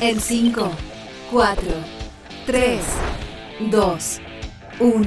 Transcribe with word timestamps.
En 0.00 0.20
5, 0.20 0.70
4, 1.32 1.62
3, 2.46 2.80
2, 3.68 4.20
1. 4.78 5.06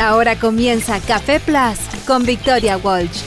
Ahora 0.00 0.36
comienza 0.36 1.00
Café 1.00 1.40
Plus 1.40 1.78
con 2.06 2.24
Victoria 2.24 2.76
Walsh. 2.76 3.22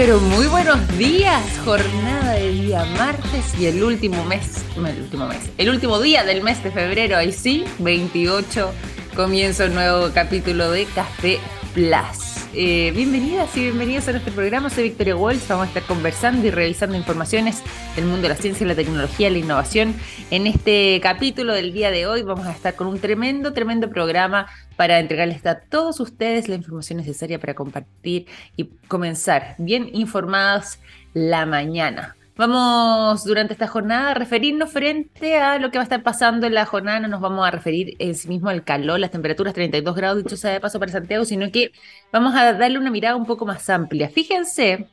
Pero 0.00 0.18
muy 0.18 0.46
buenos 0.46 0.96
días, 0.96 1.42
jornada 1.62 2.32
de 2.32 2.52
día 2.52 2.86
martes 2.96 3.54
y 3.60 3.66
el 3.66 3.82
último 3.82 4.24
mes, 4.24 4.64
el 4.74 5.02
último 5.02 5.26
mes, 5.26 5.50
el 5.58 5.68
último 5.68 6.00
día 6.00 6.24
del 6.24 6.42
mes 6.42 6.64
de 6.64 6.70
febrero, 6.70 7.18
ahí 7.18 7.32
sí, 7.32 7.66
28, 7.80 8.72
comienza 9.14 9.66
un 9.66 9.74
nuevo 9.74 10.08
capítulo 10.14 10.70
de 10.70 10.86
Café 10.86 11.38
Plus. 11.74 12.29
Eh, 12.52 12.92
bienvenidas 12.96 13.56
y 13.56 13.60
bienvenidos 13.60 14.08
a 14.08 14.10
nuestro 14.10 14.34
programa. 14.34 14.70
Soy 14.70 14.82
Victoria 14.84 15.14
Walsh. 15.14 15.46
Vamos 15.46 15.66
a 15.66 15.68
estar 15.68 15.84
conversando 15.84 16.44
y 16.44 16.50
revisando 16.50 16.96
informaciones 16.96 17.62
del 17.94 18.06
mundo 18.06 18.22
de 18.22 18.30
la 18.30 18.34
ciencia, 18.34 18.66
la 18.66 18.74
tecnología, 18.74 19.30
la 19.30 19.38
innovación. 19.38 19.94
En 20.32 20.48
este 20.48 20.98
capítulo 21.00 21.54
del 21.54 21.72
día 21.72 21.92
de 21.92 22.08
hoy 22.08 22.22
vamos 22.22 22.46
a 22.46 22.50
estar 22.50 22.74
con 22.74 22.88
un 22.88 22.98
tremendo, 22.98 23.52
tremendo 23.52 23.88
programa 23.88 24.48
para 24.74 24.98
entregarles 24.98 25.46
a 25.46 25.60
todos 25.60 26.00
ustedes 26.00 26.48
la 26.48 26.56
información 26.56 26.96
necesaria 26.96 27.38
para 27.38 27.54
compartir 27.54 28.26
y 28.56 28.64
comenzar 28.88 29.54
bien 29.58 29.88
informados 29.92 30.80
la 31.14 31.46
mañana. 31.46 32.16
Vamos 32.40 33.22
durante 33.24 33.52
esta 33.52 33.66
jornada 33.66 34.12
a 34.12 34.14
referirnos 34.14 34.72
frente 34.72 35.36
a 35.36 35.58
lo 35.58 35.70
que 35.70 35.76
va 35.76 35.82
a 35.82 35.84
estar 35.84 36.02
pasando 36.02 36.46
en 36.46 36.54
la 36.54 36.64
jornada. 36.64 36.98
No 36.98 37.08
nos 37.08 37.20
vamos 37.20 37.46
a 37.46 37.50
referir 37.50 37.96
en 37.98 38.14
sí 38.14 38.28
mismo 38.28 38.48
al 38.48 38.64
calor, 38.64 38.98
las 38.98 39.10
temperaturas 39.10 39.52
32 39.52 39.94
grados, 39.94 40.24
dicho 40.24 40.38
sea 40.38 40.52
de 40.52 40.58
paso 40.58 40.80
para 40.80 40.90
Santiago, 40.90 41.26
sino 41.26 41.52
que 41.52 41.72
vamos 42.10 42.34
a 42.34 42.54
darle 42.54 42.78
una 42.78 42.90
mirada 42.90 43.14
un 43.14 43.26
poco 43.26 43.44
más 43.44 43.68
amplia. 43.68 44.08
Fíjense 44.08 44.86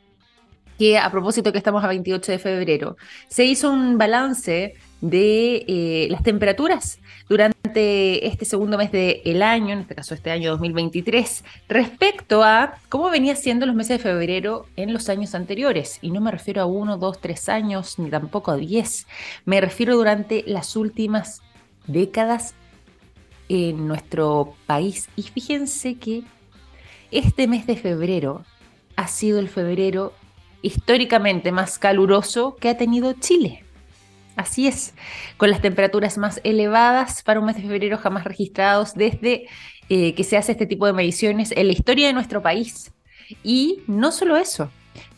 que 0.78 0.97
a 0.97 1.09
propósito 1.11 1.52
que 1.52 1.58
estamos 1.58 1.83
a 1.83 1.88
28 1.88 2.31
de 2.31 2.39
febrero, 2.39 2.97
se 3.28 3.45
hizo 3.45 3.72
un 3.72 3.97
balance 3.97 4.75
de 5.02 5.66
eh, 5.67 6.08
las 6.09 6.23
temperaturas 6.23 7.00
durante 7.30 8.25
este 8.25 8.45
segundo 8.45 8.78
mes 8.78 8.92
del 8.92 9.44
año, 9.44 9.73
en 9.73 9.80
este 9.80 9.95
caso 9.95 10.14
este 10.14 10.31
año 10.31 10.52
2023, 10.52 11.44
respecto 11.67 12.44
a 12.44 12.75
cómo 12.89 13.09
venía 13.09 13.36
siendo 13.36 13.66
los 13.66 13.75
meses 13.75 13.98
de 13.98 14.03
febrero 14.03 14.66
en 14.75 14.94
los 14.94 15.09
años 15.09 15.36
anteriores. 15.36 16.00
Y 16.02 16.11
no 16.11 16.22
me 16.22 16.31
refiero 16.31 16.61
a 16.61 16.66
uno, 16.66 16.98
dos, 16.98 17.20
tres 17.20 17.50
años, 17.50 18.00
ni 18.00 18.09
tampoco 18.09 18.52
a 18.52 18.58
diez. 18.58 19.08
Me 19.45 19.61
refiero 19.61 19.95
durante 19.95 20.44
las 20.48 20.75
últimas 20.75 21.42
décadas 21.86 22.55
en 23.50 23.88
nuestro 23.88 24.55
país. 24.66 25.09
Y 25.16 25.23
fíjense 25.23 25.95
que 25.95 26.23
este 27.11 27.48
mes 27.48 27.67
de 27.67 27.75
febrero 27.75 28.44
ha 28.95 29.08
sido 29.08 29.39
el 29.39 29.50
febrero 29.50 30.14
históricamente 30.62 31.52
más 31.52 31.80
caluroso 31.80 32.56
que 32.56 32.70
ha 32.70 32.78
tenido 32.78 33.14
Chile. 33.14 33.64
Así 34.36 34.68
es, 34.68 34.94
con 35.38 35.50
las 35.50 35.62
temperaturas 35.62 36.18
más 36.18 36.40
elevadas 36.44 37.24
para 37.24 37.40
un 37.40 37.48
mes 37.48 37.56
de 37.56 37.64
febrero 37.64 37.98
jamás 37.98 38.24
registrados 38.24 38.94
desde 38.94 39.48
eh, 39.90 40.14
que 40.14 40.24
se 40.24 40.38
hace 40.38 40.52
este 40.52 40.68
tipo 40.68 40.86
de 40.86 40.94
mediciones 40.94 41.52
en 41.52 41.68
la 41.68 41.74
historia 41.74 42.08
de 42.08 42.14
nuestro 42.14 42.42
país. 42.42 42.92
Y 43.44 43.82
no 43.88 44.12
solo 44.12 44.38
eso, 44.38 44.70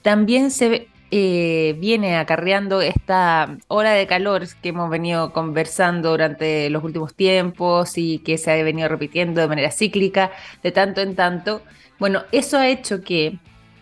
también 0.02 0.52
se 0.52 0.88
eh, 1.12 1.76
viene 1.80 2.18
acarreando 2.18 2.82
esta 2.82 3.58
hora 3.68 3.92
de 3.92 4.06
calor 4.06 4.44
que 4.62 4.70
hemos 4.70 4.90
venido 4.90 5.34
conversando 5.34 6.12
durante 6.12 6.70
los 6.70 6.84
últimos 6.84 7.16
tiempos 7.16 7.98
y 7.98 8.20
que 8.20 8.38
se 8.38 8.52
ha 8.52 8.64
venido 8.64 8.88
repitiendo 8.88 9.42
de 9.42 9.48
manera 9.48 9.72
cíclica 9.72 10.32
de 10.64 10.72
tanto 10.72 11.02
en 11.02 11.16
tanto. 11.16 11.62
Bueno, 11.98 12.24
eso 12.32 12.58
ha 12.58 12.70
hecho 12.70 13.02
que 13.02 13.40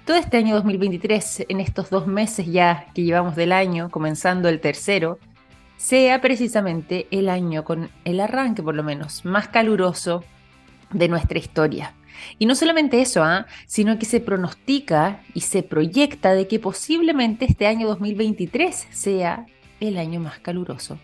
todo 0.07 0.16
este 0.16 0.38
año 0.38 0.56
2023, 0.56 1.47
en 1.50 1.59
estos 1.59 1.90
dos 1.90 2.07
meses 2.07 2.47
ya 2.47 2.88
que 2.95 3.03
llevamos 3.03 3.35
del 3.35 3.51
año, 3.51 3.91
comenzando 3.91 4.47
el 4.47 4.62
tercero, 4.62 5.19
sea 5.75 6.22
precisamente 6.22 7.07
el 7.12 7.28
año 7.28 7.66
con 7.66 7.90
el 8.06 8.22
arranque, 8.22 8.63
por 8.63 8.73
lo 8.73 8.84
menos, 8.84 9.25
más 9.25 9.50
caluroso 9.50 10.23
de 10.94 11.09
nuestra 11.09 11.38
historia. 11.38 11.94
Y 12.40 12.46
no 12.46 12.56
solamente 12.56 13.01
eso, 13.01 13.22
¿ah? 13.22 13.47
sino 13.66 14.00
que 14.00 14.06
se 14.06 14.22
pronostica 14.22 15.23
y 15.34 15.41
se 15.41 15.62
proyecta 15.62 16.34
de 16.34 16.47
que 16.47 16.59
posiblemente 16.59 17.44
este 17.44 17.67
año 17.67 17.85
2023 17.90 18.88
sea 18.90 19.46
el 19.81 19.97
año 19.97 20.22
más 20.22 20.40
caluroso 20.40 20.97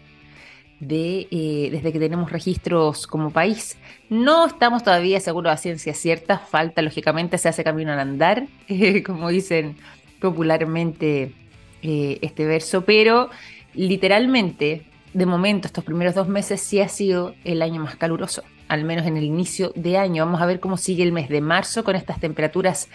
de, 0.87 1.27
eh, 1.31 1.69
desde 1.71 1.91
que 1.91 1.99
tenemos 1.99 2.31
registros 2.31 3.07
como 3.07 3.31
país. 3.31 3.77
No 4.09 4.45
estamos 4.45 4.83
todavía 4.83 5.19
seguros 5.19 5.51
a 5.53 5.57
ciencia 5.57 5.93
cierta, 5.93 6.39
falta 6.39 6.81
lógicamente, 6.81 7.37
se 7.37 7.49
hace 7.49 7.63
camino 7.63 7.93
al 7.93 7.99
andar, 7.99 8.45
como 9.05 9.29
dicen 9.29 9.75
popularmente 10.19 11.33
eh, 11.81 12.19
este 12.21 12.45
verso, 12.45 12.85
pero 12.85 13.29
literalmente, 13.73 14.83
de 15.13 15.25
momento, 15.25 15.67
estos 15.67 15.83
primeros 15.83 16.15
dos 16.15 16.27
meses 16.27 16.61
sí 16.61 16.79
ha 16.79 16.87
sido 16.87 17.35
el 17.43 17.61
año 17.61 17.81
más 17.81 17.95
caluroso, 17.95 18.43
al 18.67 18.83
menos 18.83 19.05
en 19.05 19.17
el 19.17 19.23
inicio 19.23 19.71
de 19.75 19.97
año. 19.97 20.25
Vamos 20.25 20.41
a 20.41 20.45
ver 20.45 20.59
cómo 20.59 20.77
sigue 20.77 21.03
el 21.03 21.11
mes 21.11 21.29
de 21.29 21.41
marzo 21.41 21.83
con 21.83 21.95
estas 21.95 22.19
temperaturas 22.19 22.89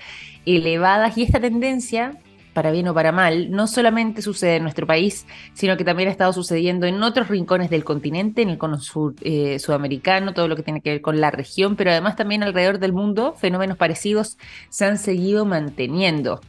elevadas 0.47 1.19
y 1.19 1.23
esta 1.23 1.41
tendencia 1.41 2.19
para 2.59 2.73
bien 2.73 2.89
o 2.89 2.95
para 2.95 3.13
mal, 3.13 3.53
no 3.53 3.69
solamente 3.69 4.21
sucede 4.21 4.57
en 4.57 4.65
nuestro 4.65 4.85
país, 4.85 5.29
sino 5.55 5.77
que 5.77 5.85
también 5.85 6.09
ha 6.09 6.11
estado 6.11 6.33
sucediendo 6.33 6.87
en 6.87 7.01
otros 7.05 7.29
rincones 7.29 7.71
del 7.71 7.85
continente, 7.85 8.43
en 8.43 8.49
el 8.49 8.59
cono 8.59 8.81
eh, 9.21 9.61
sudamericano, 9.61 10.35
todo 10.35 10.49
lo 10.49 10.57
que 10.57 10.65
tiene 10.65 10.81
que 10.81 10.91
ver 10.91 11.01
con 11.01 11.21
la 11.21 11.31
región, 11.31 11.77
pero 11.77 11.93
además 11.93 12.17
también 12.17 12.43
alrededor 12.43 12.81
del 12.81 12.93
mundo, 12.93 13.37
fenómenos 13.39 13.77
parecidos 13.77 14.39
se 14.71 14.87
han 14.87 14.99
seguido 14.99 15.45
manteniendo. 15.45 16.41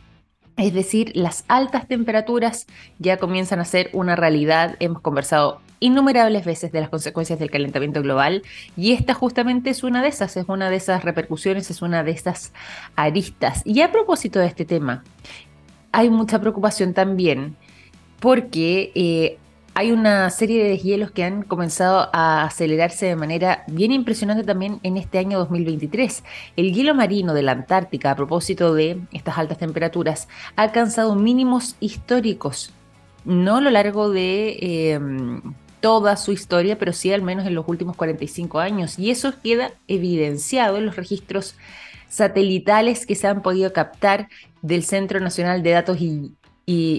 Es 0.58 0.74
decir, 0.74 1.12
las 1.14 1.46
altas 1.48 1.88
temperaturas 1.88 2.66
ya 2.98 3.18
comienzan 3.18 3.59
a 3.59 3.66
ser 3.66 3.92
una 3.94 4.16
realidad. 4.16 4.78
Hemos 4.80 5.02
conversado 5.02 5.62
innumerables 5.80 6.46
veces 6.46 6.72
de 6.72 6.81
las 6.81 6.90
consecuencias 6.90 7.40
del 7.40 7.50
calentamiento 7.50 8.02
global 8.02 8.44
y 8.75 8.94
esta 8.94 9.14
justamente 9.14 9.69
es 9.69 9.84
una 9.84 10.02
de 10.02 10.09
esas, 10.09 10.36
es 10.38 10.46
una 10.48 10.69
de 10.69 10.75
esas 10.75 11.03
repercusiones, 11.03 11.69
es 11.69 11.81
una 11.81 12.03
de 12.03 12.12
esas 12.12 12.53
aristas. 12.96 13.62
Y 13.66 13.81
a 13.81 13.92
propósito 13.92 14.40
de 14.40 14.48
este 14.48 14.66
tema, 14.66 15.03
hay 15.91 16.09
mucha 16.09 16.39
preocupación 16.39 16.94
también 16.94 17.55
porque 18.19 18.91
eh, 18.95 19.38
hay 19.73 19.91
una 19.91 20.29
serie 20.29 20.61
de 20.61 20.72
deshielos 20.72 21.11
que 21.11 21.23
han 21.23 21.44
comenzado 21.44 22.09
a 22.11 22.44
acelerarse 22.44 23.05
de 23.05 23.16
manera 23.16 23.63
bien 23.67 23.91
impresionante 23.91 24.44
también 24.44 24.79
en 24.83 24.97
este 24.97 25.19
año 25.19 25.39
2023. 25.39 26.23
El 26.57 26.73
hielo 26.73 26.94
marino 26.95 27.33
de 27.33 27.44
la 27.44 27.53
Antártica, 27.53 28.11
a 28.11 28.16
propósito 28.16 28.73
de 28.73 29.00
estas 29.13 29.38
altas 29.38 29.57
temperaturas, 29.57 30.27
ha 30.57 30.63
alcanzado 30.63 31.16
mínimos 31.16 31.77
históricos, 31.79 32.73
no 33.23 33.57
a 33.57 33.61
lo 33.61 33.69
largo 33.69 34.09
de 34.09 34.91
em, 34.91 35.41
toda 35.79 36.17
su 36.17 36.33
historia, 36.33 36.77
pero 36.77 36.91
sí 36.91 37.13
al 37.13 37.21
menos 37.21 37.47
en 37.47 37.56
los 37.56 37.66
últimos 37.67 37.95
45 37.95 38.59
años. 38.59 39.00
Y 39.00 39.11
eso 39.11 39.33
queda 39.41 39.71
evidenciado 39.88 40.77
en 40.77 40.88
los 40.88 40.97
registros 40.97 41.56
satelitales 42.09 43.06
que 43.06 43.16
se 43.16 43.27
han 43.27 43.41
podido 43.41 43.71
captar 43.71 44.27
del 44.62 44.84
Centro 44.84 45.20
Nacional 45.20 45.64
de 45.64 45.72
Datos 45.72 46.00
y 46.02 46.36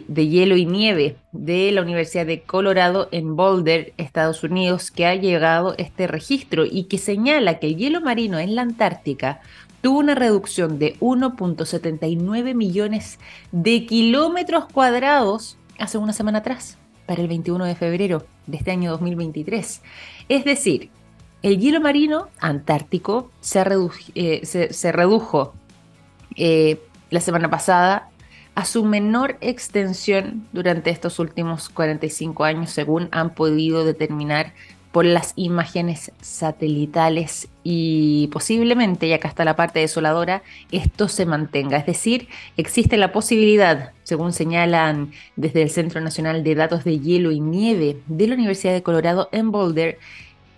de 0.08 0.28
hielo 0.28 0.56
y 0.56 0.66
nieve 0.66 1.16
de 1.30 1.70
la 1.70 1.82
Universidad 1.82 2.26
de 2.26 2.42
Colorado 2.42 3.08
en 3.12 3.36
Boulder, 3.36 3.92
Estados 3.98 4.42
Unidos, 4.42 4.90
que 4.90 5.06
ha 5.06 5.14
llegado 5.14 5.74
este 5.78 6.08
registro 6.08 6.64
y 6.64 6.84
que 6.84 6.98
señala 6.98 7.60
que 7.60 7.68
el 7.68 7.76
hielo 7.76 8.00
marino 8.00 8.38
en 8.40 8.56
la 8.56 8.62
Antártica 8.62 9.40
tuvo 9.80 9.98
una 10.00 10.14
reducción 10.14 10.78
de 10.78 10.98
1.79 10.98 12.54
millones 12.54 13.18
de 13.52 13.86
kilómetros 13.86 14.66
cuadrados 14.66 15.56
hace 15.78 15.98
una 15.98 16.12
semana 16.12 16.38
atrás, 16.38 16.76
para 17.06 17.22
el 17.22 17.28
21 17.28 17.64
de 17.64 17.74
febrero 17.74 18.24
de 18.46 18.58
este 18.58 18.70
año 18.70 18.90
2023. 18.92 19.82
Es 20.28 20.44
decir, 20.44 20.90
el 21.42 21.58
hielo 21.58 21.80
marino 21.80 22.28
antártico 22.38 23.30
se, 23.40 23.60
eh, 24.14 24.92
redujo 24.92 25.54
eh, 26.36 26.78
la 27.10 27.20
semana 27.20 27.50
pasada 27.50 28.08
a 28.54 28.64
su 28.64 28.84
menor 28.84 29.36
extensión 29.40 30.46
durante 30.52 30.90
estos 30.90 31.18
últimos 31.18 31.68
45 31.68 32.44
años, 32.44 32.70
según 32.70 33.08
han 33.12 33.30
podido 33.34 33.84
determinar 33.84 34.52
por 34.92 35.04
las 35.04 35.34
imágenes 35.36 36.10
satelitales 36.20 37.48
y 37.62 38.28
posiblemente, 38.32 39.06
y 39.06 39.12
acá 39.12 39.28
está 39.28 39.44
la 39.44 39.54
parte 39.54 39.78
desoladora, 39.78 40.42
esto 40.72 41.08
se 41.08 41.26
mantenga. 41.26 41.76
Es 41.76 41.86
decir, 41.86 42.28
existe 42.56 42.96
la 42.96 43.12
posibilidad, 43.12 43.92
según 44.02 44.32
señalan 44.32 45.12
desde 45.36 45.62
el 45.62 45.70
Centro 45.70 46.00
Nacional 46.00 46.42
de 46.42 46.56
Datos 46.56 46.82
de 46.82 46.98
Hielo 46.98 47.30
y 47.30 47.40
Nieve 47.40 47.98
de 48.06 48.26
la 48.26 48.34
Universidad 48.34 48.72
de 48.72 48.82
Colorado 48.82 49.28
en 49.30 49.52
Boulder, 49.52 49.98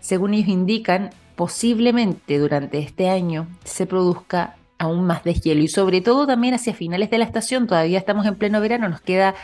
según 0.00 0.32
ellos 0.32 0.48
indican, 0.48 1.10
posiblemente 1.36 2.38
durante 2.38 2.78
este 2.78 3.10
año 3.10 3.46
se 3.64 3.86
produzca 3.86 4.56
aún 4.82 5.06
más 5.06 5.22
deshielo 5.22 5.62
y 5.62 5.68
sobre 5.68 6.00
todo 6.00 6.26
también 6.26 6.54
hacia 6.54 6.74
finales 6.74 7.08
de 7.08 7.18
la 7.18 7.24
estación, 7.24 7.68
todavía 7.68 7.98
estamos 7.98 8.26
en 8.26 8.34
pleno 8.34 8.60
verano, 8.60 8.88
nos 8.88 9.00
queda 9.00 9.34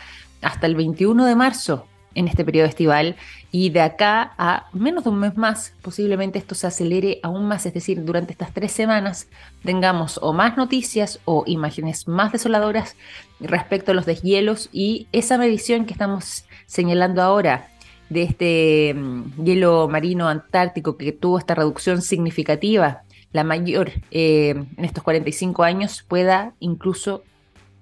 hasta 0.41 0.67
el 0.67 0.75
21 0.75 1.25
de 1.25 1.35
marzo 1.35 1.85
en 2.13 2.27
este 2.27 2.43
periodo 2.43 2.67
estival 2.67 3.15
y 3.49 3.69
de 3.69 3.79
acá 3.79 4.33
a 4.37 4.67
menos 4.73 5.05
de 5.05 5.11
un 5.11 5.19
mes 5.19 5.37
más, 5.37 5.73
posiblemente 5.81 6.39
esto 6.39 6.55
se 6.55 6.67
acelere 6.67 7.19
aún 7.23 7.47
más, 7.47 7.65
es 7.65 7.73
decir, 7.73 8.03
durante 8.03 8.33
estas 8.33 8.53
tres 8.53 8.73
semanas 8.73 9.29
tengamos 9.63 10.19
o 10.21 10.33
más 10.33 10.57
noticias 10.57 11.21
o 11.23 11.43
imágenes 11.47 12.07
más 12.07 12.33
desoladoras 12.33 12.97
respecto 13.39 13.91
a 13.91 13.95
los 13.95 14.05
deshielos 14.05 14.67
y 14.73 15.07
esa 15.13 15.37
medición 15.37 15.85
que 15.85 15.93
estamos 15.93 16.43
señalando 16.65 17.21
ahora 17.21 17.69
de 18.09 18.23
este 18.23 18.93
mm, 18.93 19.45
hielo 19.45 19.87
marino 19.87 20.27
antártico 20.27 20.97
que 20.97 21.13
tuvo 21.13 21.39
esta 21.39 21.55
reducción 21.55 22.01
significativa, 22.01 23.03
la 23.31 23.43
mayor 23.43 23.91
eh, 24.11 24.49
en 24.49 24.85
estos 24.85 25.03
45 25.03 25.63
años, 25.63 26.03
pueda 26.07 26.53
incluso 26.59 27.23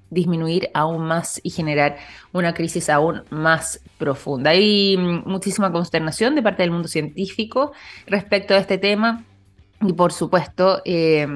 disminuir 0.10 0.70
aún 0.74 1.06
más 1.06 1.40
y 1.44 1.50
generar 1.50 1.98
una 2.32 2.54
crisis 2.54 2.90
aún 2.90 3.24
más 3.30 3.82
profunda. 3.98 4.52
Hay 4.52 4.98
mm, 4.98 5.24
muchísima 5.26 5.72
consternación 5.72 6.36
de 6.36 6.44
parte 6.44 6.64
del 6.64 6.72
mundo 6.72 6.88
científico 6.88 7.72
respecto 8.06 8.54
a 8.54 8.58
este 8.58 8.78
tema 8.78 9.24
y 9.82 9.94
por 9.94 10.12
supuesto 10.14 10.82
eh, 10.86 11.28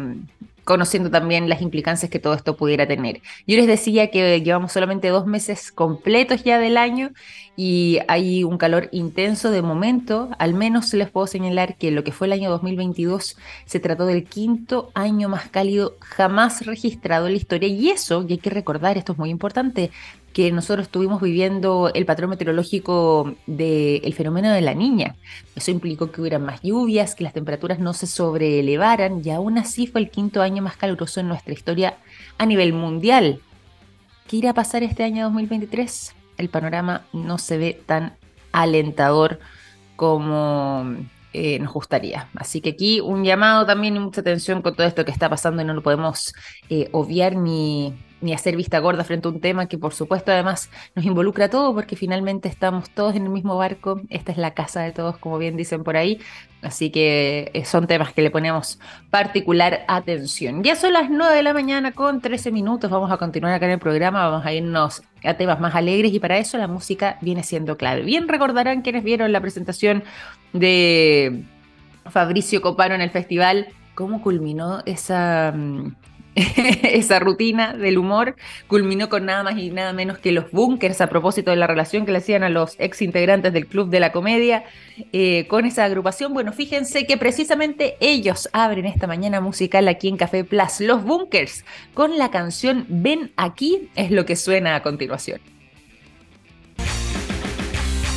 conociendo 0.63 1.09
también 1.09 1.49
las 1.49 1.61
implicancias 1.61 2.09
que 2.09 2.19
todo 2.19 2.33
esto 2.33 2.55
pudiera 2.55 2.87
tener. 2.87 3.21
Yo 3.47 3.57
les 3.57 3.67
decía 3.67 4.11
que 4.11 4.41
llevamos 4.41 4.71
solamente 4.71 5.09
dos 5.09 5.25
meses 5.25 5.71
completos 5.71 6.43
ya 6.43 6.59
del 6.59 6.77
año 6.77 7.11
y 7.63 7.99
hay 8.07 8.43
un 8.43 8.57
calor 8.57 8.89
intenso 8.91 9.51
de 9.51 9.61
momento. 9.61 10.31
Al 10.39 10.55
menos 10.55 10.91
les 10.95 11.11
puedo 11.11 11.27
señalar 11.27 11.75
que 11.75 11.91
lo 11.91 12.03
que 12.03 12.11
fue 12.11 12.25
el 12.25 12.33
año 12.33 12.49
2022 12.49 13.37
se 13.65 13.79
trató 13.79 14.07
del 14.07 14.23
quinto 14.23 14.89
año 14.95 15.29
más 15.29 15.47
cálido 15.49 15.95
jamás 15.99 16.65
registrado 16.65 17.27
en 17.27 17.33
la 17.33 17.37
historia 17.37 17.69
y 17.69 17.91
eso, 17.91 18.25
y 18.27 18.31
hay 18.31 18.37
que 18.39 18.49
recordar, 18.49 18.97
esto 18.97 19.11
es 19.11 19.19
muy 19.19 19.29
importante, 19.29 19.91
que 20.33 20.51
nosotros 20.51 20.87
estuvimos 20.87 21.21
viviendo 21.21 21.91
el 21.93 22.07
patrón 22.07 22.31
meteorológico 22.31 23.35
del 23.45 24.11
fenómeno 24.15 24.49
de 24.49 24.61
la 24.61 24.73
niña. 24.73 25.15
Eso 25.55 25.69
implicó 25.69 26.11
que 26.11 26.19
hubiera 26.19 26.39
más 26.39 26.63
lluvias, 26.63 27.13
que 27.13 27.23
las 27.23 27.33
temperaturas 27.33 27.77
no 27.77 27.93
se 27.93 28.07
sobreelevaran 28.07 29.21
y 29.23 29.29
aún 29.29 29.59
así 29.59 29.85
fue 29.85 30.01
el 30.01 30.09
quinto 30.09 30.41
año 30.41 30.63
más 30.63 30.77
caluroso 30.77 31.19
en 31.19 31.27
nuestra 31.27 31.53
historia 31.53 31.99
a 32.39 32.47
nivel 32.47 32.73
mundial. 32.73 33.39
¿Qué 34.27 34.37
irá 34.37 34.49
a 34.49 34.55
pasar 34.55 34.81
este 34.81 35.03
año 35.03 35.25
2023? 35.25 36.15
El 36.41 36.49
panorama 36.49 37.05
no 37.13 37.37
se 37.37 37.57
ve 37.57 37.81
tan 37.85 38.15
alentador 38.51 39.39
como 39.95 40.95
eh, 41.33 41.59
nos 41.59 41.71
gustaría. 41.71 42.29
Así 42.35 42.59
que 42.61 42.71
aquí 42.71 42.99
un 42.99 43.23
llamado 43.23 43.65
también 43.65 43.95
y 43.95 43.99
mucha 43.99 44.21
atención 44.21 44.61
con 44.61 44.75
todo 44.75 44.87
esto 44.87 45.05
que 45.05 45.11
está 45.11 45.29
pasando 45.29 45.61
y 45.61 45.65
no 45.65 45.73
lo 45.73 45.83
podemos 45.83 46.33
eh, 46.69 46.89
obviar 46.91 47.35
ni, 47.35 47.93
ni 48.21 48.33
hacer 48.33 48.55
vista 48.55 48.79
gorda 48.79 49.03
frente 49.03 49.27
a 49.27 49.31
un 49.31 49.41
tema 49.41 49.67
que 49.67 49.77
por 49.77 49.93
supuesto 49.93 50.31
además 50.31 50.69
nos 50.95 51.05
involucra 51.05 51.45
a 51.45 51.49
todos 51.49 51.73
porque 51.73 51.95
finalmente 51.95 52.47
estamos 52.47 52.89
todos 52.89 53.15
en 53.15 53.23
el 53.23 53.29
mismo 53.29 53.57
barco, 53.57 54.01
esta 54.09 54.31
es 54.31 54.37
la 54.37 54.53
casa 54.53 54.81
de 54.81 54.91
todos 54.91 55.17
como 55.17 55.37
bien 55.37 55.57
dicen 55.57 55.83
por 55.83 55.97
ahí, 55.97 56.19
así 56.61 56.91
que 56.91 57.51
eh, 57.53 57.65
son 57.65 57.87
temas 57.87 58.13
que 58.13 58.21
le 58.21 58.31
ponemos 58.31 58.79
particular 59.09 59.83
atención. 59.87 60.63
Ya 60.63 60.75
son 60.75 60.93
las 60.93 61.09
9 61.09 61.35
de 61.35 61.43
la 61.43 61.53
mañana 61.53 61.91
con 61.91 62.21
13 62.21 62.51
minutos, 62.51 62.89
vamos 62.89 63.11
a 63.11 63.17
continuar 63.17 63.53
acá 63.53 63.65
en 63.65 63.73
el 63.73 63.79
programa, 63.79 64.29
vamos 64.29 64.45
a 64.45 64.53
irnos 64.53 65.03
a 65.23 65.33
temas 65.35 65.59
más 65.59 65.75
alegres 65.75 66.13
y 66.13 66.19
para 66.19 66.37
eso 66.37 66.57
la 66.57 66.67
música 66.67 67.17
viene 67.21 67.43
siendo 67.43 67.77
clave. 67.77 68.03
Bien 68.03 68.27
recordarán 68.27 68.81
quienes 68.81 69.03
vieron 69.03 69.31
la 69.31 69.41
presentación 69.41 70.03
de 70.53 71.43
Fabricio 72.09 72.61
Copano 72.61 72.95
en 72.95 73.01
el 73.01 73.09
festival, 73.09 73.67
cómo 73.95 74.21
culminó 74.21 74.81
esa 74.85 75.53
mm, 75.55 75.95
esa 76.35 77.19
rutina 77.19 77.73
del 77.73 77.97
humor 77.97 78.35
culminó 78.67 79.09
con 79.09 79.25
nada 79.25 79.43
más 79.43 79.57
y 79.57 79.69
nada 79.69 79.91
menos 79.91 80.17
que 80.17 80.31
los 80.31 80.49
bunkers 80.51 81.01
a 81.01 81.07
propósito 81.07 81.51
de 81.51 81.57
la 81.57 81.67
relación 81.67 82.05
que 82.05 82.11
le 82.11 82.19
hacían 82.19 82.43
a 82.43 82.49
los 82.49 82.75
ex 82.79 83.01
integrantes 83.01 83.51
del 83.51 83.67
Club 83.67 83.89
de 83.89 83.99
la 83.99 84.11
Comedia 84.11 84.63
eh, 85.11 85.45
con 85.47 85.65
esa 85.65 85.83
agrupación. 85.83 86.33
Bueno, 86.33 86.53
fíjense 86.53 87.05
que 87.05 87.17
precisamente 87.17 87.97
ellos 87.99 88.49
abren 88.53 88.85
esta 88.85 89.07
mañana 89.07 89.41
musical 89.41 89.87
aquí 89.87 90.07
en 90.07 90.17
Café 90.17 90.43
Plus, 90.43 90.79
los 90.79 91.03
bunkers, 91.03 91.65
con 91.93 92.17
la 92.17 92.31
canción 92.31 92.85
Ven 92.87 93.31
aquí, 93.35 93.89
es 93.95 94.11
lo 94.11 94.25
que 94.25 94.35
suena 94.35 94.75
a 94.75 94.83
continuación. 94.83 95.41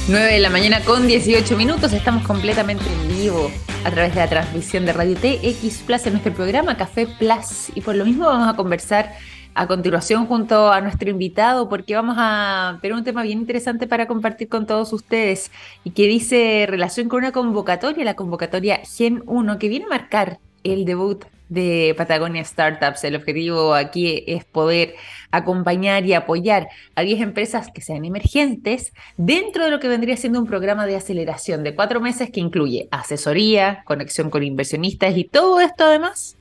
9 0.07 0.35
de 0.35 0.39
la 0.39 0.51
mañana 0.51 0.81
con 0.85 1.07
18 1.07 1.57
minutos, 1.57 1.95
estamos 1.95 2.27
completamente 2.27 2.85
en 2.85 3.09
vivo 3.09 3.51
a 3.87 3.91
través 3.91 4.15
de 4.15 4.21
la 4.21 4.29
transmisión 4.29 4.85
de 4.85 4.93
Radio 4.93 5.17
TX 5.17 5.79
Plus 5.79 6.05
en 6.05 6.13
nuestro 6.13 6.35
programa 6.35 6.77
Café 6.77 7.07
Plus. 7.07 7.71
Y 7.75 7.81
por 7.81 7.95
lo 7.95 8.05
mismo 8.05 8.27
vamos 8.27 8.47
a 8.47 8.55
conversar 8.55 9.15
a 9.55 9.67
continuación 9.67 10.27
junto 10.27 10.71
a 10.71 10.83
nuestro 10.83 11.09
invitado 11.09 11.71
porque 11.71 11.95
vamos 11.95 12.17
a 12.19 12.79
tener 12.83 12.95
un 12.95 13.03
tema 13.03 13.23
bien 13.23 13.39
interesante 13.39 13.87
para 13.87 14.07
compartir 14.07 14.51
con 14.51 14.67
todos 14.67 14.93
ustedes 14.93 15.51
y 15.85 15.93
que 15.93 16.07
dice 16.07 16.67
relación 16.69 17.09
con 17.09 17.21
una 17.21 17.33
convocatoria, 17.33 18.05
la 18.05 18.15
convocatoria 18.15 18.83
Gen 18.85 19.23
1 19.25 19.59
que 19.59 19.69
viene 19.69 19.87
a 19.87 19.89
marcar 19.89 20.39
el 20.65 20.85
debut 20.85 21.25
de 21.49 21.95
Patagonia 21.97 22.45
Startups. 22.45 23.05
El 23.05 23.17
objetivo 23.17 23.75
aquí 23.75 24.25
es 24.27 24.45
poder 24.45 24.95
acompañar 25.31 26.07
y 26.07 26.15
apoyar 26.15 26.69
a 26.95 27.03
10 27.03 27.21
empresas 27.21 27.69
que 27.73 27.81
sean 27.81 28.05
emergentes 28.05 28.93
dentro 29.17 29.65
de 29.65 29.71
lo 29.71 29.81
que 29.81 29.89
vendría 29.89 30.17
siendo 30.17 30.41
un 30.41 30.47
programa 30.47 30.87
de 30.87 30.97
aceleración 30.97 31.65
de 31.65 31.75
cuatro 31.75 32.01
meses 32.01 32.31
que 32.31 32.41
incluye 32.41 32.89
asesoría, 32.91 33.83
conexión 33.85 34.31
con 34.31 34.43
inversionistas 34.43 35.17
y 35.17 35.25
todo 35.25 35.61
esto 35.61 35.85
además 35.85 36.37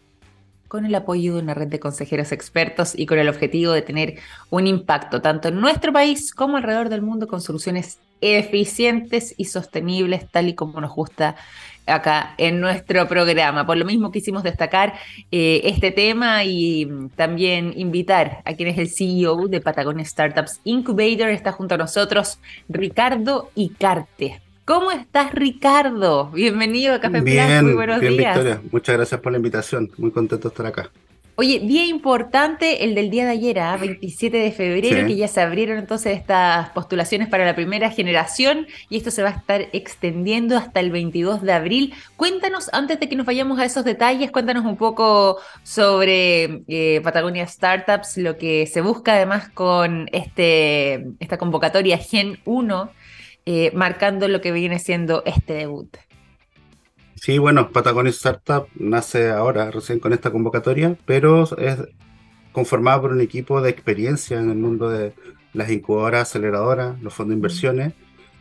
con 0.73 0.87
el 0.87 0.95
apoyo 0.95 1.35
de 1.35 1.41
una 1.43 1.53
red 1.53 1.67
de 1.67 1.79
consejeros 1.79 2.31
expertos 2.31 2.93
y 2.97 3.05
con 3.05 3.19
el 3.19 3.29
objetivo 3.29 3.73
de 3.73 3.83
tener 3.83 4.15
un 4.49 4.65
impacto 4.65 5.21
tanto 5.21 5.49
en 5.49 5.61
nuestro 5.61 5.93
país 5.93 6.33
como 6.33 6.57
alrededor 6.57 6.89
del 6.89 7.03
mundo 7.03 7.27
con 7.27 7.41
soluciones 7.41 7.99
eficientes 8.21 9.35
y 9.37 9.45
sostenibles 9.45 10.27
tal 10.31 10.47
y 10.47 10.55
como 10.55 10.81
nos 10.81 10.95
gusta 10.95 11.35
acá 11.85 12.35
en 12.37 12.59
nuestro 12.59 13.07
programa. 13.07 13.65
Por 13.65 13.77
lo 13.77 13.85
mismo 13.85 14.11
quisimos 14.11 14.43
destacar 14.43 14.93
eh, 15.31 15.61
este 15.65 15.91
tema 15.91 16.43
y 16.43 16.87
también 17.15 17.73
invitar 17.75 18.41
a 18.45 18.53
quien 18.53 18.69
es 18.69 18.77
el 18.77 18.89
CEO 18.89 19.47
de 19.47 19.61
Patagonia 19.61 20.05
Startups 20.05 20.59
Incubator. 20.63 21.29
Está 21.29 21.51
junto 21.51 21.75
a 21.75 21.77
nosotros 21.77 22.39
Ricardo 22.69 23.49
Icarte. 23.55 24.41
¿Cómo 24.65 24.91
estás, 24.91 25.33
Ricardo? 25.33 26.29
Bienvenido 26.31 26.93
a 26.95 26.99
Café 27.01 27.19
bien, 27.19 27.65
Muy 27.65 27.73
buenos 27.73 27.99
bien, 27.99 28.15
días. 28.15 28.35
Victoria. 28.35 28.61
Muchas 28.71 28.95
gracias 28.95 29.19
por 29.19 29.33
la 29.33 29.37
invitación. 29.37 29.91
Muy 29.97 30.11
contento 30.11 30.47
de 30.47 30.53
estar 30.53 30.65
acá. 30.65 30.89
Oye, 31.35 31.59
día 31.59 31.87
importante 31.87 32.83
el 32.83 32.93
del 32.93 33.09
día 33.09 33.25
de 33.25 33.31
ayer, 33.31 33.57
27 33.79 34.39
¿ah? 34.39 34.43
de 34.43 34.51
febrero, 34.51 35.07
que 35.07 35.15
ya 35.15 35.27
se 35.27 35.41
abrieron 35.41 35.79
entonces 35.79 36.15
estas 36.15 36.69
postulaciones 36.69 37.27
para 37.27 37.43
la 37.43 37.55
primera 37.55 37.89
generación 37.89 38.67
y 38.87 38.97
esto 38.97 39.09
se 39.09 39.23
va 39.23 39.29
a 39.29 39.31
estar 39.31 39.61
extendiendo 39.73 40.55
hasta 40.55 40.79
el 40.79 40.91
22 40.91 41.41
de 41.41 41.51
abril. 41.51 41.93
Cuéntanos, 42.17 42.69
antes 42.71 42.99
de 42.99 43.09
que 43.09 43.15
nos 43.15 43.25
vayamos 43.25 43.57
a 43.57 43.65
esos 43.65 43.83
detalles, 43.83 44.29
cuéntanos 44.29 44.63
un 44.63 44.77
poco 44.77 45.39
sobre 45.63 46.63
eh, 46.67 47.01
Patagonia 47.03 47.47
Startups, 47.47 48.17
lo 48.17 48.37
que 48.37 48.67
se 48.67 48.81
busca 48.81 49.15
además 49.15 49.49
con 49.49 50.09
este, 50.11 51.03
esta 51.19 51.39
convocatoria 51.39 51.97
Gen 51.97 52.37
1, 52.45 52.91
eh, 53.47 53.71
marcando 53.73 54.27
lo 54.27 54.39
que 54.39 54.51
viene 54.51 54.77
siendo 54.77 55.23
este 55.25 55.53
debut. 55.53 55.97
Sí, 57.15 57.37
bueno, 57.37 57.71
Patagonia 57.71 58.09
Startup 58.09 58.67
nace 58.75 59.29
ahora, 59.29 59.71
recién 59.71 59.99
con 59.99 60.13
esta 60.13 60.31
convocatoria, 60.31 60.97
pero 61.05 61.43
es 61.57 61.77
conformado 62.51 63.01
por 63.01 63.11
un 63.11 63.21
equipo 63.21 63.61
de 63.61 63.69
experiencia 63.69 64.39
en 64.39 64.49
el 64.49 64.57
mundo 64.57 64.89
de 64.89 65.13
las 65.53 65.71
incubadoras, 65.71 66.29
aceleradoras, 66.29 67.01
los 67.01 67.13
fondos 67.13 67.29
de 67.29 67.35
inversiones 67.35 67.93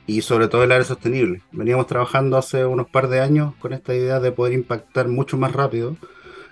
y 0.06 0.22
sobre 0.22 0.48
todo 0.48 0.64
el 0.64 0.72
área 0.72 0.84
sostenible. 0.84 1.42
Veníamos 1.52 1.86
trabajando 1.86 2.36
hace 2.36 2.64
unos 2.64 2.88
par 2.88 3.08
de 3.08 3.20
años 3.20 3.54
con 3.60 3.72
esta 3.72 3.94
idea 3.94 4.20
de 4.20 4.32
poder 4.32 4.52
impactar 4.54 5.08
mucho 5.08 5.36
más 5.36 5.52
rápido. 5.52 5.96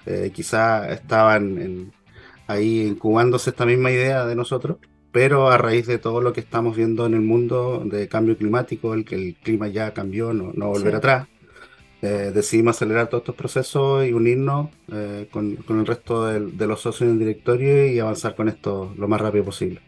Eh, 0.07 0.31
quizá 0.33 0.91
estaban 0.93 1.93
ahí 2.47 2.83
incubándose 2.83 3.51
esta 3.51 3.67
misma 3.67 3.91
idea 3.91 4.25
de 4.25 4.37
nosotros, 4.37 4.77
pero 5.13 5.51
a 5.51 5.59
raíz 5.59 5.87
de 5.87 5.99
todo 5.99 6.21
lo 6.21 6.33
que 6.33 6.41
estamos 6.41 6.77
viendo 6.77 7.07
en 7.07 7.15
el 7.15 7.23
mundo 7.23 7.83
de 7.85 8.09
cambio 8.09 8.37
climático, 8.37 8.95
el 8.95 9.05
que 9.05 9.17
el 9.17 9.37
clima 9.43 9.69
ya 9.69 9.93
cambió, 9.93 10.33
no, 10.33 10.53
no 10.55 10.69
volver 10.69 10.95
atrás 10.95 11.27
eh, 12.03 12.33
decidimos 12.35 12.77
acelerar 12.77 13.09
todos 13.09 13.23
estos 13.23 13.35
procesos 13.35 14.07
y 14.07 14.13
unirnos 14.13 14.71
eh, 14.91 15.29
con, 15.31 15.59
el 15.69 15.87
resto 15.87 16.27
de, 16.27 16.67
los 16.67 16.81
socios 16.81 17.03
en 17.03 17.11
el 17.11 17.19
directorio 17.19 17.87
y 17.87 17.99
avanzar 17.99 18.35
con 18.35 18.49
esto 18.49 18.95
lo 18.97 19.09
más 19.09 19.21
rápido 19.21 19.45
posible. 19.45 19.81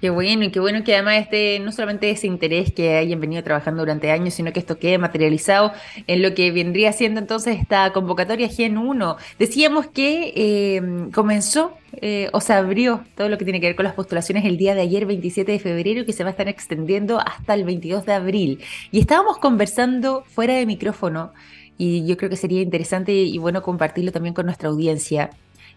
Qué 0.00 0.08
bueno, 0.08 0.44
y 0.44 0.50
qué 0.50 0.60
bueno 0.60 0.82
que 0.82 0.94
además 0.94 1.18
este, 1.18 1.58
no 1.58 1.72
solamente 1.72 2.08
ese 2.08 2.26
interés 2.26 2.72
que 2.72 2.96
hayan 2.96 3.20
venido 3.20 3.42
trabajando 3.42 3.82
durante 3.82 4.10
años, 4.10 4.32
sino 4.32 4.50
que 4.50 4.60
esto 4.60 4.78
quede 4.78 4.96
materializado 4.96 5.72
en 6.06 6.22
lo 6.22 6.34
que 6.34 6.50
vendría 6.52 6.92
siendo 6.92 7.20
entonces 7.20 7.58
esta 7.60 7.92
convocatoria 7.92 8.48
Gen 8.48 8.78
1. 8.78 9.16
Decíamos 9.38 9.88
que 9.88 10.32
eh, 10.34 11.10
comenzó 11.12 11.76
eh, 12.00 12.30
o 12.32 12.40
se 12.40 12.54
abrió 12.54 13.04
todo 13.14 13.28
lo 13.28 13.36
que 13.36 13.44
tiene 13.44 13.60
que 13.60 13.66
ver 13.66 13.76
con 13.76 13.84
las 13.84 13.92
postulaciones 13.92 14.46
el 14.46 14.56
día 14.56 14.74
de 14.74 14.80
ayer, 14.80 15.04
27 15.04 15.52
de 15.52 15.58
febrero, 15.58 16.06
que 16.06 16.14
se 16.14 16.24
va 16.24 16.30
a 16.30 16.32
estar 16.32 16.48
extendiendo 16.48 17.20
hasta 17.20 17.52
el 17.52 17.64
22 17.64 18.06
de 18.06 18.12
abril. 18.14 18.60
Y 18.90 19.00
estábamos 19.00 19.36
conversando 19.36 20.24
fuera 20.26 20.54
de 20.54 20.64
micrófono, 20.64 21.32
y 21.76 22.06
yo 22.06 22.16
creo 22.16 22.30
que 22.30 22.36
sería 22.36 22.60
interesante 22.62 23.12
y 23.12 23.38
bueno 23.38 23.62
compartirlo 23.62 24.12
también 24.12 24.34
con 24.34 24.44
nuestra 24.44 24.68
audiencia 24.68 25.30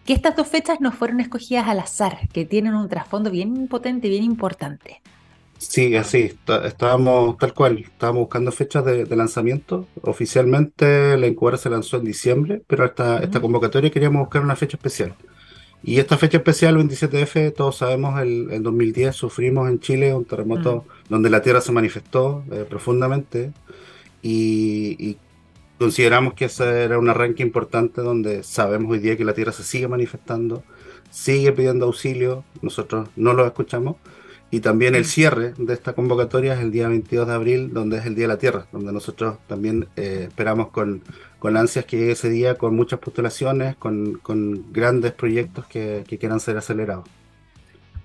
que 0.04 0.12
estas 0.12 0.36
dos 0.36 0.48
fechas 0.48 0.80
no 0.80 0.92
fueron 0.92 1.20
escogidas 1.20 1.66
al 1.68 1.80
azar, 1.80 2.28
que 2.32 2.44
tienen 2.44 2.74
un 2.74 2.88
trasfondo 2.88 3.30
bien 3.30 3.68
potente, 3.68 4.08
bien 4.08 4.24
importante. 4.24 5.00
Sí, 5.58 5.96
así, 5.96 6.32
estábamos 6.64 7.38
tal 7.38 7.54
cual, 7.54 7.78
estábamos 7.78 8.22
buscando 8.22 8.52
fechas 8.52 8.84
de, 8.84 9.06
lanzamiento. 9.16 9.86
Oficialmente 10.02 11.16
la 11.16 11.26
incubadora 11.26 11.56
se 11.56 11.70
lanzó 11.70 11.96
en 11.96 12.04
diciembre, 12.04 12.62
pero 12.66 12.84
esta, 12.84 13.18
esta 13.18 13.40
convocatoria 13.40 13.90
queríamos 13.90 14.20
buscar 14.20 14.42
una 14.42 14.56
fecha 14.56 14.76
especial. 14.76 15.14
Y 15.82 15.98
esta 15.98 16.16
fecha 16.16 16.38
especial, 16.38 16.76
27F, 16.76 17.54
todos 17.54 17.76
sabemos, 17.76 18.20
el, 18.20 18.48
el 18.50 18.62
2010 18.62 19.14
sufrimos 19.14 19.68
en 19.68 19.80
Chile 19.80 20.14
un 20.14 20.24
terremoto 20.24 20.84
donde 21.08 21.30
la 21.30 21.42
Tierra 21.42 21.60
se 21.60 21.72
manifestó 21.72 22.42
eh, 22.50 22.64
profundamente 22.68 23.52
y, 24.24 25.18
consideramos 25.78 26.34
que 26.34 26.46
ese 26.46 26.84
era 26.84 26.98
un 26.98 27.08
arranque 27.08 27.42
importante 27.42 28.00
donde 28.00 28.42
sabemos 28.42 28.92
hoy 28.92 28.98
día 28.98 29.16
que 29.16 29.24
la 29.24 29.34
Tierra 29.34 29.52
se 29.52 29.64
sigue 29.64 29.88
manifestando, 29.88 30.62
sigue 31.10 31.52
pidiendo 31.52 31.86
auxilio, 31.86 32.44
nosotros 32.62 33.08
no 33.16 33.32
lo 33.34 33.46
escuchamos. 33.46 33.96
Y 34.50 34.60
también 34.60 34.94
el 34.94 35.04
cierre 35.04 35.52
de 35.58 35.74
esta 35.74 35.94
convocatoria 35.94 36.54
es 36.54 36.60
el 36.60 36.70
día 36.70 36.86
22 36.86 37.26
de 37.26 37.32
abril, 37.32 37.72
donde 37.72 37.98
es 37.98 38.06
el 38.06 38.14
Día 38.14 38.24
de 38.24 38.34
la 38.34 38.38
Tierra, 38.38 38.66
donde 38.70 38.92
nosotros 38.92 39.38
también 39.48 39.88
eh, 39.96 40.26
esperamos 40.28 40.68
con, 40.68 41.02
con 41.40 41.56
ansias 41.56 41.86
que 41.86 41.96
llegue 41.96 42.12
ese 42.12 42.30
día, 42.30 42.56
con 42.56 42.76
muchas 42.76 43.00
postulaciones, 43.00 43.74
con, 43.76 44.14
con 44.18 44.72
grandes 44.72 45.12
proyectos 45.12 45.66
que, 45.66 46.04
que 46.06 46.18
quieran 46.18 46.38
ser 46.38 46.56
acelerados. 46.56 47.04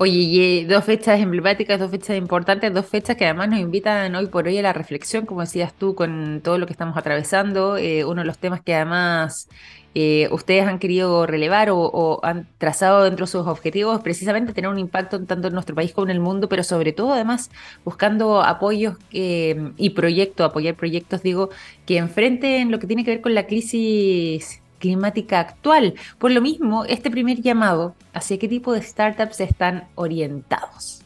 Oye, 0.01 0.13
y 0.13 0.63
dos 0.63 0.85
fechas 0.85 1.19
emblemáticas, 1.19 1.77
dos 1.77 1.91
fechas 1.91 2.15
importantes, 2.15 2.73
dos 2.73 2.85
fechas 2.85 3.17
que 3.17 3.25
además 3.25 3.49
nos 3.49 3.59
invitan 3.59 4.15
hoy 4.15 4.27
por 4.27 4.47
hoy 4.47 4.57
a 4.57 4.61
la 4.61 4.71
reflexión, 4.71 5.25
como 5.25 5.41
decías 5.41 5.73
tú, 5.73 5.93
con 5.93 6.39
todo 6.41 6.57
lo 6.57 6.65
que 6.65 6.71
estamos 6.71 6.95
atravesando. 6.95 7.75
Eh, 7.75 8.05
uno 8.05 8.21
de 8.21 8.25
los 8.25 8.37
temas 8.37 8.61
que 8.61 8.73
además 8.73 9.49
eh, 9.95 10.29
ustedes 10.31 10.65
han 10.65 10.79
querido 10.79 11.25
relevar 11.25 11.67
o, 11.71 12.21
han 12.23 12.47
trazado 12.57 13.03
dentro 13.03 13.25
de 13.25 13.31
sus 13.31 13.45
objetivos 13.45 13.99
precisamente 14.01 14.53
tener 14.53 14.69
un 14.69 14.79
impacto 14.79 15.21
tanto 15.25 15.49
en 15.49 15.53
nuestro 15.53 15.75
país 15.75 15.91
como 15.91 16.07
en 16.07 16.11
el 16.11 16.21
mundo, 16.21 16.47
pero 16.47 16.63
sobre 16.63 16.93
todo 16.93 17.11
además 17.13 17.51
buscando 17.83 18.41
apoyos 18.41 18.95
eh, 19.11 19.73
y 19.75 19.89
proyectos, 19.89 20.45
apoyar 20.45 20.75
proyectos, 20.75 21.23
digo, 21.23 21.49
que 21.85 21.97
enfrenten 21.97 22.71
lo 22.71 22.79
que 22.79 22.87
tiene 22.87 23.03
que 23.03 23.11
ver 23.11 23.21
con 23.21 23.35
la 23.35 23.47
crisis 23.47 24.61
climática 24.79 25.39
actual. 25.39 25.93
Por 26.17 26.31
lo 26.31 26.41
mismo, 26.41 26.85
este 26.85 27.11
primer 27.11 27.41
llamado, 27.41 27.95
¿hacia 28.13 28.39
qué 28.39 28.47
tipo 28.47 28.73
de 28.73 28.81
startups 28.81 29.39
están 29.41 29.87
orientados? 29.95 31.01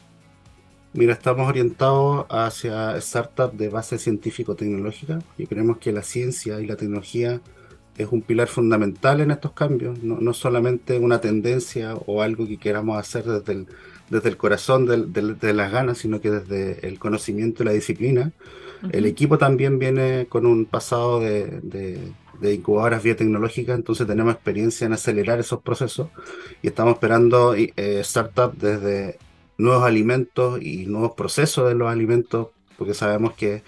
Mira, 0.94 1.12
estamos 1.12 1.48
orientados 1.48 2.24
hacia 2.30 3.00
startups 3.00 3.58
de 3.58 3.68
base 3.68 3.98
científico-tecnológica 3.98 5.18
y 5.36 5.46
creemos 5.46 5.78
que 5.78 5.90
la 5.90 6.02
ciencia 6.02 6.60
y 6.60 6.66
la 6.66 6.76
tecnología 6.76 7.40
es 7.96 8.08
un 8.10 8.22
pilar 8.22 8.48
fundamental 8.48 9.20
en 9.20 9.30
estos 9.30 9.52
cambios, 9.52 10.02
no, 10.02 10.32
solamente 10.32 10.98
una 10.98 11.20
tendencia 11.20 11.94
o 12.06 12.22
algo 12.22 12.46
que 12.46 12.58
queramos 12.58 12.98
hacer 12.98 13.24
desde 13.24 13.52
el, 13.52 13.66
desde 14.10 14.28
el 14.28 14.36
corazón 14.36 14.86
de, 14.86 15.52
las 15.52 15.72
ganas, 15.72 15.98
sino 15.98 16.20
que 16.20 16.30
desde 16.30 16.86
el 16.86 16.98
conocimiento 16.98 17.62
y 17.62 17.66
la 17.66 17.72
disciplina. 17.72 18.32
El 18.92 19.06
equipo 19.06 19.38
también 19.38 19.78
viene 19.78 20.26
con 20.28 20.44
un 20.44 20.66
pasado 20.66 21.18
de, 21.20 21.60
de, 21.62 22.12
incubadoras 22.42 23.02
biotecnológicas, 23.02 23.76
entonces 23.76 24.06
tenemos 24.06 24.34
experiencia 24.34 24.86
en 24.86 24.92
acelerar 24.92 25.40
esos 25.40 25.62
procesos 25.62 26.08
y 26.62 26.68
estamos 26.68 26.94
esperando 26.94 27.54
eh, 27.54 28.00
startups 28.02 28.58
desde 28.58 29.18
nuevos 29.58 29.84
alimentos 29.84 30.60
y 30.60 30.86
nuevos 30.86 31.12
procesos 31.12 31.68
de 31.68 31.74
los 31.74 31.90
alimentos, 31.90 32.48
porque 32.76 32.94
sabemos 32.94 33.34
que 33.34 33.62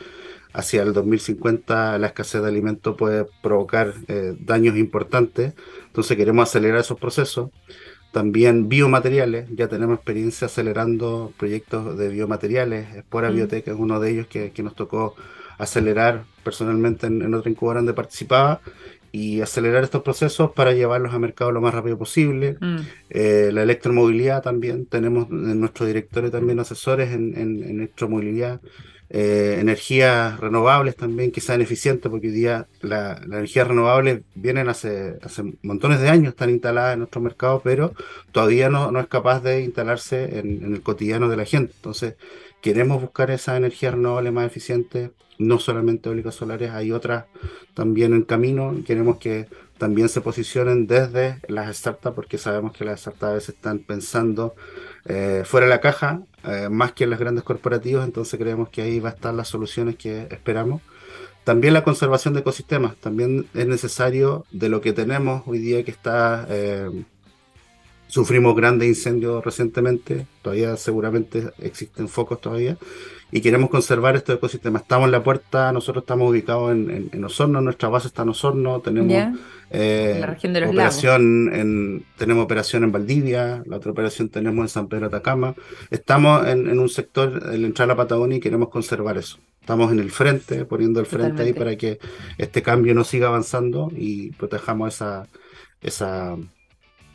hacia 0.53 0.83
el 0.83 0.93
2050 0.95 1.99
la 1.99 2.07
escasez 2.07 2.43
de 2.43 2.49
alimentos 2.49 2.97
puede 2.97 3.27
provocar 3.43 3.93
eh, 4.09 4.35
daños 4.41 4.77
importantes, 4.77 5.53
entonces 5.87 6.17
queremos 6.17 6.49
acelerar 6.49 6.81
esos 6.81 6.99
procesos. 6.99 7.51
También 8.13 8.71
biomateriales, 8.71 9.47
ya 9.55 9.69
tenemos 9.69 9.97
experiencia 9.97 10.47
acelerando 10.47 11.35
proyectos 11.37 11.99
de 11.99 12.09
biomateriales, 12.09 12.95
Espora 12.95 13.31
mm. 13.31 13.35
Biotech 13.35 13.69
es 13.69 13.75
uno 13.77 14.01
de 14.01 14.11
ellos 14.11 14.27
que, 14.27 14.51
nos 14.63 14.75
tocó 14.75 15.15
acelerar 15.59 16.25
personalmente 16.43 17.07
en, 17.07 17.35
otra 17.35 17.51
incubadora 17.51 17.81
donde 17.81 17.95
participaba 17.95 18.61
y 19.13 19.41
acelerar 19.41 19.85
estos 19.85 20.03
procesos 20.03 20.53
para 20.53 20.73
llevarlos 20.73 21.15
a 21.15 21.19
mercado 21.19 21.53
lo 21.53 21.61
más 21.61 21.73
rápido 21.75 21.97
posible. 21.97 22.57
Mm. 22.61 22.77
Eh, 23.11 23.51
la 23.53 23.63
electromovilidad 23.63 24.43
también, 24.43 24.87
tenemos 24.87 25.29
en 25.31 25.61
nuestro 25.61 25.87
directorio 25.87 26.31
también 26.31 26.61
asesores 26.61 27.13
en, 27.13 27.37
en 27.37 27.81
electromovilidad 27.81 28.61
eh, 29.09 29.59
energías 29.61 30.41
renovables 30.41 30.97
también 30.97 31.31
que 31.31 31.41
sean 31.41 31.61
eficientes, 31.61 32.11
porque 32.11 32.27
hoy 32.27 32.33
día 32.33 32.67
las 32.81 33.25
la 33.29 33.37
energías 33.37 33.69
renovables 33.69 34.23
vienen 34.35 34.69
hace, 34.69 35.19
hace 35.23 35.45
montones 35.63 36.01
de 36.01 36.09
años, 36.09 36.31
están 36.31 36.51
instaladas 36.51 36.95
en 36.95 37.01
nuestro 37.01 37.21
mercado, 37.21 37.61
pero 37.63 37.93
todavía 38.33 38.69
no, 38.69 38.91
no 38.91 38.99
es 38.99 39.07
capaz 39.07 39.41
de 39.41 39.63
instalarse 39.63 40.41
en, 40.41 40.65
en, 40.65 40.75
el 40.75 40.83
cotidiano 40.83 41.29
de 41.29 41.37
la 41.37 41.45
gente. 41.45 41.73
Entonces, 41.77 42.17
queremos 42.67 43.01
buscar 43.01 43.31
esas 43.31 43.59
energías 43.59 43.95
renovables 43.95 44.33
más 44.33 44.45
eficientes, 44.45 45.13
no 45.39 45.61
solamente 45.61 46.09
eólicas 46.09 46.35
solares, 46.35 46.73
hay 46.73 46.91
otras 46.91 47.27
también 47.75 48.13
en 48.13 48.23
camino, 48.23 48.75
queremos 48.85 49.19
que 49.19 49.47
también 49.79 50.09
se 50.09 50.21
posicionen 50.21 50.89
desde 50.89 51.39
las 51.47 51.77
startups, 51.77 52.17
porque 52.17 52.39
sabemos 52.39 52.73
que 52.73 52.85
las 52.85 53.03
startups 53.03 53.51
están 53.51 53.79
pensando 53.79 54.57
eh, 55.05 55.45
fuera 55.45 55.67
de 55.67 55.71
la 55.71 55.81
caja, 55.81 56.23
eh, 56.43 56.69
más 56.69 56.91
que 56.91 57.05
en 57.05 57.11
los 57.11 57.21
grandes 57.21 57.45
corporativos, 57.45 58.05
entonces 58.05 58.37
creemos 58.37 58.69
que 58.69 58.83
ahí 58.83 58.99
va 58.99 59.11
a 59.11 59.13
estar 59.13 59.33
las 59.33 59.47
soluciones 59.47 59.95
que 59.95 60.27
esperamos. 60.33 60.83
También 61.45 61.73
la 61.73 61.85
conservación 61.85 62.35
de 62.35 62.41
ecosistemas, 62.41 62.97
también 62.97 63.47
es 63.55 63.69
necesario 63.69 64.45
de 64.51 64.69
lo 64.69 64.81
que 64.81 64.93
tenemos 64.93 65.45
hoy 65.47 65.61
día 65.61 65.85
que 65.85 65.93
está... 65.93 66.49
Eh, 66.49 66.91
sufrimos 68.09 68.55
grandes 68.55 68.89
incendios 68.89 69.45
recientemente, 69.45 70.27
todavía 70.43 70.77
seguramente 70.77 71.51
existen 71.59 72.09
focos 72.09 72.41
todavía, 72.41 72.77
y 73.33 73.41
queremos 73.41 73.71
conservar 73.71 74.15
estos 74.15 74.37
ecosistemas. 74.37 74.83
Estamos 74.83 75.07
en 75.07 75.13
la 75.13 75.23
puerta, 75.23 75.73
nosotros 75.73 76.03
estamos 76.03 76.31
ubicados 76.31 76.73
en, 76.73 77.11
en, 77.13 77.25
Osorno, 77.25 77.61
nuestra 77.61 77.89
base 77.89 78.07
está 78.07 78.23
en 78.23 78.29
Osorno, 78.29 78.81
tenemos 78.81 79.39
eh, 79.71 80.19
la 80.21 80.27
región 80.27 80.53
de 80.53 80.61
los 80.61 80.71
operación 80.71 81.53
en, 81.53 82.05
tenemos 82.17 82.45
operación 82.45 82.85
en 82.85 82.93
Valdivia, 82.93 83.63
la 83.67 83.77
otra 83.77 83.91
operación 83.91 84.29
tenemos 84.29 84.63
en 84.63 84.69
San 84.69 84.89
Pedro 84.89 85.07
Atacama. 85.07 85.55
Estamos 85.91 86.47
en, 86.47 86.79
un 86.79 86.89
sector, 86.89 87.51
el 87.53 87.65
entrar 87.65 87.87
a 87.87 87.95
la 87.95 87.97
Patagonia, 87.97 88.39
y 88.39 88.41
queremos 88.41 88.69
conservar 88.69 89.19
eso. 89.19 89.39
Estamos 89.61 89.91
en 89.91 89.99
el 89.99 90.13
frente, 90.13 90.65
poniendo 90.65 91.01
el 91.01 91.07
frente 91.07 91.43
ahí 91.43 91.53
para 91.53 91.77
que 91.77 91.99
este 92.39 92.63
cambio 92.63 92.95
no 92.95 93.03
siga 93.03 93.27
avanzando 93.27 93.91
y 93.97 94.31
protejamos 94.33 94.95
esa, 94.95 95.27
esa, 95.81 96.37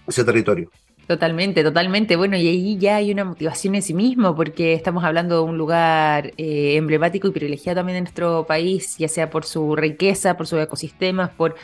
ese 0.05 0.25
territorio. 0.25 0.69
Totalmente, 1.11 1.61
totalmente. 1.61 2.15
Bueno, 2.15 2.37
y 2.37 2.47
ahí 2.47 2.77
ya 2.77 2.95
hay 2.95 3.11
una 3.11 3.25
motivación 3.25 3.75
en 3.75 3.81
sí 3.81 3.93
mismo, 3.93 4.33
porque 4.33 4.71
estamos 4.71 5.03
hablando 5.03 5.35
de 5.35 5.41
un 5.41 5.57
lugar 5.57 6.31
eh, 6.37 6.77
emblemático 6.77 7.27
y 7.27 7.31
privilegiado 7.31 7.79
también 7.79 7.97
en 7.97 8.05
nuestro 8.05 8.45
país, 8.47 8.95
ya 8.97 9.09
sea 9.09 9.29
por 9.29 9.43
su 9.43 9.75
riqueza, 9.75 10.37
por 10.37 10.47
sus 10.47 10.61
ecosistemas, 10.61 11.31
por 11.31 11.55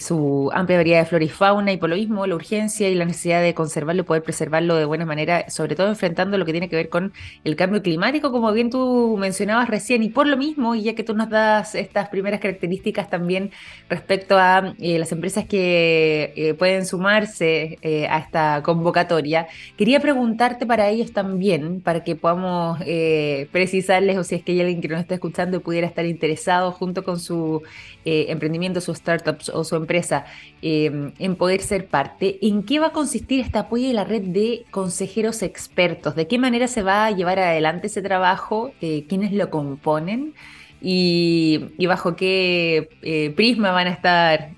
su 0.00 0.50
amplia 0.52 0.78
variedad 0.78 1.00
de 1.00 1.06
flora 1.06 1.24
y 1.24 1.28
fauna, 1.28 1.72
y 1.72 1.76
por 1.76 1.90
lo 1.90 1.96
mismo 1.96 2.26
la 2.26 2.34
urgencia 2.34 2.88
y 2.88 2.94
la 2.94 3.04
necesidad 3.04 3.42
de 3.42 3.54
conservarlo 3.54 4.02
y 4.02 4.04
poder 4.04 4.22
preservarlo 4.22 4.76
de 4.76 4.84
buena 4.84 5.04
manera, 5.04 5.48
sobre 5.50 5.76
todo 5.76 5.88
enfrentando 5.88 6.38
lo 6.38 6.44
que 6.44 6.52
tiene 6.52 6.68
que 6.68 6.76
ver 6.76 6.88
con 6.88 7.12
el 7.44 7.56
cambio 7.56 7.82
climático, 7.82 8.32
como 8.32 8.52
bien 8.52 8.70
tú 8.70 9.16
mencionabas 9.18 9.68
recién, 9.68 10.02
y 10.02 10.08
por 10.08 10.26
lo 10.26 10.36
mismo, 10.36 10.74
y 10.74 10.82
ya 10.82 10.94
que 10.94 11.04
tú 11.04 11.14
nos 11.14 11.30
das 11.30 11.74
estas 11.74 12.08
primeras 12.08 12.40
características 12.40 13.10
también 13.10 13.50
respecto 13.88 14.38
a 14.38 14.74
eh, 14.78 14.98
las 14.98 15.12
empresas 15.12 15.44
que 15.46 16.32
eh, 16.36 16.54
pueden 16.54 16.86
sumarse 16.86 17.78
a 18.08 18.18
esta 18.18 18.62
convocatoria, 18.62 19.48
Quería 19.76 20.00
preguntarte 20.00 20.66
para 20.66 20.88
ellos 20.88 21.12
también, 21.12 21.80
para 21.80 22.04
que 22.04 22.16
podamos 22.16 22.78
eh, 22.86 23.48
precisarles, 23.52 24.16
o 24.18 24.24
si 24.24 24.36
es 24.36 24.42
que 24.42 24.52
hay 24.52 24.60
alguien 24.60 24.80
que 24.80 24.88
nos 24.88 25.00
está 25.00 25.14
escuchando 25.14 25.56
y 25.56 25.60
pudiera 25.60 25.86
estar 25.86 26.06
interesado 26.06 26.72
junto 26.72 27.04
con 27.04 27.18
su 27.18 27.62
eh, 28.04 28.26
emprendimiento, 28.28 28.80
su 28.80 28.92
startup 28.92 29.38
o 29.52 29.64
su 29.64 29.74
empresa, 29.84 30.24
em, 30.62 31.12
en 31.18 31.36
poder 31.36 31.60
ser 31.60 31.86
parte, 31.86 32.38
¿en 32.46 32.62
qué 32.64 32.78
va 32.80 32.88
a 32.88 32.92
consistir 32.92 33.40
este 33.40 33.58
apoyo 33.58 33.86
de 33.88 33.94
la 33.94 34.04
red 34.04 34.22
de 34.22 34.64
consejeros 34.70 35.42
expertos? 35.42 36.14
¿De 36.14 36.26
qué 36.26 36.38
manera 36.38 36.66
se 36.68 36.82
va 36.82 37.06
a 37.06 37.10
llevar 37.10 37.38
adelante 37.38 37.86
ese 37.88 38.02
trabajo? 38.02 38.72
Eh, 38.80 39.06
¿Quiénes 39.08 39.32
lo 39.32 39.50
componen? 39.50 40.34
Y, 40.80 41.70
y, 41.78 41.86
bajo 41.86 42.14
qué 42.14 43.32
prisma 43.36 43.70
van 43.70 43.86
a 43.86 43.90
estar 43.90 44.50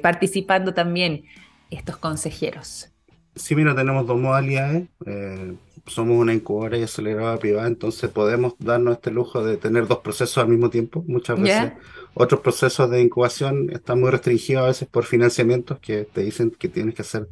participando 0.00 0.72
también 0.72 1.24
estos 1.70 1.98
consejeros. 1.98 2.88
Sí, 3.36 3.56
mira, 3.56 3.74
tenemos 3.74 4.06
dos 4.06 4.18
modalidades. 4.18 4.88
Eh, 5.06 5.56
somos 5.86 6.16
una 6.16 6.32
incubadora 6.32 6.78
y 6.78 6.82
aceleradora 6.82 7.38
privada, 7.38 7.66
entonces 7.66 8.08
podemos 8.10 8.54
darnos 8.58 8.94
este 8.94 9.10
lujo 9.10 9.44
de 9.44 9.56
tener 9.56 9.86
dos 9.86 9.98
procesos 9.98 10.38
al 10.38 10.48
mismo 10.48 10.70
tiempo. 10.70 11.04
Muchas 11.06 11.40
veces 11.40 11.72
otros 12.14 12.40
procesos 12.40 12.90
de 12.90 13.02
incubación 13.02 13.70
están 13.70 14.00
muy 14.00 14.10
restringidos 14.10 14.64
a 14.64 14.66
veces 14.68 14.88
por 14.88 15.04
financiamientos 15.04 15.78
que 15.80 16.04
te 16.04 16.22
dicen 16.22 16.50
que 16.50 16.68
tienes 16.68 16.94
que 16.94 17.02
hacerlo 17.02 17.28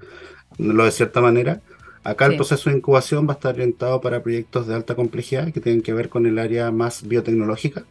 de 0.58 0.90
cierta 0.90 1.20
manera. 1.20 1.60
Acá 2.04 2.26
el 2.26 2.34
proceso 2.34 2.68
de 2.68 2.76
incubación 2.76 3.28
va 3.28 3.32
a 3.32 3.34
estar 3.34 3.54
orientado 3.54 4.00
para 4.00 4.22
proyectos 4.24 4.66
de 4.66 4.74
alta 4.74 4.96
complejidad 4.96 5.52
que 5.52 5.60
tienen 5.60 5.82
que 5.82 5.92
ver 5.92 6.08
con 6.08 6.26
el 6.26 6.38
área 6.40 6.72
más 6.72 7.06
biotecnológica, 7.06 7.84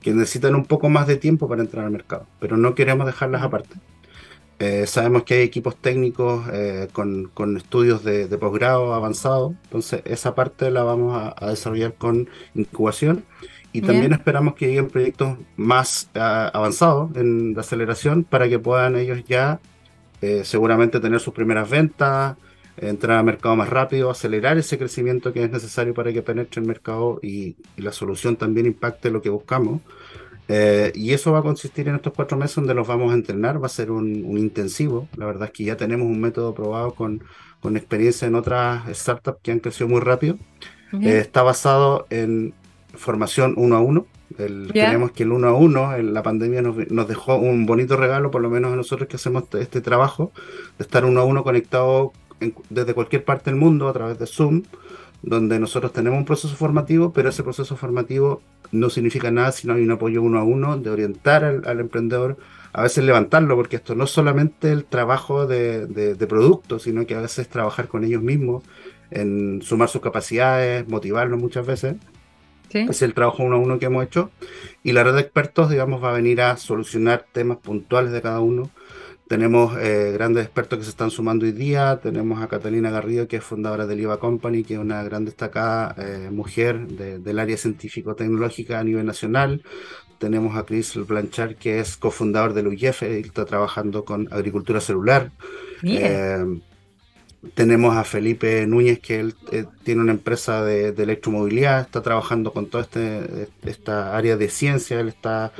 que 0.00 0.12
necesitan 0.12 0.56
un 0.56 0.64
poco 0.64 0.88
más 0.88 1.06
de 1.06 1.16
tiempo 1.16 1.48
para 1.48 1.62
entrar 1.62 1.84
al 1.84 1.92
mercado, 1.92 2.26
pero 2.40 2.56
no 2.56 2.74
queremos 2.74 3.06
dejarlas 3.06 3.42
aparte. 3.42 3.76
Eh, 4.58 4.86
sabemos 4.86 5.22
que 5.24 5.34
hay 5.34 5.42
equipos 5.42 5.76
técnicos 5.76 6.44
eh, 6.52 6.88
con, 6.92 7.30
con, 7.34 7.56
estudios 7.56 8.04
de, 8.04 8.26
de 8.28 8.38
posgrado 8.38 8.94
avanzado, 8.94 9.54
entonces 9.64 10.02
esa 10.04 10.34
parte 10.34 10.70
la 10.70 10.82
vamos 10.82 11.14
a, 11.16 11.34
a 11.36 11.50
desarrollar 11.50 11.94
con 11.94 12.28
incubación 12.54 13.24
y 13.72 13.80
también 13.80 14.12
esperamos 14.12 14.54
que 14.54 14.66
lleguen 14.66 14.88
proyectos 14.88 15.38
más 15.56 16.10
uh, 16.14 16.50
avanzados 16.52 17.16
en 17.16 17.54
la 17.54 17.60
aceleración 17.60 18.24
para 18.24 18.48
que 18.48 18.58
puedan 18.58 18.96
ellos 18.96 19.24
ya 19.26 19.60
eh, 20.20 20.42
seguramente 20.44 21.00
tener 21.00 21.20
sus 21.20 21.34
primeras 21.34 21.68
ventas, 21.68 22.36
entrar 22.76 23.18
al 23.18 23.24
mercado 23.24 23.56
más 23.56 23.68
rápido, 23.68 24.10
acelerar 24.10 24.58
ese 24.58 24.78
crecimiento 24.78 25.32
que 25.32 25.44
es 25.44 25.50
necesario 25.50 25.94
para 25.94 26.12
que 26.12 26.22
penetre 26.22 26.60
el 26.60 26.66
mercado 26.66 27.18
y, 27.22 27.56
y 27.76 27.82
la 27.82 27.92
solución 27.92 28.36
también 28.36 28.66
impacte 28.66 29.10
lo 29.10 29.20
que 29.22 29.30
buscamos. 29.30 29.80
Eh, 30.48 30.92
y 30.94 31.12
eso 31.12 31.32
va 31.32 31.38
a 31.38 31.42
consistir 31.42 31.88
en 31.88 31.94
estos 31.94 32.12
cuatro 32.12 32.36
meses 32.36 32.56
donde 32.56 32.74
los 32.74 32.86
vamos 32.86 33.12
a 33.12 33.14
entrenar, 33.14 33.62
va 33.62 33.66
a 33.66 33.70
ser 33.70 33.90
un, 33.90 34.24
un 34.24 34.38
intensivo. 34.38 35.08
La 35.16 35.26
verdad 35.26 35.44
es 35.44 35.52
que 35.52 35.64
ya 35.64 35.76
tenemos 35.76 36.06
un 36.06 36.20
método 36.20 36.54
probado 36.54 36.94
con, 36.94 37.22
con 37.60 37.76
experiencia 37.76 38.26
en 38.26 38.34
otras 38.34 38.84
startups 38.96 39.38
que 39.42 39.52
han 39.52 39.60
crecido 39.60 39.88
muy 39.88 40.00
rápido. 40.00 40.36
Eh, 41.00 41.18
está 41.18 41.42
basado 41.42 42.06
en 42.10 42.52
formación 42.94 43.54
uno 43.56 43.76
a 43.76 43.80
uno. 43.80 44.06
El, 44.38 44.72
yeah. 44.72 44.86
Creemos 44.86 45.12
que 45.12 45.24
el 45.24 45.32
uno 45.32 45.48
a 45.48 45.54
uno, 45.54 45.94
en 45.94 46.14
la 46.14 46.22
pandemia 46.22 46.62
nos, 46.62 46.90
nos, 46.90 47.08
dejó 47.08 47.36
un 47.36 47.66
bonito 47.66 47.96
regalo, 47.96 48.30
por 48.30 48.40
lo 48.40 48.48
menos 48.48 48.72
a 48.72 48.76
nosotros 48.76 49.08
que 49.08 49.16
hacemos 49.16 49.44
este, 49.44 49.60
este 49.60 49.80
trabajo, 49.80 50.32
de 50.78 50.84
estar 50.84 51.04
uno 51.04 51.20
a 51.20 51.24
uno 51.24 51.44
conectado 51.44 52.12
en, 52.40 52.54
desde 52.70 52.94
cualquier 52.94 53.24
parte 53.24 53.50
del 53.50 53.58
mundo 53.58 53.88
a 53.88 53.92
través 53.92 54.18
de 54.18 54.26
Zoom, 54.26 54.62
donde 55.22 55.58
nosotros 55.58 55.92
tenemos 55.92 56.18
un 56.18 56.24
proceso 56.24 56.54
formativo, 56.56 57.12
pero 57.12 57.28
ese 57.28 57.42
proceso 57.42 57.76
formativo 57.76 58.42
no 58.72 58.90
significa 58.90 59.30
nada 59.30 59.52
si 59.52 59.66
no 59.66 59.74
hay 59.74 59.82
un 59.82 59.90
apoyo 59.90 60.22
uno 60.22 60.38
a 60.40 60.44
uno 60.44 60.78
de 60.78 60.90
orientar 60.90 61.44
al, 61.44 61.62
al 61.66 61.80
emprendedor, 61.80 62.38
a 62.72 62.82
veces 62.82 63.04
levantarlo, 63.04 63.54
porque 63.54 63.76
esto 63.76 63.94
no 63.94 64.04
es 64.04 64.10
solamente 64.10 64.72
el 64.72 64.84
trabajo 64.84 65.46
de, 65.46 65.86
de, 65.86 66.14
de 66.14 66.26
producto, 66.26 66.78
sino 66.78 67.06
que 67.06 67.14
a 67.14 67.20
veces 67.20 67.48
trabajar 67.48 67.86
con 67.88 68.02
ellos 68.02 68.22
mismos, 68.22 68.64
en 69.10 69.60
sumar 69.62 69.88
sus 69.88 70.00
capacidades, 70.00 70.88
motivarlos 70.88 71.38
muchas 71.38 71.66
veces. 71.66 71.96
¿Sí? 72.72 72.86
Es 72.88 73.02
el 73.02 73.14
trabajo 73.14 73.42
uno 73.42 73.56
a 73.56 73.58
uno 73.58 73.78
que 73.78 73.86
hemos 73.86 74.04
hecho. 74.04 74.30
Y 74.82 74.92
la 74.92 75.04
red 75.04 75.14
de 75.14 75.20
expertos, 75.20 75.70
digamos, 75.70 76.02
va 76.02 76.10
a 76.10 76.14
venir 76.14 76.40
a 76.40 76.56
solucionar 76.56 77.26
temas 77.32 77.58
puntuales 77.58 78.12
de 78.12 78.22
cada 78.22 78.40
uno. 78.40 78.70
Tenemos 79.28 79.76
eh, 79.78 80.10
grandes 80.12 80.44
expertos 80.44 80.78
que 80.78 80.84
se 80.84 80.90
están 80.90 81.10
sumando 81.10 81.46
hoy 81.46 81.52
día. 81.52 82.00
Tenemos 82.02 82.42
a 82.42 82.48
Catalina 82.48 82.90
Garrido, 82.90 83.28
que 83.28 83.36
es 83.36 83.44
fundadora 83.44 83.86
del 83.86 84.00
IVA 84.00 84.18
Company, 84.18 84.64
que 84.64 84.74
es 84.74 84.80
una 84.80 85.02
gran 85.02 85.24
destacada 85.24 85.94
eh, 85.98 86.28
mujer 86.30 86.86
de, 86.86 87.18
del 87.18 87.38
área 87.38 87.56
científico-tecnológica 87.56 88.78
a 88.78 88.84
nivel 88.84 89.06
nacional. 89.06 89.62
Tenemos 90.18 90.56
a 90.56 90.64
Chris 90.64 90.96
Blanchard, 90.96 91.56
que 91.56 91.80
es 91.80 91.96
cofundador 91.96 92.52
del 92.52 92.68
UIF, 92.68 93.02
y 93.02 93.20
está 93.20 93.44
trabajando 93.44 94.04
con 94.04 94.28
agricultura 94.32 94.80
celular. 94.80 95.30
Eh, 95.82 96.60
tenemos 97.54 97.96
a 97.96 98.04
Felipe 98.04 98.66
Núñez, 98.66 99.00
que 99.00 99.20
él 99.20 99.34
eh, 99.50 99.64
tiene 99.82 100.00
una 100.00 100.12
empresa 100.12 100.64
de, 100.64 100.92
de, 100.92 101.02
electromovilidad, 101.02 101.80
está 101.80 102.02
trabajando 102.02 102.52
con 102.52 102.66
toda 102.66 102.84
este, 102.84 103.48
esta 103.62 104.16
área 104.16 104.36
de 104.36 104.48
ciencia. 104.48 105.00
Él 105.00 105.08
está, 105.08 105.52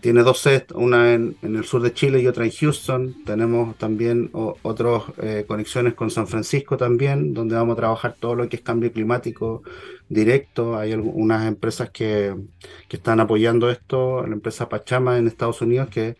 tiene 0.00 0.22
dos 0.22 0.40
sets, 0.40 0.72
una 0.74 1.12
en, 1.12 1.36
en, 1.42 1.56
el 1.56 1.64
sur 1.64 1.82
de 1.82 1.92
Chile 1.92 2.20
y 2.20 2.26
otra 2.26 2.44
en 2.44 2.50
Houston. 2.50 3.24
Tenemos 3.24 3.76
también 3.76 4.30
otras 4.32 5.02
eh, 5.18 5.44
conexiones 5.46 5.94
con 5.94 6.10
San 6.10 6.26
Francisco 6.26 6.76
también, 6.76 7.34
donde 7.34 7.56
vamos 7.56 7.74
a 7.74 7.76
trabajar 7.76 8.16
todo 8.18 8.34
lo 8.34 8.48
que 8.48 8.56
es 8.56 8.62
cambio 8.62 8.90
climático 8.92 9.62
directo. 10.08 10.78
Hay 10.78 10.92
algunas 10.92 11.46
empresas 11.46 11.90
que, 11.90 12.34
que 12.88 12.96
están 12.96 13.20
apoyando 13.20 13.70
esto, 13.70 14.26
la 14.26 14.32
empresa 14.32 14.68
Pachama 14.68 15.18
en 15.18 15.26
Estados 15.26 15.60
Unidos, 15.60 15.88
que 15.90 16.16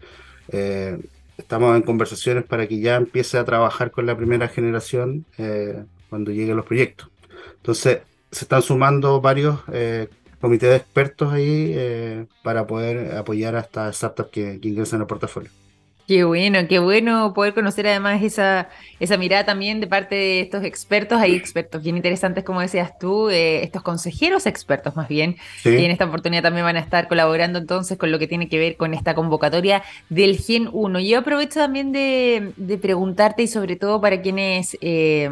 eh, 0.49 0.99
estamos 1.39 1.77
en 1.77 1.83
conversaciones 1.83 2.45
para 2.45 2.67
que 2.67 2.81
ya 2.81 2.97
empiece 2.97 3.39
a 3.39 3.45
trabajar 3.45 3.91
con 3.91 4.05
la 4.05 4.17
primera 4.17 4.49
generación 4.49 5.25
eh, 5.39 5.85
cuando 6.11 6.33
lleguen 6.33 6.57
los 6.57 6.67
proyectos. 6.67 7.09
Entonces, 7.57 8.01
se 8.31 8.45
están 8.45 8.61
sumando 8.61 9.21
varios 9.21 9.61
eh, 9.73 10.09
comités 10.41 10.69
de 10.69 10.77
expertos 10.77 11.33
ahí 11.33 11.73
eh, 11.75 12.27
para 12.43 12.67
poder 12.67 13.17
apoyar 13.17 13.57
a 13.57 13.61
estas 13.61 13.97
startups 13.97 14.31
que, 14.31 14.61
que 14.61 14.69
ingresan 14.69 15.01
al 15.01 15.07
portafolio. 15.07 15.51
Qué 16.09 16.25
bueno, 16.25 16.61
qué 16.67 16.79
bueno 16.79 17.35
poder 17.35 17.53
conocer 17.53 17.87
además 17.87 18.23
esa, 18.23 18.71
esa 18.99 19.19
mirada 19.19 19.45
también 19.45 19.79
de 19.79 19.87
parte 19.87 20.15
de 20.15 20.41
estos 20.41 20.65
expertos. 20.65 21.21
Hay 21.21 21.35
expertos 21.35 21.83
bien 21.83 21.99
interesantes, 21.99 22.45
como 22.45 22.63
decías 22.63 22.99
tú, 22.99 23.29
eh, 23.29 23.63
estos 23.63 23.83
consejeros 23.83 24.47
expertos 24.47 24.97
más 24.97 25.07
bien, 25.07 25.37
sí. 25.59 25.69
que 25.69 25.85
en 25.85 25.91
esta 25.91 26.07
oportunidad 26.07 26.45
también 26.45 26.65
van 26.65 26.77
a 26.77 26.81
estar 26.81 27.09
colaborando 27.09 27.59
entonces 27.59 27.99
con 27.99 28.11
lo 28.11 28.19
que 28.19 28.27
tiene 28.27 28.49
que 28.49 28.59
ver 28.59 28.79
con 28.79 28.95
esta 28.95 29.15
convocatoria 29.15 29.83
del 30.09 30.39
Gen 30.39 30.71
1. 30.73 30.99
Yo 31.01 31.19
aprovecho 31.19 31.61
también 31.61 31.93
de, 31.93 32.55
de 32.57 32.79
preguntarte 32.79 33.43
y 33.43 33.47
sobre 33.47 33.77
todo 33.77 34.01
para 34.01 34.23
quienes... 34.23 34.79
Eh, 34.81 35.29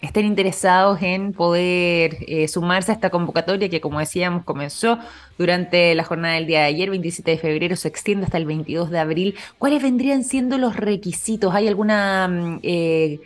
estén 0.00 0.26
interesados 0.26 1.02
en 1.02 1.32
poder 1.32 2.18
eh, 2.26 2.48
sumarse 2.48 2.90
a 2.90 2.94
esta 2.94 3.10
convocatoria 3.10 3.68
que, 3.68 3.80
como 3.80 3.98
decíamos, 3.98 4.44
comenzó 4.44 4.98
durante 5.38 5.94
la 5.94 6.04
jornada 6.04 6.34
del 6.34 6.46
día 6.46 6.60
de 6.60 6.66
ayer, 6.66 6.90
27 6.90 7.30
de 7.30 7.38
febrero, 7.38 7.76
se 7.76 7.88
extiende 7.88 8.24
hasta 8.24 8.38
el 8.38 8.46
22 8.46 8.90
de 8.90 8.98
abril. 8.98 9.34
¿Cuáles 9.58 9.82
vendrían 9.82 10.24
siendo 10.24 10.58
los 10.58 10.76
requisitos? 10.76 11.54
¿Hay 11.54 11.68
alguna... 11.68 12.28
Mm, 12.28 12.60
eh, 12.62 13.20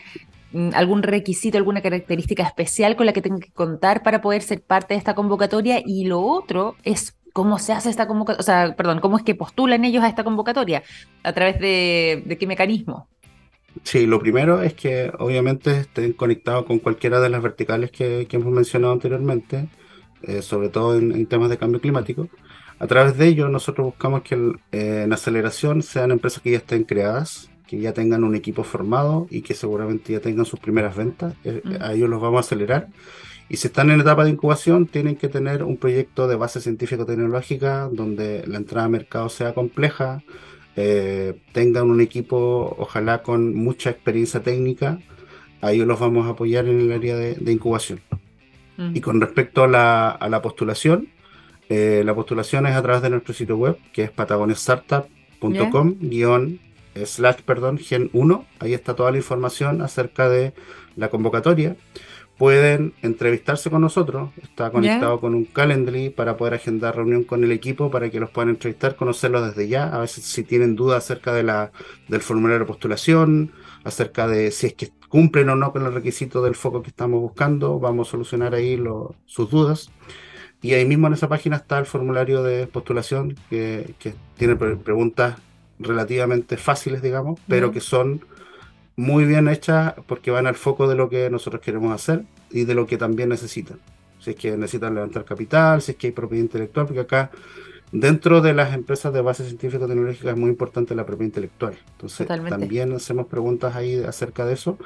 mm, 0.53 0.71
algún 0.75 1.03
requisito, 1.03 1.59
alguna 1.59 1.81
característica 1.81 2.43
especial 2.43 2.97
con 2.97 3.07
la 3.07 3.13
que 3.13 3.23
tengo 3.23 3.39
que 3.39 3.53
contar 3.53 4.03
para 4.03 4.21
poder 4.21 4.43
ser 4.43 4.63
parte 4.63 4.95
de 4.95 4.99
esta 4.99 5.15
convocatoria? 5.15 5.81
Y 5.85 6.07
lo 6.07 6.21
otro 6.21 6.77
es 6.83 7.17
cómo 7.33 7.59
se 7.59 7.73
hace 7.73 7.91
esta 7.91 8.07
convocatoria, 8.07 8.41
o 8.41 8.45
sea, 8.45 8.77
perdón, 8.77 9.01
cómo 9.01 9.17
es 9.17 9.25
que 9.25 9.35
postulan 9.35 9.85
ellos 9.85 10.05
a 10.05 10.09
esta 10.09 10.25
convocatoria, 10.25 10.83
a 11.23 11.33
través 11.33 11.59
de 11.61 12.37
qué 12.39 12.47
mecanismo. 12.47 13.09
Sí, 13.83 14.07
lo 14.07 14.21
primero 14.21 14.63
es 14.63 14.75
que 14.75 15.13
obviamente 15.19 15.79
estén 15.79 16.13
conectados 16.13 16.65
con 16.65 16.79
cualquiera 16.79 17.21
de 17.21 17.29
las 17.29 17.43
verticales 17.43 17.91
que, 17.91 18.27
que 18.29 18.37
hemos 18.37 18.53
mencionado 18.53 18.93
anteriormente, 18.93 19.69
eh, 20.23 20.43
sobre 20.43 20.69
todo 20.69 20.97
en, 20.97 21.13
en, 21.13 21.27
temas 21.27 21.51
de 21.51 21.59
cambio 21.59 21.81
climático. 21.81 22.29
A 22.79 22.87
través 22.87 23.17
de 23.17 23.27
ello, 23.29 23.49
nosotros 23.49 23.87
buscamos 23.87 24.23
que 24.23 24.35
el, 24.35 24.61
eh, 24.73 25.03
en 25.05 25.13
aceleración 25.13 25.83
sean 25.83 26.11
empresas 26.11 26.43
que 26.43 26.53
ya 26.53 26.59
estén 26.59 26.85
creadas, 26.85 27.51
que 27.67 27.79
ya 27.81 27.93
tengan 27.93 28.25
un 28.25 28.35
equipo 28.35 28.63
formado 28.63 29.27
y 29.31 29.43
que 29.43 29.55
seguramente 29.55 30.13
ya 30.13 30.21
tengan 30.21 30.45
sus 30.45 30.61
primeras 30.61 30.97
ventas. 30.97 31.35
Eh, 31.45 31.61
mm. 31.65 31.83
A 31.83 31.93
ellos 31.93 32.09
los 32.09 32.21
vamos 32.21 32.39
a 32.39 32.41
acelerar. 32.41 32.89
Y 33.49 33.57
si 33.57 33.69
están 33.69 33.91
en 33.91 34.01
etapa 34.01 34.25
de 34.25 34.31
incubación, 34.31 34.87
tienen 34.87 35.17
que 35.17 35.29
tener 35.29 35.63
un 35.63 35.77
proyecto 35.77 36.27
de 36.27 36.37
base 36.37 36.61
científico-tecnológica 36.61 37.89
donde 37.93 38.45
la 38.47 38.57
entrada 38.57 38.87
a 38.87 38.89
mercado 38.89 39.29
sea 39.29 39.53
compleja, 39.53 40.23
eh, 40.77 41.35
tengan 41.53 41.91
un 41.91 42.01
equipo, 42.01 42.75
ojalá 42.79 43.23
con 43.23 43.55
mucha 43.55 43.91
experiencia 43.91 44.43
técnica, 44.43 44.99
ahí 45.61 45.79
los 45.79 45.99
vamos 46.01 46.27
a 46.27 46.31
apoyar 46.31 46.67
en 46.67 46.81
el 46.81 46.93
área 46.93 47.17
de, 47.17 47.35
de 47.35 47.53
incubación. 47.53 48.01
Mm. 48.77 48.97
Y 48.97 49.01
con 49.01 49.21
respecto 49.21 49.65
a 49.65 49.69
la, 49.69 50.11
a 50.11 50.29
la 50.29 50.43
postulación, 50.43 51.09
eh, 51.69 52.03
la 52.05 52.15
postulación 52.15 52.67
es 52.67 52.75
a 52.75 52.83
través 52.83 53.03
de 53.03 53.11
nuestro 53.11 53.35
sitio 53.35 53.57
web, 53.57 53.79
que 53.93 54.03
es 54.05 54.11
patagoniastartup.com, 54.11 55.99
yeah. 56.01 56.41
slash, 57.05 57.41
perdón, 57.43 57.79
gen 57.79 58.11
1. 58.13 58.45
Ahí 58.59 58.75
está 58.75 58.95
toda 58.95 59.11
la 59.11 59.17
información 59.17 59.81
acerca 59.81 60.29
de 60.29 60.53
la 60.97 61.09
convocatoria 61.09 61.77
pueden 62.39 62.95
entrevistarse 63.03 63.71
con 63.71 63.83
nosotros. 63.83 64.31
Está 64.43 64.71
conectado 64.71 65.21
con 65.21 65.35
un 65.35 65.45
Calendly 65.45 66.11
para 66.11 66.37
poder 66.37 66.55
agendar 66.55 66.97
reunión 66.97 67.25
con 67.25 67.45
el 67.45 67.53
equipo 67.53 67.91
para 67.91 68.11
que 68.11 68.21
los 68.21 68.31
puedan 68.31 68.51
entrevistar, 68.51 68.97
conocerlos 68.97 69.47
desde 69.47 69.69
ya. 69.69 69.95
A 69.95 69.99
veces 70.01 70.25
si 70.25 70.43
tienen 70.43 70.75
dudas 70.75 71.05
acerca 71.05 71.33
de 71.33 71.43
la, 71.43 71.71
del 72.09 72.21
formulario 72.23 72.61
de 72.61 72.67
postulación, 72.67 73.53
acerca 73.85 74.27
de 74.27 74.51
si 74.51 74.67
es 74.67 74.75
que 74.75 74.91
cumplen 75.09 75.49
o 75.49 75.57
no 75.57 75.73
con 75.73 75.87
el 75.87 75.93
requisito 75.93 76.43
del 76.43 76.57
foco 76.57 76.83
que 76.83 76.89
estamos 76.89 77.21
buscando, 77.21 77.79
vamos 77.79 78.09
a 78.09 78.11
solucionar 78.13 78.55
ahí 78.55 78.77
lo, 78.77 79.15
sus 79.27 79.51
dudas. 79.51 79.91
Y 80.61 80.73
ahí 80.73 80.87
mismo 80.87 81.07
en 81.07 81.13
esa 81.13 81.29
página 81.29 81.57
está 81.57 81.79
el 81.79 81.87
formulario 81.87 82.43
de 82.43 82.67
postulación 82.67 83.37
que, 83.51 83.95
que 83.99 84.15
tiene 84.37 84.57
pre 84.57 84.77
preguntas 84.77 85.37
relativamente 85.79 86.57
fáciles, 86.57 87.03
digamos, 87.03 87.39
pero 87.47 87.71
que 87.71 87.81
son 87.81 88.25
muy 88.97 89.25
bien 89.25 89.49
hechas 89.49 89.95
porque 90.07 90.31
van 90.31 90.47
al 90.47 90.55
foco 90.55 90.89
de 90.89 90.95
lo 90.95 91.09
que 91.09 91.31
nosotros 91.31 91.63
queremos 91.63 91.93
hacer 91.93 92.25
y 92.51 92.65
de 92.65 92.75
lo 92.75 92.87
que 92.87 92.97
también 92.97 93.29
necesitan. 93.29 93.79
Si 94.21 94.31
es 94.31 94.37
que 94.37 94.57
necesitan 94.57 94.95
levantar 94.95 95.25
capital, 95.25 95.83
si 95.83 95.93
es 95.93 95.99
que 95.99 96.09
hay 96.09 96.13
propiedad 96.13 96.45
intelectual, 96.45 96.87
porque 96.87 97.01
acá 97.01 97.31
dentro 97.93 98.41
de 98.41 98.55
las 98.55 98.75
empresas 98.75 99.13
de 99.13 99.21
base 99.21 99.45
científico-tecnológica 99.45 100.31
es 100.31 100.37
muy 100.37 100.51
importante 100.51 100.95
la 100.95 101.05
propiedad 101.05 101.27
intelectual. 101.27 101.75
Entonces 101.93 102.19
Totalmente. 102.19 102.59
también 102.59 102.93
hacemos 102.93 103.27
preguntas 103.27 103.77
ahí 103.77 104.03
acerca 104.03 104.45
de 104.47 104.55
eso 104.55 104.79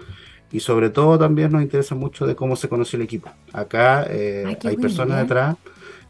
y 0.50 0.60
sobre 0.60 0.90
todo 0.90 1.18
también 1.18 1.52
nos 1.52 1.62
interesa 1.62 1.94
mucho 1.94 2.26
de 2.26 2.34
cómo 2.34 2.56
se 2.56 2.68
conoció 2.68 2.96
el 2.96 3.02
equipo. 3.02 3.30
Acá 3.52 4.06
eh, 4.08 4.44
Ay, 4.46 4.56
hay 4.62 4.76
personas 4.76 5.20
detrás 5.20 5.56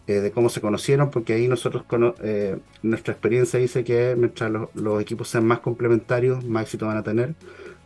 eh, 0.07 0.21
de 0.21 0.31
cómo 0.31 0.49
se 0.49 0.61
conocieron, 0.61 1.11
porque 1.11 1.35
ahí 1.35 1.49
nosotros, 1.49 1.85
eh, 2.23 2.57
nuestra 2.83 3.13
experiencia 3.13 3.59
dice 3.59 3.85
que 3.85 4.15
mientras 4.17 4.51
los, 4.51 4.69
los 4.75 5.03
equipos 5.03 5.29
sean 5.29 5.45
más 5.45 5.59
complementarios, 5.59 6.45
más 6.45 6.63
éxito 6.63 6.87
van 6.87 6.97
a 6.97 7.03
tener. 7.03 7.35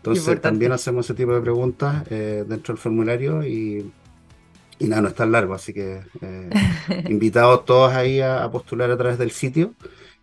Entonces 0.02 0.24
Importante. 0.24 0.48
también 0.48 0.72
hacemos 0.72 1.06
ese 1.06 1.14
tipo 1.14 1.32
de 1.32 1.40
preguntas 1.40 2.04
eh, 2.10 2.44
dentro 2.44 2.74
del 2.74 2.82
formulario 2.82 3.46
y, 3.46 3.88
y, 4.80 4.86
nada, 4.88 5.02
no 5.02 5.08
es 5.08 5.14
tan 5.14 5.30
largo, 5.30 5.54
así 5.54 5.72
que 5.72 6.00
eh, 6.20 6.50
invitados 7.08 7.64
todos 7.64 7.92
ahí 7.92 8.20
a, 8.20 8.42
a, 8.42 8.50
postular 8.50 8.90
a 8.90 8.96
través 8.96 9.16
del 9.16 9.30
sitio 9.30 9.74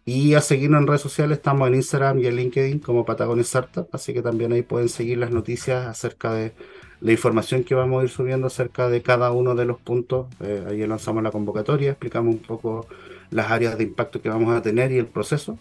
Y 0.04 0.34
a 0.34 0.42
seguirnos 0.42 0.82
en 0.82 0.88
redes 0.88 1.00
sociales, 1.00 1.38
estamos 1.38 1.65
en 1.70 1.76
Instagram 1.76 2.20
y 2.20 2.28
en 2.28 2.36
LinkedIn 2.36 2.80
como 2.80 3.06
Patagones 3.06 3.46
Startup, 3.46 3.88
así 3.94 4.13
que 4.13 4.22
también 4.22 4.52
ahí 4.52 4.63
pueden 4.63 4.89
seguir 4.89 5.18
las 5.18 5.32
noticias 5.32 5.88
acerca 5.88 6.34
de 6.34 6.52
la 7.00 7.13
información 7.13 7.63
que 7.63 7.74
vamos 7.74 8.02
a 8.02 8.04
ir 8.04 8.10
subiendo 8.10 8.48
acerca 8.48 8.89
de 8.89 9.02
cada 9.02 9.32
uno 9.32 9.56
de 9.56 9.63
los 9.63 9.80
puntos. 9.80 10.28
Eh, 10.42 10.65
ahí 10.68 10.86
lanzamos 10.86 11.24
la 11.24 11.32
convocatoria, 11.32 11.92
explicamos 11.92 12.36
un 12.36 12.42
poco 12.42 12.86
las 13.32 13.50
áreas 13.50 13.78
de 13.78 13.86
impacto 13.86 14.22
que 14.22 14.28
vamos 14.28 14.54
a 14.54 14.62
tener 14.62 14.92
y 14.92 14.98
el 14.98 15.06
proceso. 15.06 15.58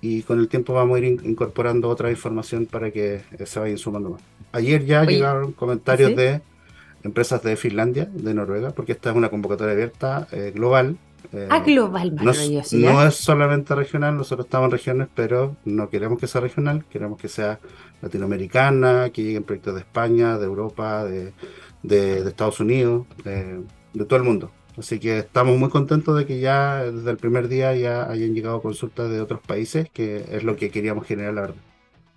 Y 0.00 0.22
con 0.22 0.38
el 0.38 0.48
tiempo 0.48 0.74
vamos 0.74 0.96
a 0.96 0.98
ir 1.00 1.20
incorporando 1.24 1.88
otra 1.88 2.10
información 2.10 2.66
para 2.66 2.90
que 2.90 3.22
eh, 3.38 3.46
se 3.46 3.58
vayan 3.58 3.78
sumando 3.78 4.10
más. 4.10 4.22
Ayer 4.52 4.84
ya 4.84 5.04
llegaron 5.04 5.52
comentarios 5.52 6.14
de 6.14 6.40
empresas 7.02 7.42
de 7.42 7.56
Finlandia, 7.56 8.08
de 8.12 8.34
Noruega, 8.34 8.70
porque 8.70 8.92
esta 8.92 9.10
es 9.10 9.16
una 9.16 9.28
convocatoria 9.28 9.72
abierta 9.72 10.28
eh, 10.32 10.52
global. 10.54 10.98
ah, 11.50 11.60
global, 11.60 12.14
no, 12.14 12.32
no 12.72 13.06
es 13.06 13.14
solamente 13.14 13.74
regional, 13.74 14.16
nosotros 14.16 14.46
estamos 14.46 14.66
en 14.66 14.70
regiones, 14.72 15.08
pero 15.14 15.56
no 15.64 15.88
queremos 15.88 16.18
que 16.18 16.26
sea 16.26 16.40
regional, 16.40 16.84
queremos 16.90 17.20
que 17.20 17.28
sea 17.28 17.58
latinoamericana, 18.02 19.10
que 19.10 19.22
lleguen 19.22 19.44
proyectos 19.44 19.74
de 19.74 19.80
España, 19.80 20.38
de 20.38 20.44
Europa, 20.44 21.04
de, 21.04 21.32
Estados 22.26 22.60
Unidos, 22.60 23.06
de, 23.24 23.62
todo 24.04 24.16
el 24.16 24.24
mundo. 24.24 24.50
Así 24.78 25.00
que 25.00 25.18
estamos 25.18 25.56
muy 25.58 25.70
contentos 25.70 26.16
de 26.18 26.26
que 26.26 26.38
ya 26.40 26.84
desde 26.84 27.10
el 27.10 27.16
primer 27.16 27.48
día 27.48 27.74
ya 27.74 28.10
hayan 28.10 28.34
llegado 28.34 28.60
consultas 28.60 29.10
de 29.10 29.20
otros 29.20 29.40
países, 29.40 29.88
que 29.90 30.24
es 30.30 30.44
lo 30.44 30.56
que 30.56 30.70
queríamos 30.70 31.06
generar, 31.06 31.34
la 31.34 31.40
verdad. 31.42 31.56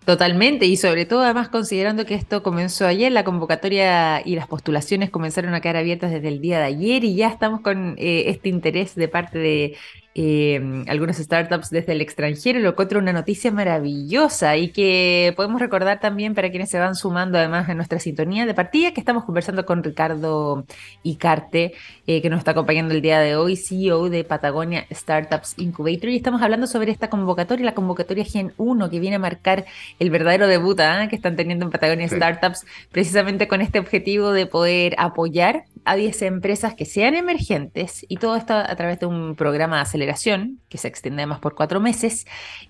Totalmente, 0.06 0.66
y 0.66 0.76
sobre 0.76 1.06
todo 1.06 1.22
además 1.22 1.50
considerando 1.50 2.06
que 2.06 2.16
esto 2.16 2.42
comenzó 2.42 2.88
ayer, 2.88 3.12
la 3.12 3.24
convocatoria 3.24 4.26
y 4.26 4.36
las 4.36 4.48
postulaciones 4.48 5.10
comenzaron 5.10 5.54
a 5.54 5.62
quedar 5.62 5.78
abiertas 5.78 6.12
desde 6.12 6.30
el 6.30 6.42
día 6.42 6.58
de 6.58 6.66
ayer 6.66 7.04
y 7.04 7.16
ya 7.16 7.28
estamos 7.28 7.62
con 7.62 7.96
eh, 8.00 8.24
este 8.28 8.50
interés 8.50 8.96
de 8.96 9.08
parte 9.08 9.38
de 9.38 9.78
eh, 10.22 10.84
algunas 10.90 11.16
startups 11.16 11.70
desde 11.70 11.94
el 11.94 12.02
extranjero, 12.02 12.60
lo 12.60 12.72
encuentro 12.72 13.00
una 13.00 13.14
noticia 13.14 13.54
maravillosa 13.54 14.58
y 14.58 14.68
que 14.68 15.32
podemos 15.38 15.62
recordar 15.62 16.02
también 16.02 16.36
para 16.36 16.50
quienes 16.50 16.70
se 16.70 16.78
van 16.78 16.96
sumando 16.96 17.38
además 17.38 17.70
en 17.70 17.78
nuestra 17.78 18.00
sintonía 18.00 18.46
de 18.46 18.54
partida 18.54 18.92
que 18.92 19.00
estamos 19.00 19.24
conversando 19.24 19.66
con 19.66 19.82
Ricardo 19.82 20.66
Icarte, 21.04 21.72
eh, 22.06 22.22
que 22.22 22.30
nos 22.30 22.40
está 22.40 22.52
acompañando 22.52 22.94
el 22.94 23.02
día 23.02 23.22
de 23.22 23.38
hoy, 23.38 23.56
CEO 23.56 24.10
de 24.10 24.26
Patagonia 24.26 24.86
Startups 24.92 25.54
Incubator, 25.56 26.10
y 26.10 26.18
estamos 26.18 26.42
hablando 26.42 26.68
sobre 26.68 26.92
esta 26.92 27.10
convocatoria, 27.10 27.64
la 27.64 27.74
convocatoria 27.74 28.26
Gen 28.26 28.52
1, 28.58 28.90
que 28.90 29.00
viene 29.00 29.16
a 29.16 29.20
marcar 29.20 29.64
el 30.00 30.10
verdadero 30.10 30.48
debut 30.48 30.82
¿ah? 30.82 31.08
que 31.10 31.16
están 31.16 31.38
teniendo 31.38 31.64
en 31.64 31.72
Patagonia 31.72 32.10
Startups, 32.10 32.66
precisamente 32.92 33.48
con 33.48 33.62
este 33.62 33.80
objetivo 33.80 34.34
de 34.34 34.48
poder 34.48 34.96
apoyar 34.98 35.64
a 35.86 35.96
10 35.96 36.24
empresas 36.24 36.76
que 36.76 36.84
sean 36.84 37.16
emergentes 37.16 38.06
y 38.10 38.18
todo 38.18 38.36
esto 38.36 38.54
a 38.54 38.76
través 38.76 39.00
de 39.00 39.06
un 39.06 39.36
programa 39.36 39.78
de 39.78 39.82
que 40.70 40.78
se 40.78 40.88
extiende 40.88 41.26
más 41.26 41.40
por 41.40 41.56
cuatro 41.56 41.80
meses 41.80 42.26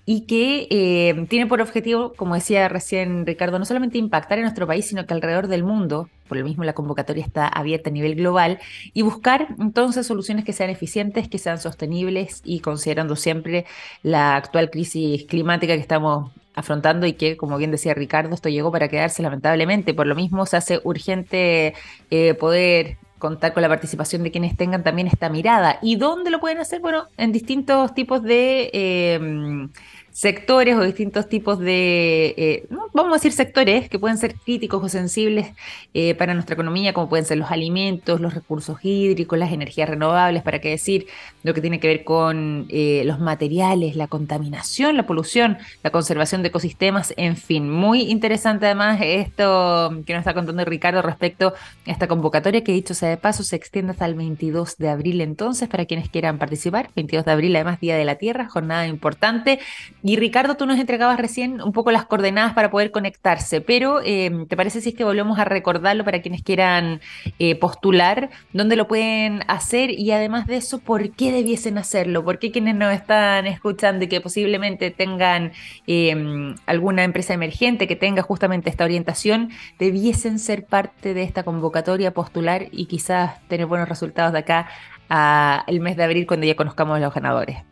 y 0.06 0.26
que 0.26 0.66
eh, 0.70 1.26
tiene 1.28 1.46
por 1.46 1.60
objetivo, 1.60 2.12
como 2.14 2.34
decía 2.34 2.68
recién 2.68 3.26
Ricardo, 3.26 3.58
no 3.58 3.64
solamente 3.64 3.98
impactar 3.98 4.38
en 4.38 4.44
nuestro 4.44 4.66
país, 4.66 4.86
sino 4.86 5.06
que 5.06 5.14
alrededor 5.14 5.48
del 5.48 5.64
mundo, 5.64 6.08
por 6.28 6.38
lo 6.38 6.44
mismo 6.44 6.64
la 6.64 6.72
convocatoria 6.72 7.24
está 7.24 7.46
abierta 7.48 7.90
a 7.90 7.92
nivel 7.92 8.14
global, 8.14 8.58
y 8.92 9.02
buscar 9.02 9.48
entonces 9.58 10.06
soluciones 10.06 10.44
que 10.44 10.52
sean 10.52 10.70
eficientes, 10.70 11.28
que 11.28 11.38
sean 11.38 11.58
sostenibles 11.58 12.42
y 12.44 12.60
considerando 12.60 13.16
siempre 13.16 13.66
la 14.02 14.36
actual 14.36 14.70
crisis 14.70 15.24
climática 15.24 15.74
que 15.74 15.80
estamos 15.80 16.30
afrontando 16.54 17.06
y 17.06 17.14
que, 17.14 17.36
como 17.36 17.56
bien 17.56 17.70
decía 17.70 17.94
Ricardo, 17.94 18.34
esto 18.34 18.48
llegó 18.48 18.70
para 18.72 18.88
quedarse 18.88 19.22
lamentablemente. 19.22 19.94
Por 19.94 20.06
lo 20.06 20.14
mismo 20.14 20.46
se 20.46 20.56
hace 20.56 20.80
urgente 20.84 21.74
eh, 22.10 22.34
poder 22.34 22.98
contar 23.20 23.52
con 23.52 23.62
la 23.62 23.68
participación 23.68 24.24
de 24.24 24.32
quienes 24.32 24.56
tengan 24.56 24.82
también 24.82 25.06
esta 25.06 25.28
mirada. 25.28 25.78
¿Y 25.80 25.94
dónde 25.94 26.30
lo 26.30 26.40
pueden 26.40 26.58
hacer? 26.58 26.80
Bueno, 26.80 27.04
en 27.16 27.30
distintos 27.30 27.94
tipos 27.94 28.24
de... 28.24 28.70
Eh, 28.72 29.68
sectores 30.12 30.76
o 30.76 30.82
distintos 30.82 31.28
tipos 31.28 31.58
de, 31.58 32.34
eh, 32.36 32.66
vamos 32.92 33.12
a 33.12 33.14
decir 33.14 33.32
sectores 33.32 33.88
que 33.88 33.98
pueden 33.98 34.18
ser 34.18 34.34
críticos 34.34 34.82
o 34.82 34.88
sensibles 34.88 35.52
eh, 35.94 36.14
para 36.14 36.34
nuestra 36.34 36.54
economía, 36.54 36.92
como 36.92 37.08
pueden 37.08 37.24
ser 37.24 37.38
los 37.38 37.50
alimentos, 37.50 38.20
los 38.20 38.34
recursos 38.34 38.78
hídricos, 38.82 39.38
las 39.38 39.52
energías 39.52 39.88
renovables, 39.88 40.42
para 40.42 40.58
qué 40.60 40.70
decir 40.70 41.06
lo 41.42 41.54
que 41.54 41.60
tiene 41.60 41.80
que 41.80 41.88
ver 41.88 42.04
con 42.04 42.66
eh, 42.68 43.02
los 43.04 43.20
materiales, 43.20 43.96
la 43.96 44.08
contaminación, 44.08 44.96
la 44.96 45.06
polución, 45.06 45.58
la 45.82 45.90
conservación 45.90 46.42
de 46.42 46.48
ecosistemas, 46.48 47.14
en 47.16 47.36
fin, 47.36 47.70
muy 47.70 48.02
interesante 48.02 48.66
además 48.66 49.00
esto 49.02 49.90
que 50.06 50.12
nos 50.12 50.20
está 50.20 50.34
contando 50.34 50.64
Ricardo 50.64 51.02
respecto 51.02 51.54
a 51.86 51.90
esta 51.90 52.08
convocatoria 52.08 52.62
que 52.62 52.72
dicho 52.72 52.94
sea 52.94 53.08
de 53.08 53.16
paso 53.16 53.42
se 53.42 53.56
extiende 53.56 53.92
hasta 53.92 54.06
el 54.06 54.14
22 54.14 54.76
de 54.76 54.88
abril 54.88 55.20
entonces 55.20 55.68
para 55.68 55.86
quienes 55.86 56.08
quieran 56.08 56.38
participar, 56.38 56.90
22 56.96 57.24
de 57.24 57.32
abril 57.32 57.56
además 57.56 57.80
Día 57.80 57.96
de 57.96 58.04
la 58.04 58.16
Tierra, 58.16 58.48
jornada 58.48 58.86
importante 58.86 59.60
y 60.02 60.16
Ricardo, 60.16 60.56
tú 60.56 60.66
nos 60.66 60.78
entregabas 60.78 61.18
recién 61.18 61.60
un 61.60 61.72
poco 61.72 61.90
las 61.90 62.06
coordenadas 62.06 62.54
para 62.54 62.70
poder 62.70 62.90
conectarse, 62.90 63.60
pero 63.60 64.00
eh, 64.02 64.46
¿te 64.48 64.56
parece 64.56 64.80
si 64.80 64.90
es 64.90 64.94
que 64.94 65.04
volvemos 65.04 65.38
a 65.38 65.44
recordarlo 65.44 66.04
para 66.04 66.22
quienes 66.22 66.42
quieran 66.42 67.00
eh, 67.38 67.54
postular? 67.56 68.30
¿Dónde 68.52 68.76
lo 68.76 68.88
pueden 68.88 69.42
hacer? 69.48 69.90
Y 69.90 70.10
además 70.12 70.46
de 70.46 70.56
eso, 70.56 70.78
¿por 70.78 71.10
qué 71.10 71.32
debiesen 71.32 71.76
hacerlo? 71.76 72.24
¿Por 72.24 72.38
qué 72.38 72.50
quienes 72.50 72.76
nos 72.76 72.94
están 72.94 73.46
escuchando 73.46 74.04
y 74.04 74.08
que 74.08 74.20
posiblemente 74.22 74.90
tengan 74.90 75.52
eh, 75.86 76.54
alguna 76.66 77.04
empresa 77.04 77.34
emergente 77.34 77.86
que 77.86 77.96
tenga 77.96 78.22
justamente 78.22 78.70
esta 78.70 78.84
orientación, 78.84 79.50
debiesen 79.78 80.38
ser 80.38 80.64
parte 80.64 81.12
de 81.12 81.22
esta 81.24 81.42
convocatoria, 81.42 82.12
postular 82.14 82.68
y 82.72 82.86
quizás 82.86 83.46
tener 83.48 83.66
buenos 83.66 83.88
resultados 83.88 84.32
de 84.32 84.38
acá 84.38 84.68
al 85.08 85.80
mes 85.80 85.96
de 85.96 86.04
abril 86.04 86.26
cuando 86.26 86.46
ya 86.46 86.56
conozcamos 86.56 87.00
los 87.00 87.12
ganadores? 87.12 87.69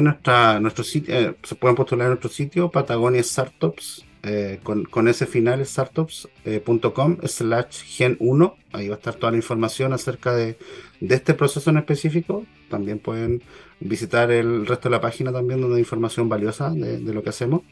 Nuestra, 0.00 0.60
nuestro 0.60 0.84
sitio, 0.84 1.14
eh, 1.14 1.36
se 1.42 1.54
pueden 1.54 1.76
postular 1.76 2.06
en 2.06 2.10
nuestro 2.10 2.30
sitio, 2.30 2.70
Patagonia 2.70 3.22
Startups, 3.22 4.04
eh, 4.22 4.58
con, 4.62 5.08
ese 5.08 5.26
final, 5.26 5.64
startups.com 5.64 7.18
eh, 7.22 7.28
slash 7.28 7.84
gen 7.84 8.16
1. 8.18 8.56
Ahí 8.72 8.88
va 8.88 8.96
a 8.96 8.98
estar 8.98 9.14
toda 9.14 9.30
la 9.30 9.36
información 9.36 9.92
acerca 9.92 10.34
de, 10.34 10.58
este 11.00 11.34
proceso 11.34 11.70
en 11.70 11.78
específico. 11.78 12.44
También 12.68 12.98
pueden 12.98 13.42
visitar 13.78 14.30
el 14.32 14.66
resto 14.66 14.88
de 14.88 14.96
la 14.96 15.00
página 15.00 15.30
también 15.30 15.60
donde 15.60 15.76
hay 15.76 15.82
información 15.82 16.28
valiosa 16.28 16.70
de, 16.70 16.98
lo 16.98 17.22
que 17.22 17.30
hacemos. 17.30 17.62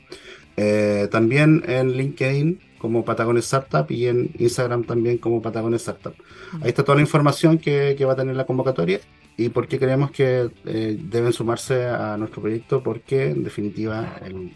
también 1.10 1.64
en 1.66 1.92
LinkedIn 1.92 2.60
como 2.78 3.04
Patagonia 3.04 3.40
Startup 3.40 3.90
y 3.90 4.06
en 4.06 4.30
Instagram 4.38 4.84
también 4.84 5.18
como 5.18 5.42
Patagonia 5.42 5.76
Startup. 5.78 6.14
Ahí 6.60 6.68
está 6.68 6.84
toda 6.84 6.96
la 6.96 7.02
información 7.02 7.58
que, 7.58 7.96
que 7.98 8.04
va 8.04 8.12
a 8.12 8.16
tener 8.16 8.36
la 8.36 8.44
convocatoria 8.44 9.00
¿Y 9.36 9.48
por 9.48 9.66
qué 9.66 9.78
creemos 9.78 10.10
que 10.12 10.50
eh, 10.64 10.98
deben 11.02 11.32
sumarse 11.32 11.86
a 11.86 12.16
nuestro 12.16 12.40
proyecto? 12.40 12.82
Porque 12.82 13.30
en 13.30 13.42
definitiva 13.42 14.16
en, 14.24 14.52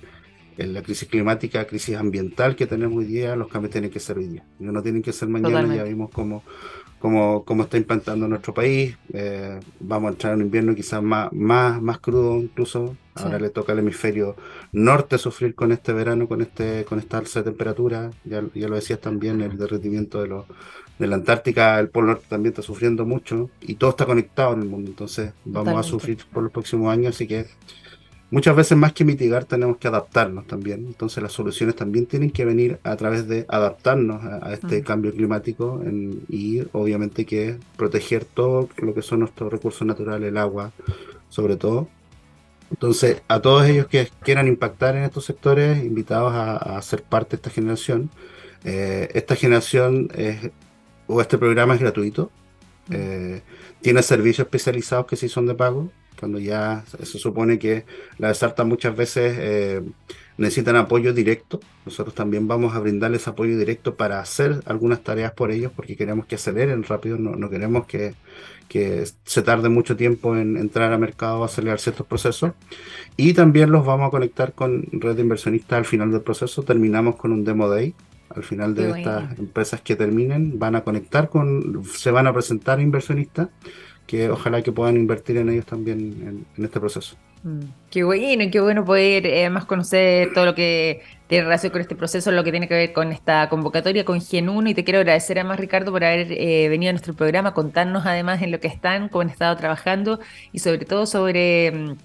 la 0.56 0.82
crisis 0.82 1.08
climática, 1.08 1.66
crisis 1.66 1.96
ambiental 1.96 2.56
que 2.56 2.66
tenemos 2.66 2.98
hoy 2.98 3.04
día, 3.04 3.36
los 3.36 3.48
cambios 3.48 3.72
tienen 3.72 3.90
que 3.90 4.00
ser 4.00 4.18
hoy 4.18 4.26
día. 4.26 4.44
No 4.58 4.82
tienen 4.82 5.02
que 5.02 5.12
ser 5.12 5.28
mañana, 5.28 5.74
ya 5.74 5.84
vimos 5.84 6.10
cómo, 6.10 6.42
cómo, 6.98 7.44
cómo, 7.44 7.62
está 7.64 7.76
implantando 7.76 8.26
nuestro 8.26 8.54
país. 8.54 8.96
Eh, 9.12 9.60
vamos 9.78 10.08
a 10.08 10.12
entrar 10.12 10.32
en 10.32 10.40
un 10.40 10.46
invierno 10.46 10.74
quizás 10.74 11.02
más, 11.02 11.32
más, 11.32 11.80
más 11.80 11.98
crudo 12.00 12.36
incluso. 12.38 12.96
Ahora 13.14 13.40
le 13.40 13.50
toca 13.50 13.72
al 13.72 13.80
hemisferio 13.80 14.36
norte 14.70 15.18
sufrir 15.18 15.54
con 15.56 15.72
este 15.72 15.92
verano, 15.92 16.28
con 16.28 16.40
este 16.40 16.84
con 16.84 17.00
esta 17.00 17.18
alza 17.18 17.40
de 17.40 17.50
temperatura. 17.50 18.10
Ya, 18.24 18.44
ya 18.54 18.68
lo 18.68 18.76
decías 18.76 19.00
también, 19.00 19.40
el 19.40 19.58
derretimiento 19.58 20.22
de 20.22 20.28
los 20.28 20.46
de 20.98 21.06
la 21.06 21.16
Antártica, 21.16 21.78
el 21.78 21.88
Polo 21.88 22.08
Norte 22.08 22.26
también 22.28 22.52
está 22.52 22.62
sufriendo 22.62 23.06
mucho 23.06 23.50
y 23.60 23.74
todo 23.74 23.90
está 23.90 24.04
conectado 24.04 24.54
en 24.54 24.62
el 24.62 24.68
mundo. 24.68 24.90
Entonces 24.90 25.32
vamos 25.44 25.78
a 25.78 25.82
sufrir 25.82 26.18
por 26.32 26.42
los 26.42 26.52
próximos 26.52 26.92
años, 26.92 27.14
así 27.14 27.26
que 27.26 27.46
muchas 28.30 28.56
veces 28.56 28.76
más 28.76 28.92
que 28.92 29.04
mitigar 29.04 29.44
tenemos 29.44 29.76
que 29.76 29.88
adaptarnos 29.88 30.46
también. 30.46 30.84
Entonces 30.86 31.22
las 31.22 31.32
soluciones 31.32 31.76
también 31.76 32.06
tienen 32.06 32.30
que 32.30 32.44
venir 32.44 32.80
a 32.82 32.96
través 32.96 33.28
de 33.28 33.46
adaptarnos 33.48 34.24
a, 34.24 34.52
este 34.52 34.82
cambio 34.82 35.12
climático 35.12 35.80
y 36.28 36.62
obviamente 36.72 37.24
que 37.24 37.56
proteger 37.76 38.24
todo 38.24 38.68
lo 38.78 38.92
que 38.92 39.02
son 39.02 39.20
nuestros 39.20 39.52
recursos 39.52 39.86
naturales, 39.86 40.28
el 40.28 40.36
agua 40.36 40.72
sobre 41.28 41.56
todo. 41.56 41.88
Entonces, 42.70 43.22
a 43.28 43.40
todos 43.40 43.66
ellos 43.66 43.86
que 43.86 44.10
quieran 44.22 44.46
impactar 44.46 44.94
en 44.96 45.04
estos 45.04 45.24
sectores, 45.24 45.82
invitados 45.82 46.32
a, 46.34 46.80
ser 46.82 47.02
parte 47.02 47.30
de 47.30 47.36
esta 47.36 47.50
generación. 47.50 48.10
Eh, 48.64 49.08
esta 49.14 49.36
generación 49.36 50.08
es 50.14 50.50
o 51.08 51.20
este 51.20 51.38
programa 51.38 51.74
es 51.74 51.80
gratuito. 51.80 52.30
Eh, 52.90 53.42
tiene 53.80 54.02
servicios 54.02 54.46
especializados 54.46 55.06
que 55.06 55.16
sí 55.16 55.28
son 55.28 55.46
de 55.46 55.54
pago, 55.54 55.90
cuando 56.18 56.38
ya 56.38 56.84
se 56.86 57.18
supone 57.18 57.58
que 57.58 57.84
las 58.18 58.36
startups 58.36 58.68
muchas 58.68 58.96
veces 58.96 59.36
eh, 59.38 59.82
necesitan 60.36 60.76
apoyo 60.76 61.12
directo. 61.12 61.60
Nosotros 61.86 62.14
también 62.14 62.48
vamos 62.48 62.74
a 62.74 62.80
brindarles 62.80 63.28
apoyo 63.28 63.56
directo 63.58 63.94
para 63.94 64.20
hacer 64.20 64.60
algunas 64.66 65.02
tareas 65.02 65.32
por 65.32 65.50
ellos, 65.50 65.72
porque 65.74 65.96
queremos 65.96 66.26
que 66.26 66.34
aceleren 66.34 66.82
rápido, 66.82 67.18
no, 67.18 67.48
queremos 67.48 67.86
que, 67.86 68.14
que, 68.68 69.04
se 69.24 69.42
tarde 69.42 69.68
mucho 69.68 69.96
tiempo 69.96 70.36
en 70.36 70.56
entrar 70.56 70.92
al 70.92 70.98
mercado, 70.98 71.44
acelerar 71.44 71.80
ciertos 71.80 72.06
procesos. 72.06 72.52
Y 73.16 73.32
también 73.34 73.70
los 73.70 73.86
vamos 73.86 74.08
a 74.08 74.10
conectar 74.10 74.52
con 74.52 74.86
red 74.92 75.16
de 75.16 75.22
inversionistas 75.22 75.78
al 75.78 75.84
final 75.84 76.10
del 76.10 76.22
proceso. 76.22 76.62
Terminamos 76.62 77.16
con 77.16 77.32
un 77.32 77.44
demo 77.44 77.68
day 77.68 77.94
al 78.38 78.44
final 78.44 78.74
de 78.74 79.00
estas 79.00 79.38
empresas 79.38 79.80
que 79.80 79.96
terminen, 79.96 80.58
van 80.58 80.76
a 80.76 80.82
conectar 80.82 81.28
con, 81.28 81.84
se 81.84 82.10
van 82.10 82.26
a 82.26 82.32
presentar 82.32 82.80
inversionistas 82.80 83.48
que 84.06 84.30
ojalá 84.30 84.62
que 84.62 84.72
puedan 84.72 84.96
invertir 84.96 85.36
en 85.36 85.50
ellos 85.50 85.66
también 85.66 86.46
en, 86.56 86.64
este 86.64 86.80
proceso. 86.80 87.16
Mm, 87.42 87.60
qué 87.90 88.04
bueno, 88.04 88.44
qué 88.50 88.60
bueno 88.60 88.84
poder 88.84 89.26
eh, 89.26 89.50
más 89.50 89.66
conocer 89.66 90.32
todo 90.32 90.46
lo 90.46 90.54
que 90.54 91.02
tiene 91.26 91.44
relación 91.44 91.70
con 91.72 91.82
este 91.82 91.94
proceso, 91.94 92.32
lo 92.32 92.42
que 92.42 92.50
tiene 92.50 92.68
que 92.68 92.74
ver 92.74 92.92
con 92.94 93.12
esta 93.12 93.48
convocatoria 93.50 94.04
con 94.04 94.20
Gen 94.22 94.48
1 94.48 94.70
y 94.70 94.74
te 94.74 94.82
quiero 94.82 95.00
agradecer 95.00 95.38
además 95.38 95.60
Ricardo 95.60 95.92
por 95.92 96.02
haber 96.04 96.32
eh, 96.32 96.68
venido 96.70 96.88
a 96.88 96.92
nuestro 96.94 97.14
programa, 97.14 97.52
contarnos 97.52 98.06
además 98.06 98.40
en 98.40 98.50
lo 98.50 98.60
que 98.60 98.68
están, 98.68 99.10
cómo 99.10 99.22
han 99.22 99.30
estado 99.30 99.54
trabajando 99.56 100.20
y 100.52 100.60
sobre 100.60 100.86
todo 100.86 101.04
sobre... 101.04 101.96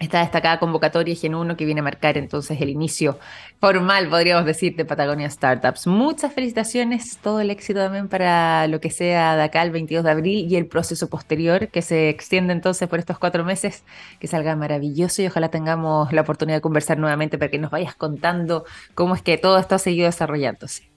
Esta 0.00 0.20
destacada 0.20 0.60
convocatoria 0.60 1.16
Gen 1.16 1.34
1 1.34 1.56
que 1.56 1.64
viene 1.64 1.80
a 1.80 1.82
marcar 1.82 2.16
entonces 2.18 2.60
el 2.60 2.68
inicio 2.68 3.18
formal, 3.60 4.08
podríamos 4.08 4.44
decir, 4.44 4.76
de 4.76 4.84
Patagonia 4.84 5.28
Startups. 5.28 5.88
Muchas 5.88 6.32
felicitaciones, 6.32 7.18
todo 7.18 7.40
el 7.40 7.50
éxito 7.50 7.80
también 7.80 8.08
para 8.08 8.68
lo 8.68 8.80
que 8.80 8.90
sea 8.90 9.34
de 9.34 9.42
acá 9.42 9.62
el 9.62 9.72
22 9.72 10.04
de 10.04 10.10
abril 10.10 10.46
y 10.48 10.54
el 10.54 10.66
proceso 10.66 11.08
posterior 11.08 11.66
que 11.66 11.82
se 11.82 12.10
extiende 12.10 12.52
entonces 12.52 12.88
por 12.88 13.00
estos 13.00 13.18
cuatro 13.18 13.44
meses, 13.44 13.82
que 14.20 14.28
salga 14.28 14.54
maravilloso 14.54 15.20
y 15.22 15.26
ojalá 15.26 15.48
tengamos 15.50 16.12
la 16.12 16.20
oportunidad 16.20 16.58
de 16.58 16.62
conversar 16.62 16.98
nuevamente 16.98 17.36
para 17.36 17.50
que 17.50 17.58
nos 17.58 17.72
vayas 17.72 17.96
contando 17.96 18.64
cómo 18.94 19.16
es 19.16 19.22
que 19.22 19.36
todo 19.36 19.58
esto 19.58 19.74
ha 19.74 19.78
seguido 19.78 20.06
desarrollándose. 20.06 20.87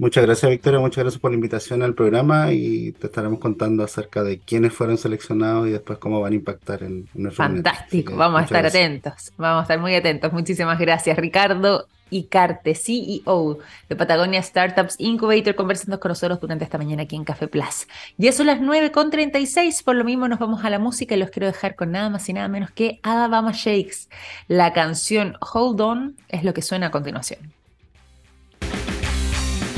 Muchas 0.00 0.24
gracias, 0.24 0.50
Victoria. 0.50 0.80
Muchas 0.80 1.04
gracias 1.04 1.20
por 1.20 1.30
la 1.30 1.34
invitación 1.34 1.82
al 1.82 1.92
programa 1.92 2.52
y 2.52 2.92
te 2.92 3.08
estaremos 3.08 3.38
contando 3.38 3.84
acerca 3.84 4.22
de 4.22 4.38
quiénes 4.38 4.72
fueron 4.72 4.96
seleccionados 4.96 5.68
y 5.68 5.72
después 5.72 5.98
cómo 5.98 6.22
van 6.22 6.32
a 6.32 6.36
impactar 6.36 6.82
en, 6.82 7.06
en 7.14 7.30
Fantástico, 7.30 8.16
vamos 8.16 8.40
a 8.40 8.44
estar 8.44 8.64
atentos. 8.64 9.30
Vamos 9.36 9.60
a 9.60 9.62
estar 9.64 9.78
muy 9.78 9.94
atentos. 9.94 10.32
Muchísimas 10.32 10.78
gracias, 10.78 11.18
Ricardo 11.18 11.86
Icarte, 12.08 12.74
CEO 12.74 13.58
de 13.90 13.94
Patagonia 13.94 14.42
Startups 14.42 14.94
Incubator, 14.96 15.54
conversando 15.54 16.00
con 16.00 16.08
nosotros 16.08 16.40
durante 16.40 16.64
esta 16.64 16.78
mañana 16.78 17.02
aquí 17.02 17.16
en 17.16 17.24
Café 17.24 17.46
Plus. 17.46 17.86
Ya 18.16 18.32
son 18.32 18.46
las 18.46 18.58
9.36, 18.58 19.84
por 19.84 19.96
lo 19.96 20.04
mismo 20.04 20.28
nos 20.28 20.38
vamos 20.38 20.64
a 20.64 20.70
la 20.70 20.78
música 20.78 21.14
y 21.14 21.18
los 21.18 21.28
quiero 21.28 21.46
dejar 21.46 21.74
con 21.74 21.92
nada 21.92 22.08
más 22.08 22.26
y 22.26 22.32
nada 22.32 22.48
menos 22.48 22.70
que 22.70 23.00
Alabama 23.02 23.52
Shakes. 23.52 24.08
La 24.48 24.72
canción 24.72 25.36
Hold 25.52 25.80
On 25.82 26.16
es 26.30 26.42
lo 26.42 26.54
que 26.54 26.62
suena 26.62 26.86
a 26.86 26.90
continuación. 26.90 27.59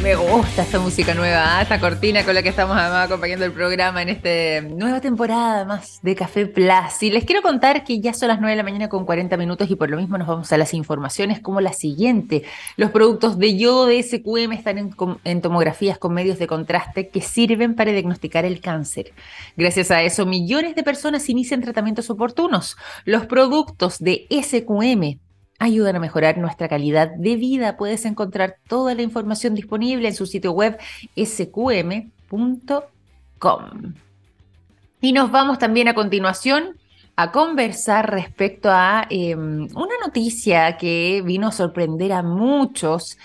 Me 0.03 0.17
gusta 0.17 0.63
esta 0.63 0.81
música 0.81 1.15
nueva, 1.15 1.59
¿ah? 1.59 1.63
esta 1.63 1.79
cortina 1.79 2.25
con 2.25 2.35
la 2.35 2.43
que 2.43 2.49
estamos 2.49 2.77
acompañando 2.77 3.45
el 3.45 3.53
programa 3.53 4.03
en 4.03 4.09
esta 4.09 4.61
nueva 4.69 5.01
temporada 5.01 5.65
más 5.65 6.01
de 6.03 6.17
Café 6.17 6.47
Plus. 6.47 7.01
Y 7.03 7.11
les 7.13 7.25
quiero 7.25 7.41
contar 7.41 7.85
que 7.85 8.01
ya 8.01 8.13
son 8.13 8.27
las 8.27 8.41
9 8.41 8.51
de 8.51 8.57
la 8.57 8.65
mañana 8.65 8.89
con 8.89 9.07
40 9.07 9.37
minutos 9.37 9.71
y 9.71 9.77
por 9.77 9.89
lo 9.89 9.97
mismo 9.97 10.19
nos 10.19 10.27
vamos 10.27 10.53
a 10.53 10.59
las 10.59 10.75
informaciones 10.75 11.39
como 11.39 11.61
la 11.61 11.73
siguiente. 11.73 12.43
Los 12.77 12.91
productos 12.91 13.39
de 13.39 13.57
yodo 13.57 13.87
de 13.87 14.03
SQM 14.03 14.53
están 14.55 14.79
en, 14.79 14.93
en 15.23 15.41
tomografías 15.41 15.99
con 15.99 16.15
medios 16.15 16.41
de 16.41 16.49
contraste 16.49 17.09
que 17.09 17.21
sirven 17.21 17.77
para 17.77 17.93
diagnosticar 17.93 18.45
el 18.45 18.61
cáncer. 18.61 19.13
Gracias 19.57 19.93
a 19.93 20.03
eso, 20.03 20.27
millones 20.27 20.75
de 20.75 20.83
personas 20.83 21.29
inician 21.29 21.61
tratamientos 21.61 22.11
oportunos. 22.11 22.77
Los 23.05 23.27
productos 23.27 24.01
de 24.01 24.27
SQM 24.29 25.21
ayudan 25.63 25.97
a 25.97 26.01
mejorar 26.01 26.39
nuestra 26.39 26.69
calidad 26.69 27.09
de 27.11 27.37
vida. 27.37 27.77
Puedes 27.77 28.05
encontrar 28.05 28.57
toda 28.69 28.95
la 28.95 29.03
información 29.03 29.55
disponible 29.55 30.09
en 30.09 30.15
su 30.15 30.27
sitio 30.27 30.51
web 30.53 30.77
sqm.com. 31.17 32.81
Y 35.01 35.13
nos 35.13 35.31
vamos 35.31 35.59
también 35.59 35.87
a 35.89 35.95
continuación 35.95 36.77
a 37.15 37.31
conversar 37.31 38.11
respecto 38.11 38.71
a 38.71 39.07
em, 39.09 39.69
una 39.75 39.95
noticia 40.05 40.77
que 40.77 41.23
vino 41.25 41.49
a 41.49 41.53
sorprender 41.53 42.13
a 42.13 42.23
muchos 42.23 43.19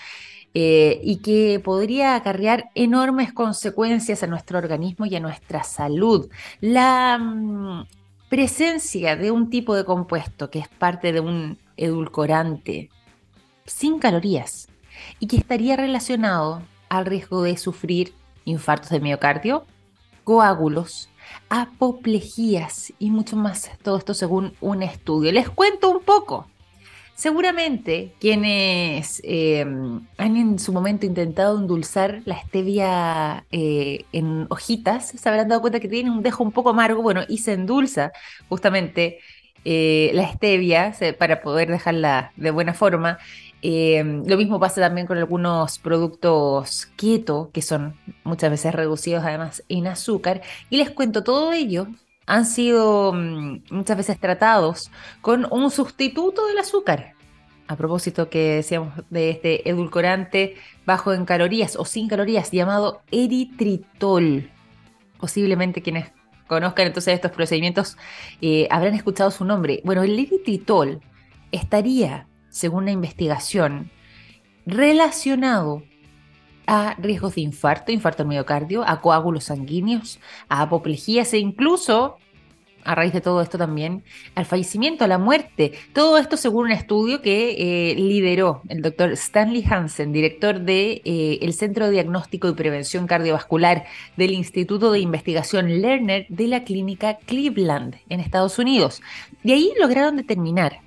eh, 0.54 1.00
y 1.02 1.16
que 1.16 1.60
podría 1.62 2.14
acarrear 2.14 2.70
enormes 2.74 3.32
consecuencias 3.32 4.22
a 4.22 4.26
nuestro 4.26 4.58
organismo 4.58 5.06
y 5.06 5.16
a 5.16 5.20
nuestra 5.20 5.64
salud. 5.64 6.28
La 6.60 7.18
mm, 7.18 7.86
presencia 8.28 9.16
de 9.16 9.30
un 9.30 9.50
tipo 9.50 9.74
de 9.74 9.84
compuesto 9.84 10.50
que 10.50 10.60
es 10.60 10.68
parte 10.68 11.12
de 11.12 11.20
un 11.20 11.58
edulcorante 11.78 12.90
sin 13.64 13.98
calorías 13.98 14.68
y 15.18 15.26
que 15.26 15.36
estaría 15.36 15.76
relacionado 15.76 16.62
al 16.88 17.06
riesgo 17.06 17.42
de 17.42 17.56
sufrir 17.56 18.12
infartos 18.44 18.90
de 18.90 19.00
miocardio, 19.00 19.64
coágulos, 20.24 21.08
apoplejías 21.48 22.92
y 22.98 23.10
mucho 23.10 23.36
más. 23.36 23.70
Todo 23.82 23.98
esto 23.98 24.14
según 24.14 24.54
un 24.60 24.82
estudio. 24.82 25.32
Les 25.32 25.48
cuento 25.48 25.90
un 25.90 26.02
poco. 26.02 26.46
Seguramente 27.14 28.14
quienes 28.20 29.20
em, 29.24 30.06
han 30.18 30.36
en 30.36 30.58
su 30.60 30.72
momento 30.72 31.04
intentado 31.04 31.58
endulzar 31.58 32.22
la 32.26 32.40
stevia 32.42 33.44
eh, 33.50 34.04
en 34.12 34.46
hojitas 34.50 35.08
se 35.08 35.28
habrán 35.28 35.48
dado 35.48 35.60
cuenta 35.60 35.80
que 35.80 35.88
tiene 35.88 36.12
un 36.12 36.22
dejo 36.22 36.44
un 36.44 36.52
poco 36.52 36.70
amargo, 36.70 37.02
bueno, 37.02 37.22
y 37.28 37.38
se 37.38 37.54
endulza 37.54 38.12
justamente 38.48 39.18
eh, 39.64 40.10
la 40.14 40.32
stevia 40.32 40.94
para 41.18 41.40
poder 41.42 41.70
dejarla 41.70 42.32
de 42.36 42.50
buena 42.50 42.74
forma. 42.74 43.18
Em, 43.60 44.24
lo 44.24 44.36
mismo 44.36 44.60
pasa 44.60 44.80
también 44.80 45.06
con 45.06 45.18
algunos 45.18 45.78
productos 45.78 46.86
keto, 46.96 47.50
que 47.52 47.62
son 47.62 47.96
muchas 48.24 48.50
veces 48.50 48.74
reducidos 48.74 49.24
además 49.24 49.64
en 49.68 49.86
azúcar. 49.86 50.42
Y 50.70 50.76
les 50.76 50.90
cuento 50.90 51.24
todo 51.24 51.52
ello 51.52 51.88
han 52.28 52.44
sido 52.44 53.12
mm, 53.14 53.62
muchas 53.70 53.96
veces 53.96 54.20
tratados 54.20 54.90
con 55.20 55.46
un 55.50 55.70
sustituto 55.70 56.46
del 56.46 56.58
azúcar. 56.58 57.14
A 57.66 57.76
propósito 57.76 58.30
que 58.30 58.56
decíamos 58.56 58.94
de 59.10 59.30
este 59.30 59.68
edulcorante 59.68 60.56
bajo 60.86 61.12
en 61.12 61.24
calorías 61.24 61.76
o 61.76 61.84
sin 61.84 62.08
calorías 62.08 62.50
llamado 62.50 63.02
eritritol. 63.10 64.50
Posiblemente 65.18 65.82
quienes 65.82 66.12
conozcan 66.48 66.88
entonces 66.88 67.14
estos 67.14 67.30
procedimientos 67.30 67.96
eh, 68.40 68.66
habrán 68.70 68.94
escuchado 68.94 69.30
su 69.30 69.44
nombre. 69.44 69.80
Bueno, 69.84 70.02
el 70.02 70.18
eritritol 70.18 71.00
estaría, 71.52 72.26
según 72.48 72.86
la 72.86 72.90
investigación, 72.90 73.90
relacionado 74.66 75.82
a 76.66 76.94
riesgos 76.98 77.36
de 77.36 77.42
infarto, 77.42 77.92
infarto 77.92 78.24
al 78.24 78.28
miocardio, 78.28 78.86
a 78.86 79.00
coágulos 79.00 79.44
sanguíneos, 79.44 80.20
a 80.48 80.62
apoplejías 80.62 81.32
e 81.32 81.38
incluso, 81.38 82.18
a 82.84 82.94
raíz 82.94 83.12
de 83.12 83.20
todo 83.20 83.42
esto 83.42 83.58
también, 83.58 84.02
al 84.34 84.46
fallecimiento, 84.46 85.04
a 85.04 85.08
la 85.08 85.18
muerte. 85.18 85.72
Todo 85.92 86.18
esto 86.18 86.36
según 86.36 86.66
un 86.66 86.72
estudio 86.72 87.22
que 87.22 87.90
eh, 87.90 87.94
lideró 87.94 88.62
el 88.68 88.82
doctor 88.82 89.12
Stanley 89.12 89.64
Hansen, 89.68 90.12
director 90.12 90.56
del 90.56 90.66
de, 90.66 91.02
eh, 91.04 91.52
Centro 91.52 91.86
de 91.86 91.92
Diagnóstico 91.92 92.48
y 92.48 92.54
Prevención 92.54 93.06
Cardiovascular 93.06 93.84
del 94.16 94.32
Instituto 94.32 94.92
de 94.92 95.00
Investigación 95.00 95.80
Lerner 95.80 96.26
de 96.28 96.46
la 96.46 96.64
Clínica 96.64 97.18
Cleveland 97.26 97.96
en 98.08 98.20
Estados 98.20 98.58
Unidos. 98.58 99.02
De 99.42 99.54
ahí 99.54 99.72
lograron 99.80 100.16
determinar 100.16 100.80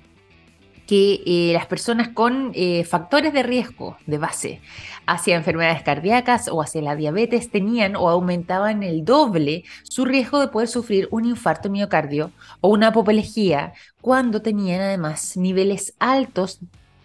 que 0.86 1.20
eh, 1.24 1.52
las 1.52 1.66
personas 1.66 2.08
con 2.08 2.52
factores 2.88 3.32
de 3.32 3.42
riesgo 3.42 3.96
de 4.06 4.18
base 4.18 4.60
hacia 5.06 5.36
enfermedades 5.36 5.82
cardíacas 5.82 6.48
o 6.48 6.62
hacia 6.62 6.82
la 6.82 6.96
diabetes 6.96 7.50
tenían 7.50 7.96
o 7.96 8.08
aumentaban 8.08 8.82
el 8.82 9.04
doble 9.04 9.64
su 9.82 10.04
riesgo 10.04 10.40
de 10.40 10.48
poder 10.48 10.68
sufrir 10.68 11.08
un 11.10 11.24
infarto 11.24 11.70
miocardio 11.70 12.30
o 12.60 12.68
una 12.68 12.88
apoplejía 12.88 13.72
cuando 14.00 14.42
tenían 14.42 14.80
además 14.80 15.36
niveles 15.36 15.94
altos 15.98 16.60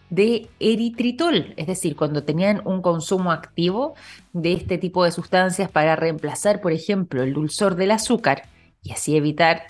de 0.10 0.50
eritritol, 0.60 1.54
es 1.58 1.68
decir, 1.68 1.96
cuando 1.96 2.24
tenían 2.24 2.62
un 2.64 2.82
consumo 2.82 3.32
activo 3.32 3.96
de 4.32 4.54
este 4.54 4.78
tipo 4.78 5.04
de 5.04 5.12
sustancias 5.12 5.70
para 5.70 5.98
reemplazar, 5.98 6.62
por 6.62 6.72
ejemplo, 6.72 7.24
el 7.24 7.34
dulzor 7.34 7.76
del 7.76 7.92
azúcar 7.92 8.44
y 8.84 8.94
así 8.94 9.18
evitar 9.18 9.64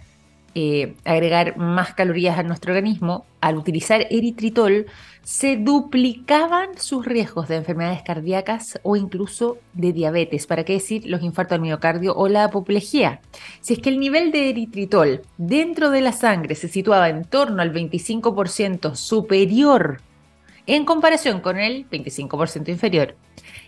eh, 0.60 0.96
agregar 1.06 1.56
más 1.58 1.94
calorías 1.94 2.40
a 2.40 2.42
nuestro 2.42 2.74
organismo, 2.74 3.28
al 3.42 3.58
utilizar 3.58 4.08
eritritol, 4.10 4.88
se 5.22 5.56
duplicaban 5.56 6.70
sus 6.80 7.06
riesgos 7.06 7.48
de 7.48 7.58
enfermedades 7.58 8.02
cardíacas 8.02 8.80
o 8.82 8.96
incluso 8.96 9.60
de 9.74 9.94
diabetes. 9.94 10.48
¿Para 10.48 10.64
qué 10.64 10.74
decir 10.74 11.06
los 11.06 11.22
infartos 11.22 11.58
al 11.58 11.62
miocardio 11.62 12.16
o 12.16 12.28
la 12.28 12.46
apoplejía? 12.46 13.22
Si 13.62 13.76
es 13.76 13.80
que 13.80 13.90
el 13.90 14.00
nivel 14.00 14.32
de 14.32 14.50
eritritol 14.50 15.22
dentro 15.38 15.92
de 15.92 16.02
la 16.02 16.12
sangre 16.12 16.56
se 16.56 16.70
situaba 16.70 17.10
en 17.10 17.24
torno 17.24 17.62
al 17.62 17.72
25% 17.72 18.96
superior 18.96 20.02
en 20.66 20.86
comparación 20.86 21.40
con 21.40 21.60
el 21.60 21.88
25% 21.88 22.70
inferior, 22.70 23.16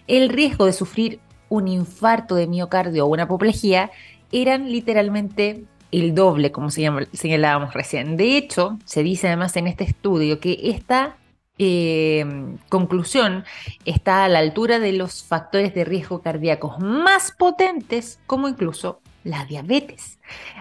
el 0.07 0.29
riesgo 0.29 0.65
de 0.65 0.73
sufrir 0.73 1.19
un 1.49 1.67
infarto 1.67 2.33
de 2.33 2.47
miocardio 2.47 3.05
o 3.05 3.09
una 3.09 3.23
apoplejía 3.25 3.91
eran 4.31 4.71
literalmente 4.71 5.65
el 5.91 6.13
doble, 6.15 6.51
como 6.51 6.69
señalábamos 6.69 7.73
recién. 7.73 8.17
De 8.17 8.37
hecho, 8.37 8.77
se 8.85 9.03
dice 9.03 9.27
además 9.27 9.55
en 9.57 9.67
este 9.67 9.83
estudio 9.83 10.39
que 10.39 10.59
esta 10.63 11.17
eh, 11.57 12.25
conclusión 12.69 13.43
está 13.85 14.23
a 14.23 14.29
la 14.29 14.39
altura 14.39 14.79
de 14.79 14.93
los 14.93 15.23
factores 15.23 15.73
de 15.73 15.83
riesgo 15.83 16.21
cardíacos 16.21 16.79
más 16.79 17.31
potentes, 17.31 18.19
como 18.25 18.47
incluso 18.47 19.01
la 19.29 19.45
diabetes. 19.45 20.17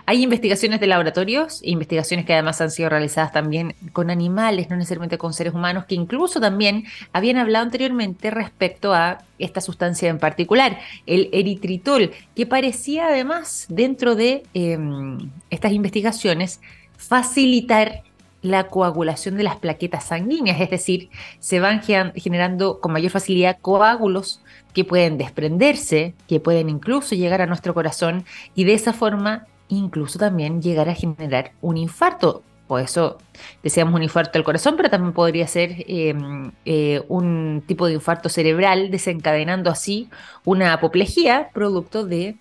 Hay 0.06 0.22
investigaciones 0.22 0.80
de 0.80 0.86
laboratorios, 0.86 1.60
investigaciones 1.62 2.24
que 2.24 2.32
además 2.32 2.60
han 2.60 2.70
sido 2.70 2.88
realizadas 2.88 3.32
también 3.32 3.74
con 3.92 4.10
animales, 4.10 4.70
no 4.70 4.76
necesariamente 4.76 5.18
con 5.18 5.32
seres 5.32 5.54
humanos, 5.54 5.84
que 5.86 5.94
incluso 5.94 6.40
también 6.40 6.84
habían 7.12 7.38
hablado 7.38 7.64
anteriormente 7.64 8.30
respecto 8.30 8.94
a 8.94 9.18
esta 9.38 9.60
sustancia 9.60 10.08
en 10.08 10.18
particular, 10.18 10.78
el 11.06 11.28
eritritol, 11.32 12.12
que 12.34 12.46
parecía 12.46 13.08
además 13.08 13.66
dentro 13.68 14.14
de 14.14 14.44
em, 14.54 15.30
estas 15.50 15.72
investigaciones 15.72 16.60
facilitar 16.96 18.02
la 18.42 18.68
coagulación 18.68 19.36
de 19.36 19.42
las 19.42 19.56
plaquetas 19.56 20.06
sanguíneas, 20.06 20.60
es 20.60 20.70
decir, 20.70 21.10
se 21.40 21.60
van 21.60 21.82
generando 21.82 22.80
con 22.80 22.92
mayor 22.92 23.10
facilidad 23.10 23.58
coágulos 23.60 24.40
que 24.72 24.84
pueden 24.84 25.18
desprenderse, 25.18 26.14
que 26.28 26.40
pueden 26.40 26.68
incluso 26.68 27.14
llegar 27.14 27.40
a 27.40 27.46
nuestro 27.46 27.74
corazón 27.74 28.24
y 28.54 28.64
de 28.64 28.74
esa 28.74 28.92
forma 28.92 29.46
incluso 29.68 30.18
también 30.18 30.62
llegar 30.62 30.88
a 30.88 30.94
generar 30.94 31.52
un 31.60 31.76
infarto. 31.76 32.42
Por 32.66 32.82
eso 32.82 33.16
decíamos 33.62 33.94
un 33.94 34.02
infarto 34.02 34.32
del 34.34 34.44
corazón, 34.44 34.74
pero 34.76 34.90
también 34.90 35.14
podría 35.14 35.46
ser 35.46 35.84
em, 35.88 36.52
eh, 36.66 37.02
un 37.08 37.62
tipo 37.66 37.86
de 37.86 37.94
infarto 37.94 38.28
cerebral, 38.28 38.90
desencadenando 38.90 39.70
así 39.70 40.10
una 40.44 40.74
apoplejía 40.74 41.48
producto 41.54 42.04
de 42.04 42.36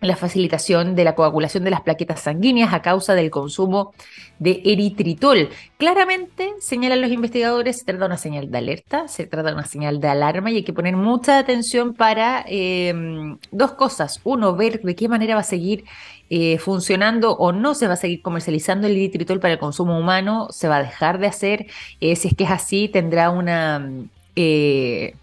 la 0.00 0.16
facilitación 0.16 0.94
de 0.94 1.04
la 1.04 1.14
coagulación 1.14 1.64
de 1.64 1.70
las 1.70 1.80
plaquetas 1.80 2.20
sanguíneas 2.20 2.72
a 2.72 2.82
causa 2.82 3.14
del 3.14 3.30
consumo 3.30 3.94
de 4.38 4.60
eritritol. 4.64 5.48
Claramente, 5.78 6.52
señalan 6.60 7.00
los 7.00 7.10
investigadores, 7.10 7.78
se 7.78 7.84
trata 7.84 8.00
de 8.00 8.06
una 8.06 8.18
señal 8.18 8.50
de 8.50 8.58
alerta, 8.58 9.08
se 9.08 9.26
trata 9.26 9.48
de 9.48 9.54
una 9.54 9.66
señal 9.66 10.00
de 10.00 10.08
alarma 10.08 10.50
y 10.50 10.56
hay 10.56 10.62
que 10.64 10.72
poner 10.72 10.96
mucha 10.96 11.38
atención 11.38 11.94
para 11.94 12.44
em, 12.46 13.38
dos 13.50 13.72
cosas. 13.72 14.20
Uno, 14.24 14.54
ver 14.54 14.82
de 14.82 14.94
qué 14.94 15.08
manera 15.08 15.34
va 15.34 15.40
a 15.40 15.44
seguir 15.44 15.84
eh, 16.28 16.58
funcionando 16.58 17.32
o 17.36 17.52
no 17.52 17.74
se 17.74 17.86
va 17.86 17.94
a 17.94 17.96
seguir 17.96 18.20
comercializando 18.20 18.86
el 18.86 18.96
eritritol 18.96 19.40
para 19.40 19.54
el 19.54 19.60
consumo 19.60 19.98
humano, 19.98 20.48
se 20.50 20.68
va 20.68 20.76
a 20.76 20.82
dejar 20.82 21.18
de 21.18 21.28
hacer. 21.28 21.66
Eh, 22.00 22.16
si 22.16 22.28
es 22.28 22.34
que 22.34 22.44
es 22.44 22.50
así, 22.50 22.88
tendrá 22.88 23.30
una 23.30 23.88
eh, 24.34 25.14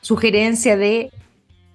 sugerencia 0.00 0.76
de 0.76 1.10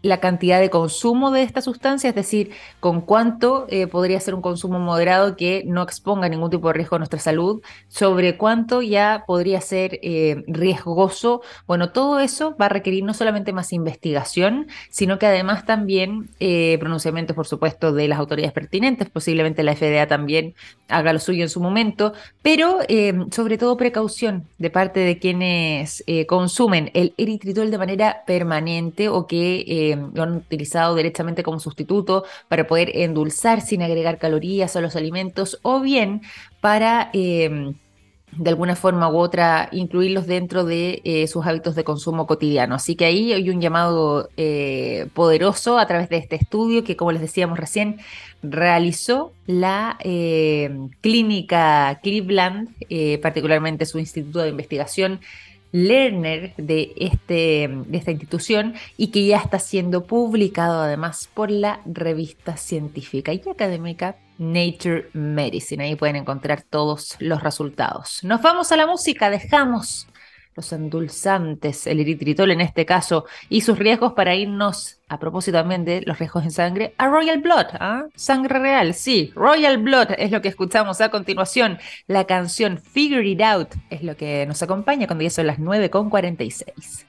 la 0.01 0.19
cantidad 0.19 0.59
de 0.59 0.69
consumo 0.69 1.31
de 1.31 1.43
esta 1.43 1.61
sustancia, 1.61 2.09
es 2.09 2.15
decir, 2.15 2.51
con 2.79 3.01
cuánto 3.01 3.67
eh, 3.69 3.87
podría 3.87 4.19
ser 4.19 4.33
un 4.33 4.41
consumo 4.41 4.79
moderado 4.79 5.35
que 5.35 5.63
no 5.65 5.83
exponga 5.83 6.27
ningún 6.27 6.49
tipo 6.49 6.67
de 6.67 6.73
riesgo 6.73 6.95
a 6.95 6.99
nuestra 6.99 7.19
salud, 7.19 7.61
sobre 7.87 8.37
cuánto 8.37 8.81
ya 8.81 9.23
podría 9.27 9.61
ser 9.61 9.99
eh, 10.01 10.43
riesgoso. 10.47 11.41
Bueno, 11.67 11.91
todo 11.91 12.19
eso 12.19 12.55
va 12.59 12.65
a 12.65 12.69
requerir 12.69 13.03
no 13.03 13.13
solamente 13.13 13.53
más 13.53 13.73
investigación, 13.73 14.67
sino 14.89 15.19
que 15.19 15.27
además 15.27 15.65
también 15.65 16.29
eh, 16.39 16.77
pronunciamientos, 16.79 17.35
por 17.35 17.47
supuesto, 17.47 17.93
de 17.93 18.07
las 18.07 18.19
autoridades 18.19 18.53
pertinentes, 18.53 19.09
posiblemente 19.09 19.63
la 19.63 19.75
FDA 19.75 20.07
también 20.07 20.55
haga 20.87 21.13
lo 21.13 21.19
suyo 21.19 21.43
en 21.43 21.49
su 21.49 21.61
momento, 21.61 22.13
pero 22.41 22.79
sobre 23.31 23.57
todo 23.57 23.77
precaución 23.77 24.45
de 24.57 24.69
parte 24.69 24.99
de 24.99 25.19
quienes 25.19 26.03
consumen 26.27 26.91
el 26.93 27.13
eritritol 27.17 27.71
de 27.71 27.77
manera 27.77 28.23
permanente 28.25 29.07
o 29.07 29.25
que 29.27 29.90
lo 29.95 30.23
han 30.23 30.37
utilizado 30.37 30.95
directamente 30.95 31.43
como 31.43 31.59
sustituto 31.59 32.25
para 32.47 32.67
poder 32.67 32.91
endulzar 32.95 33.61
sin 33.61 33.81
agregar 33.81 34.17
calorías 34.17 34.75
a 34.75 34.81
los 34.81 34.95
alimentos 34.95 35.59
o 35.63 35.79
bien 35.79 36.21
para... 36.61 37.09
Em, 37.13 37.73
de 38.37 38.49
alguna 38.49 38.75
forma 38.75 39.09
u 39.09 39.17
otra 39.17 39.67
incluirlos 39.71 40.25
dentro 40.25 40.63
de 40.63 41.01
eh, 41.03 41.27
sus 41.27 41.45
hábitos 41.45 41.75
de 41.75 41.83
consumo 41.83 42.27
cotidiano. 42.27 42.75
Así 42.75 42.95
que 42.95 43.05
ahí 43.05 43.33
hay 43.33 43.49
un 43.49 43.59
llamado 43.59 44.29
eh, 44.37 45.07
poderoso 45.13 45.77
a 45.77 45.85
través 45.85 46.09
de 46.09 46.17
este 46.17 46.37
estudio 46.37 46.83
que, 46.83 46.95
como 46.95 47.11
les 47.11 47.21
decíamos 47.21 47.59
recién, 47.59 47.99
realizó 48.41 49.33
la 49.47 49.97
em, 49.99 50.89
clínica 51.01 51.99
Cleveland, 52.01 52.69
eh, 52.89 53.17
particularmente 53.21 53.85
su 53.85 53.99
instituto 53.99 54.39
de 54.39 54.49
investigación 54.49 55.19
Lerner 55.71 56.53
de, 56.57 56.93
este, 56.97 57.69
de 57.69 57.97
esta 57.97 58.11
institución 58.11 58.73
y 58.97 59.07
que 59.07 59.25
ya 59.25 59.37
está 59.37 59.59
siendo 59.59 60.05
publicado 60.05 60.81
además 60.81 61.29
por 61.33 61.49
la 61.49 61.81
revista 61.85 62.57
científica 62.57 63.33
y 63.33 63.41
académica 63.49 64.17
Nature 64.37 65.09
Medicine. 65.13 65.83
Ahí 65.83 65.95
pueden 65.95 66.15
encontrar 66.15 66.63
todos 66.63 67.15
los 67.19 67.41
resultados. 67.43 68.23
Nos 68.23 68.41
vamos 68.41 68.71
a 68.71 68.75
la 68.75 68.87
música, 68.87 69.29
dejamos 69.29 70.07
los 70.55 70.71
endulzantes, 70.73 71.87
el 71.87 71.99
eritritol 71.99 72.51
en 72.51 72.61
este 72.61 72.85
caso, 72.85 73.25
y 73.49 73.61
sus 73.61 73.79
riesgos 73.79 74.13
para 74.13 74.35
irnos, 74.35 74.99
a 75.07 75.19
propósito 75.19 75.57
también 75.57 75.85
de 75.85 76.01
los 76.05 76.19
riesgos 76.19 76.43
en 76.43 76.51
sangre, 76.51 76.93
a 76.97 77.07
Royal 77.07 77.39
Blood, 77.39 77.67
¿ah? 77.79 78.05
sangre 78.15 78.59
real, 78.59 78.93
sí, 78.93 79.31
Royal 79.35 79.77
Blood 79.77 80.11
es 80.17 80.31
lo 80.31 80.41
que 80.41 80.49
escuchamos 80.49 81.01
a 81.01 81.09
continuación. 81.09 81.79
La 82.07 82.25
canción 82.25 82.77
Figure 82.77 83.27
It 83.27 83.41
Out 83.41 83.75
es 83.89 84.03
lo 84.03 84.15
que 84.15 84.45
nos 84.45 84.61
acompaña 84.63 85.07
cuando 85.07 85.23
ya 85.23 85.29
son 85.29 85.47
las 85.47 85.59
9.46. 85.59 87.05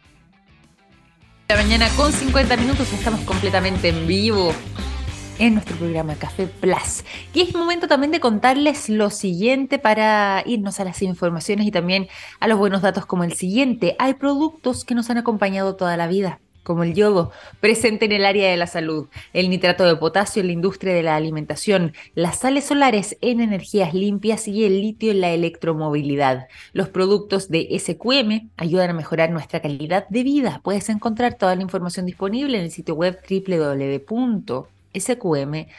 La 1.48 1.56
mañana 1.56 1.88
con 1.96 2.12
50 2.12 2.56
minutos 2.56 2.92
estamos 2.92 3.20
completamente 3.20 3.88
en 3.88 4.06
vivo 4.06 4.52
en 5.38 5.54
nuestro 5.54 5.76
programa 5.76 6.14
Café 6.14 6.46
Plus. 6.46 7.04
Y 7.34 7.42
es 7.42 7.54
momento 7.54 7.88
también 7.88 8.12
de 8.12 8.20
contarles 8.20 8.88
lo 8.88 9.10
siguiente 9.10 9.78
para 9.78 10.42
irnos 10.46 10.80
a 10.80 10.84
las 10.84 11.02
informaciones 11.02 11.66
y 11.66 11.70
también 11.70 12.08
a 12.40 12.48
los 12.48 12.58
buenos 12.58 12.82
datos 12.82 13.06
como 13.06 13.24
el 13.24 13.32
siguiente. 13.34 13.96
Hay 13.98 14.14
productos 14.14 14.84
que 14.84 14.94
nos 14.94 15.10
han 15.10 15.18
acompañado 15.18 15.76
toda 15.76 15.96
la 15.96 16.06
vida 16.06 16.40
como 16.62 16.84
el 16.84 16.94
yodo, 16.94 17.32
presente 17.60 18.04
en 18.04 18.12
el 18.12 18.24
área 18.24 18.50
de 18.50 18.56
la 18.56 18.66
salud, 18.66 19.08
el 19.32 19.50
nitrato 19.50 19.84
de 19.84 19.96
potasio 19.96 20.40
en 20.40 20.46
la 20.46 20.52
industria 20.52 20.94
de 20.94 21.02
la 21.02 21.16
alimentación, 21.16 21.92
las 22.14 22.38
sales 22.38 22.66
solares 22.66 23.16
en 23.20 23.40
energías 23.40 23.94
limpias 23.94 24.46
y 24.46 24.64
el 24.64 24.80
litio 24.80 25.10
en 25.10 25.20
la 25.20 25.30
electromovilidad. 25.30 26.46
Los 26.72 26.88
productos 26.88 27.48
de 27.48 27.68
SQM 27.78 28.50
ayudan 28.56 28.90
a 28.90 28.94
mejorar 28.94 29.30
nuestra 29.30 29.60
calidad 29.60 30.06
de 30.08 30.22
vida. 30.22 30.60
Puedes 30.62 30.88
encontrar 30.88 31.34
toda 31.34 31.56
la 31.56 31.62
información 31.62 32.06
disponible 32.06 32.58
en 32.58 32.64
el 32.64 32.70
sitio 32.70 32.94
web 32.94 33.18
www 33.28 34.66
sqm.com. 34.94 35.76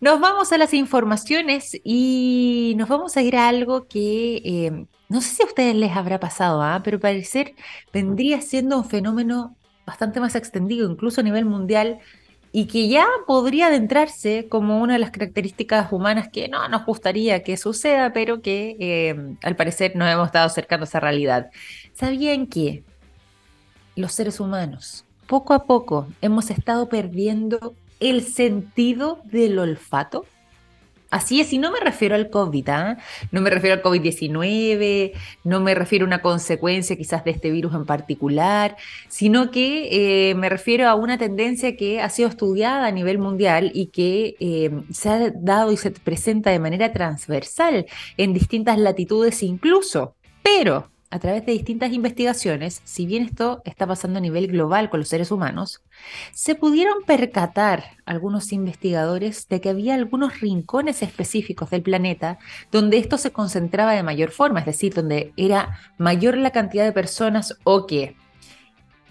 Nos 0.00 0.20
vamos 0.20 0.52
a 0.52 0.58
las 0.58 0.74
informaciones 0.74 1.80
y 1.82 2.74
nos 2.76 2.88
vamos 2.88 3.16
a 3.16 3.22
ir 3.22 3.36
a 3.36 3.48
algo 3.48 3.86
que 3.86 4.42
eh, 4.44 4.86
no 5.08 5.20
sé 5.20 5.28
si 5.34 5.42
a 5.42 5.46
ustedes 5.46 5.74
les 5.76 5.92
habrá 5.96 6.18
pasado, 6.20 6.62
¿ah? 6.62 6.80
pero 6.84 6.98
parecer 7.00 7.54
vendría 7.92 8.40
siendo 8.40 8.78
un 8.78 8.84
fenómeno 8.84 9.56
bastante 9.86 10.20
más 10.20 10.34
extendido, 10.34 10.90
incluso 10.90 11.20
a 11.20 11.24
nivel 11.24 11.44
mundial, 11.44 12.00
y 12.52 12.66
que 12.66 12.88
ya 12.88 13.06
podría 13.26 13.66
adentrarse 13.66 14.48
como 14.48 14.80
una 14.80 14.94
de 14.94 14.98
las 15.00 15.10
características 15.10 15.92
humanas 15.92 16.28
que 16.32 16.48
no 16.48 16.68
nos 16.68 16.86
gustaría 16.86 17.42
que 17.42 17.56
suceda, 17.56 18.12
pero 18.12 18.42
que 18.42 18.76
eh, 18.78 19.36
al 19.42 19.56
parecer 19.56 19.96
nos 19.96 20.12
hemos 20.12 20.26
estado 20.26 20.46
acercando 20.46 20.84
a 20.84 20.88
esa 20.88 21.00
realidad. 21.00 21.50
¿Sabían 21.92 22.46
que 22.46 22.84
los 23.96 24.12
seres 24.12 24.40
humanos 24.40 25.03
poco 25.26 25.54
a 25.54 25.64
poco 25.64 26.08
hemos 26.20 26.50
estado 26.50 26.88
perdiendo 26.88 27.74
el 28.00 28.22
sentido 28.22 29.20
del 29.24 29.58
olfato. 29.58 30.26
Así 31.10 31.40
es, 31.40 31.52
y 31.52 31.58
no 31.58 31.70
me 31.70 31.78
refiero 31.78 32.16
al 32.16 32.28
COVID, 32.28 32.68
¿ah? 32.70 32.98
no 33.30 33.40
me 33.40 33.48
refiero 33.48 33.76
al 33.76 33.82
COVID-19, 33.82 35.12
no 35.44 35.60
me 35.60 35.72
refiero 35.76 36.04
a 36.04 36.08
una 36.08 36.20
consecuencia 36.22 36.96
quizás 36.96 37.22
de 37.22 37.30
este 37.30 37.52
virus 37.52 37.72
en 37.72 37.84
particular, 37.84 38.76
sino 39.06 39.52
que 39.52 40.30
eh, 40.30 40.34
me 40.34 40.48
refiero 40.48 40.88
a 40.88 40.96
una 40.96 41.16
tendencia 41.16 41.76
que 41.76 42.00
ha 42.00 42.10
sido 42.10 42.28
estudiada 42.28 42.88
a 42.88 42.90
nivel 42.90 43.18
mundial 43.18 43.70
y 43.74 43.86
que 43.86 44.34
eh, 44.40 44.72
se 44.90 45.08
ha 45.08 45.30
dado 45.30 45.70
y 45.70 45.76
se 45.76 45.92
presenta 45.92 46.50
de 46.50 46.58
manera 46.58 46.92
transversal 46.92 47.86
en 48.16 48.34
distintas 48.34 48.76
latitudes 48.76 49.40
incluso. 49.44 50.16
Pero 50.42 50.90
a 51.14 51.20
través 51.20 51.46
de 51.46 51.52
distintas 51.52 51.92
investigaciones, 51.92 52.82
si 52.82 53.06
bien 53.06 53.22
esto 53.22 53.62
está 53.64 53.86
pasando 53.86 54.18
a 54.18 54.20
nivel 54.20 54.48
global 54.48 54.90
con 54.90 54.98
los 54.98 55.08
seres 55.08 55.30
humanos, 55.30 55.80
se 56.32 56.56
pudieron 56.56 57.04
percatar 57.06 57.84
algunos 58.04 58.52
investigadores 58.52 59.46
de 59.48 59.60
que 59.60 59.68
había 59.68 59.94
algunos 59.94 60.40
rincones 60.40 61.04
específicos 61.04 61.70
del 61.70 61.82
planeta 61.82 62.40
donde 62.72 62.98
esto 62.98 63.16
se 63.16 63.30
concentraba 63.30 63.92
de 63.92 64.02
mayor 64.02 64.32
forma, 64.32 64.58
es 64.58 64.66
decir, 64.66 64.92
donde 64.92 65.32
era 65.36 65.78
mayor 65.98 66.36
la 66.36 66.50
cantidad 66.50 66.84
de 66.84 66.90
personas 66.90 67.58
o 67.62 67.86
que 67.86 68.16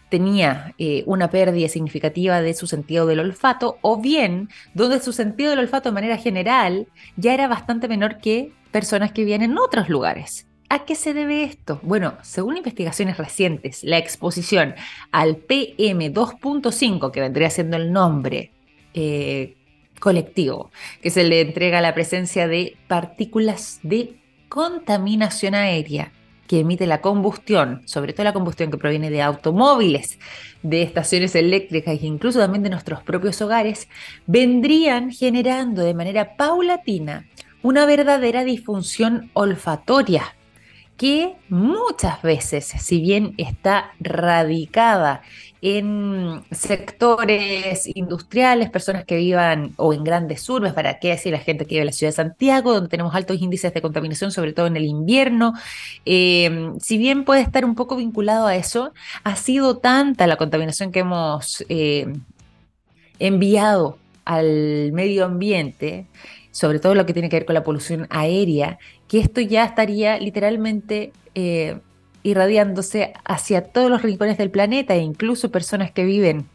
tenía 0.10 0.76
eh, 0.78 1.04
una 1.06 1.30
pérdida 1.30 1.70
significativa 1.70 2.42
de 2.42 2.54
su 2.54 2.68
sentido 2.68 3.06
del 3.08 3.22
olfato, 3.22 3.78
o 3.80 4.02
bien 4.02 4.50
donde 4.74 5.00
su 5.00 5.14
sentido 5.14 5.52
del 5.52 5.60
olfato 5.60 5.88
de 5.88 5.94
manera 5.94 6.18
general 6.18 6.90
ya 7.16 7.34
era 7.34 7.48
bastante 7.48 7.88
menor 7.88 8.18
que 8.18 8.52
personas 8.72 9.14
que 9.14 9.24
vienen 9.24 9.52
en 9.52 9.58
otros 9.58 9.88
lugares. 9.88 10.48
¿A 10.74 10.86
qué 10.86 10.96
se 10.96 11.14
debe 11.14 11.44
esto? 11.44 11.80
Bueno, 11.84 12.18
según 12.24 12.58
investigaciones 12.58 13.18
recientes, 13.18 13.84
la 13.84 14.00
exposición 14.00 14.74
al 15.12 15.38
PM2.5, 15.38 17.12
que 17.12 17.22
vendría 17.22 17.52
siendo 17.52 17.78
el 17.78 17.92
nombre 17.92 18.52
eh, 18.96 19.56
colectivo, 20.00 20.72
que 21.00 21.12
se 21.12 21.26
le 21.26 21.42
entrega 21.42 21.80
la 21.80 21.94
presencia 21.94 22.48
de 22.48 22.76
partículas 22.88 23.82
de 23.84 24.20
contaminación 24.50 25.54
aérea 25.54 26.12
que 26.48 26.62
emite 26.62 26.88
la 26.88 27.02
combustión, 27.02 27.84
sobre 27.86 28.14
todo 28.14 28.24
la 28.24 28.34
combustión 28.34 28.72
que 28.72 28.80
proviene 28.80 29.12
de 29.12 29.22
automóviles, 29.22 30.18
de 30.64 30.82
estaciones 30.82 31.36
eléctricas 31.36 32.02
e 32.02 32.08
incluso 32.08 32.40
también 32.40 32.64
de 32.64 32.72
nuestros 32.72 33.04
propios 33.04 33.40
hogares, 33.44 33.88
vendrían 34.26 35.12
generando 35.12 35.84
de 35.84 35.94
manera 35.94 36.36
paulatina 36.36 37.28
una 37.62 37.86
verdadera 37.86 38.44
disfunción 38.44 39.30
olfatoria 39.34 40.34
que 40.98 41.36
muchas 41.50 42.22
veces, 42.22 42.66
si 42.66 43.02
bien 43.02 43.34
está 43.38 43.92
radicada 44.00 45.22
en 45.62 46.44
sectores 46.52 47.90
industriales, 47.96 48.70
personas 48.70 49.06
que 49.06 49.16
vivan 49.16 49.72
o 49.78 49.94
en 49.94 50.04
grandes 50.04 50.48
urbes, 50.50 50.74
para 50.74 51.00
qué 51.00 51.10
decir 51.10 51.32
la 51.32 51.40
gente 51.40 51.66
que 51.66 51.76
vive 51.76 51.82
en 51.82 51.86
la 51.88 51.94
ciudad 51.94 52.12
de 52.12 52.18
Santiago, 52.18 52.74
donde 52.74 52.90
tenemos 52.90 53.16
altos 53.16 53.42
índices 53.42 53.74
de 53.74 53.82
contaminación, 53.82 54.32
sobre 54.32 54.52
todo 54.52 54.68
en 54.68 54.76
el 54.76 54.84
invierno. 54.84 55.54
Eh, 56.06 56.72
si 56.82 56.98
bien 56.98 57.24
puede 57.24 57.42
estar 57.42 57.64
un 57.64 57.76
poco 57.76 57.96
vinculado 57.96 58.46
a 58.46 58.58
eso, 58.58 58.94
ha 59.24 59.36
sido 59.38 59.78
tanta 59.78 60.28
la 60.28 60.36
contaminación 60.36 60.92
que 60.92 61.00
hemos 61.00 61.64
eh, 61.70 62.12
enviado 63.20 63.98
al 64.26 64.92
medio 64.92 65.26
ambiente, 65.26 66.08
sobre 66.52 66.80
todo 66.80 66.94
lo 66.94 67.06
que 67.06 67.14
tiene 67.14 67.30
que 67.30 67.38
ver 67.38 67.46
con 67.46 67.56
la 67.56 67.64
polución 67.64 68.06
aérea, 68.10 68.78
que 69.14 69.20
esto 69.20 69.42
ya 69.42 69.64
estaría 69.64 70.18
literalmente 70.18 71.14
eh, 71.36 71.78
irradiándose 72.24 73.14
hacia 73.26 73.62
todos 73.62 73.92
los 73.92 74.02
rincones 74.02 74.40
del 74.40 74.50
planeta 74.50 74.96
e 74.96 75.02
incluso 75.02 75.52
personas 75.52 75.92
que 75.92 76.04
viven 76.04 76.48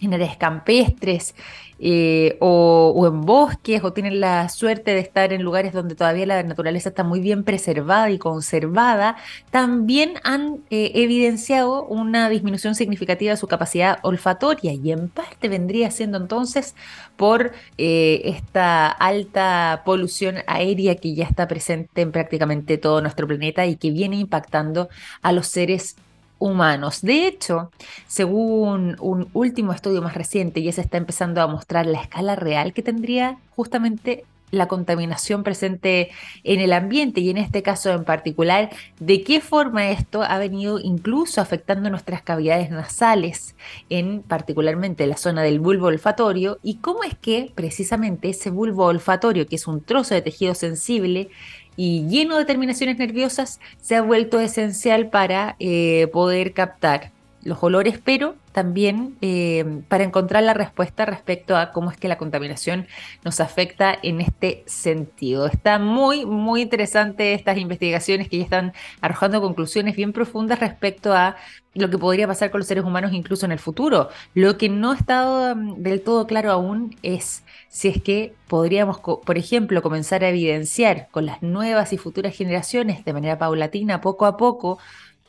en 0.00 0.14
áreas 0.14 0.36
campestres 0.36 1.34
eh, 1.78 2.38
o, 2.40 3.06
en 3.06 3.20
bosques 3.20 3.84
o 3.84 3.92
tienen 3.92 4.18
la 4.18 4.48
suerte 4.48 4.92
de 4.92 5.00
estar 5.00 5.34
en 5.34 5.42
lugares 5.42 5.74
donde 5.74 5.94
todavía 5.94 6.24
la 6.24 6.42
naturaleza 6.42 6.88
está 6.88 7.04
muy 7.04 7.20
bien 7.20 7.44
preservada 7.44 8.10
y 8.10 8.18
conservada, 8.18 9.16
también 9.50 10.14
han 10.24 10.60
eh, 10.70 10.92
evidenciado 10.94 11.84
una 11.84 12.30
disminución 12.30 12.74
significativa 12.74 13.32
de 13.32 13.36
su 13.36 13.46
capacidad 13.46 13.98
olfatoria 14.02 14.72
y 14.72 14.90
en 14.90 15.08
parte 15.10 15.50
vendría 15.50 15.90
siendo 15.90 16.16
entonces 16.16 16.74
por 17.16 17.52
eh, 17.76 18.22
esta 18.24 18.88
alta 18.88 19.82
polución 19.84 20.36
aérea 20.46 20.96
que 20.96 21.14
ya 21.14 21.24
está 21.24 21.46
presente 21.46 22.00
en 22.00 22.10
prácticamente 22.10 22.78
todo 22.78 23.02
nuestro 23.02 23.26
planeta 23.26 23.66
y 23.66 23.76
que 23.76 23.90
viene 23.90 24.16
impactando 24.16 24.88
a 25.20 25.32
los 25.32 25.46
seres 25.46 25.96
humanos. 26.38 27.02
De 27.02 27.26
hecho, 27.26 27.70
según 28.06 28.96
un 29.00 29.28
último 29.32 29.72
estudio 29.72 30.02
más 30.02 30.14
reciente, 30.14 30.62
ya 30.62 30.72
se 30.72 30.80
está 30.80 30.98
empezando 30.98 31.40
a 31.40 31.46
mostrar 31.46 31.86
la 31.86 32.00
escala 32.00 32.36
real 32.36 32.72
que 32.72 32.82
tendría 32.82 33.38
justamente 33.54 34.24
la 34.50 34.68
contaminación 34.68 35.42
presente 35.42 36.10
en 36.44 36.60
el 36.60 36.72
ambiente 36.72 37.20
y 37.20 37.30
en 37.30 37.36
este 37.36 37.62
caso 37.62 37.90
en 37.90 38.04
particular, 38.04 38.70
de 39.00 39.22
qué 39.22 39.40
forma 39.40 39.90
esto 39.90 40.22
ha 40.22 40.38
venido 40.38 40.78
incluso 40.78 41.40
afectando 41.40 41.90
nuestras 41.90 42.22
cavidades 42.22 42.70
nasales, 42.70 43.56
en 43.90 44.22
particularmente 44.22 45.06
la 45.06 45.16
zona 45.16 45.42
del 45.42 45.60
bulbo 45.60 45.86
olfatorio, 45.86 46.58
y 46.62 46.76
cómo 46.76 47.02
es 47.02 47.16
que 47.16 47.52
precisamente 47.54 48.28
ese 48.28 48.50
bulbo 48.50 48.84
olfatorio, 48.84 49.46
que 49.46 49.56
es 49.56 49.66
un 49.66 49.82
trozo 49.82 50.14
de 50.14 50.22
tejido 50.22 50.54
sensible, 50.54 51.28
y 51.76 52.06
lleno 52.08 52.36
de 52.38 52.44
terminaciones 52.44 52.98
nerviosas, 52.98 53.60
se 53.80 53.96
ha 53.96 54.02
vuelto 54.02 54.40
esencial 54.40 55.08
para 55.08 55.56
eh, 55.58 56.08
poder 56.12 56.52
captar 56.52 57.12
los 57.46 57.62
olores, 57.62 58.00
pero 58.02 58.34
también 58.52 59.16
eh, 59.20 59.64
para 59.88 60.02
encontrar 60.02 60.42
la 60.42 60.52
respuesta 60.52 61.06
respecto 61.06 61.56
a 61.56 61.70
cómo 61.70 61.90
es 61.90 61.96
que 61.96 62.08
la 62.08 62.18
contaminación 62.18 62.86
nos 63.24 63.40
afecta 63.40 63.96
en 64.02 64.20
este 64.20 64.64
sentido. 64.66 65.46
Está 65.46 65.78
muy, 65.78 66.26
muy 66.26 66.62
interesante 66.62 67.34
estas 67.34 67.56
investigaciones 67.58 68.28
que 68.28 68.38
ya 68.38 68.44
están 68.44 68.72
arrojando 69.00 69.40
conclusiones 69.40 69.94
bien 69.94 70.12
profundas 70.12 70.58
respecto 70.58 71.12
a 71.12 71.36
lo 71.74 71.90
que 71.90 71.98
podría 71.98 72.26
pasar 72.26 72.50
con 72.50 72.60
los 72.60 72.66
seres 72.66 72.84
humanos 72.84 73.12
incluso 73.12 73.46
en 73.46 73.52
el 73.52 73.58
futuro. 73.58 74.08
Lo 74.34 74.58
que 74.58 74.68
no 74.68 74.92
ha 74.92 74.96
estado 74.96 75.54
mm, 75.54 75.82
del 75.82 76.00
todo 76.00 76.26
claro 76.26 76.50
aún 76.50 76.96
es 77.02 77.44
si 77.68 77.88
es 77.88 78.02
que 78.02 78.34
podríamos, 78.48 78.98
por 79.00 79.38
ejemplo, 79.38 79.82
comenzar 79.82 80.24
a 80.24 80.30
evidenciar 80.30 81.08
con 81.10 81.26
las 81.26 81.42
nuevas 81.42 81.92
y 81.92 81.98
futuras 81.98 82.34
generaciones 82.34 83.04
de 83.04 83.12
manera 83.12 83.38
paulatina, 83.38 84.00
poco 84.00 84.26
a 84.26 84.36
poco, 84.36 84.78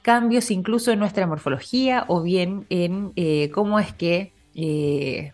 cambios 0.07 0.51
incluso 0.51 0.93
en 0.93 0.99
nuestra 0.99 1.27
morfología 1.27 2.05
o 2.07 2.21
bien 2.21 2.65
en 2.69 3.11
eh, 3.17 3.51
cómo 3.51 3.77
es 3.77 3.91
que 3.91 4.31
eh, 4.55 5.33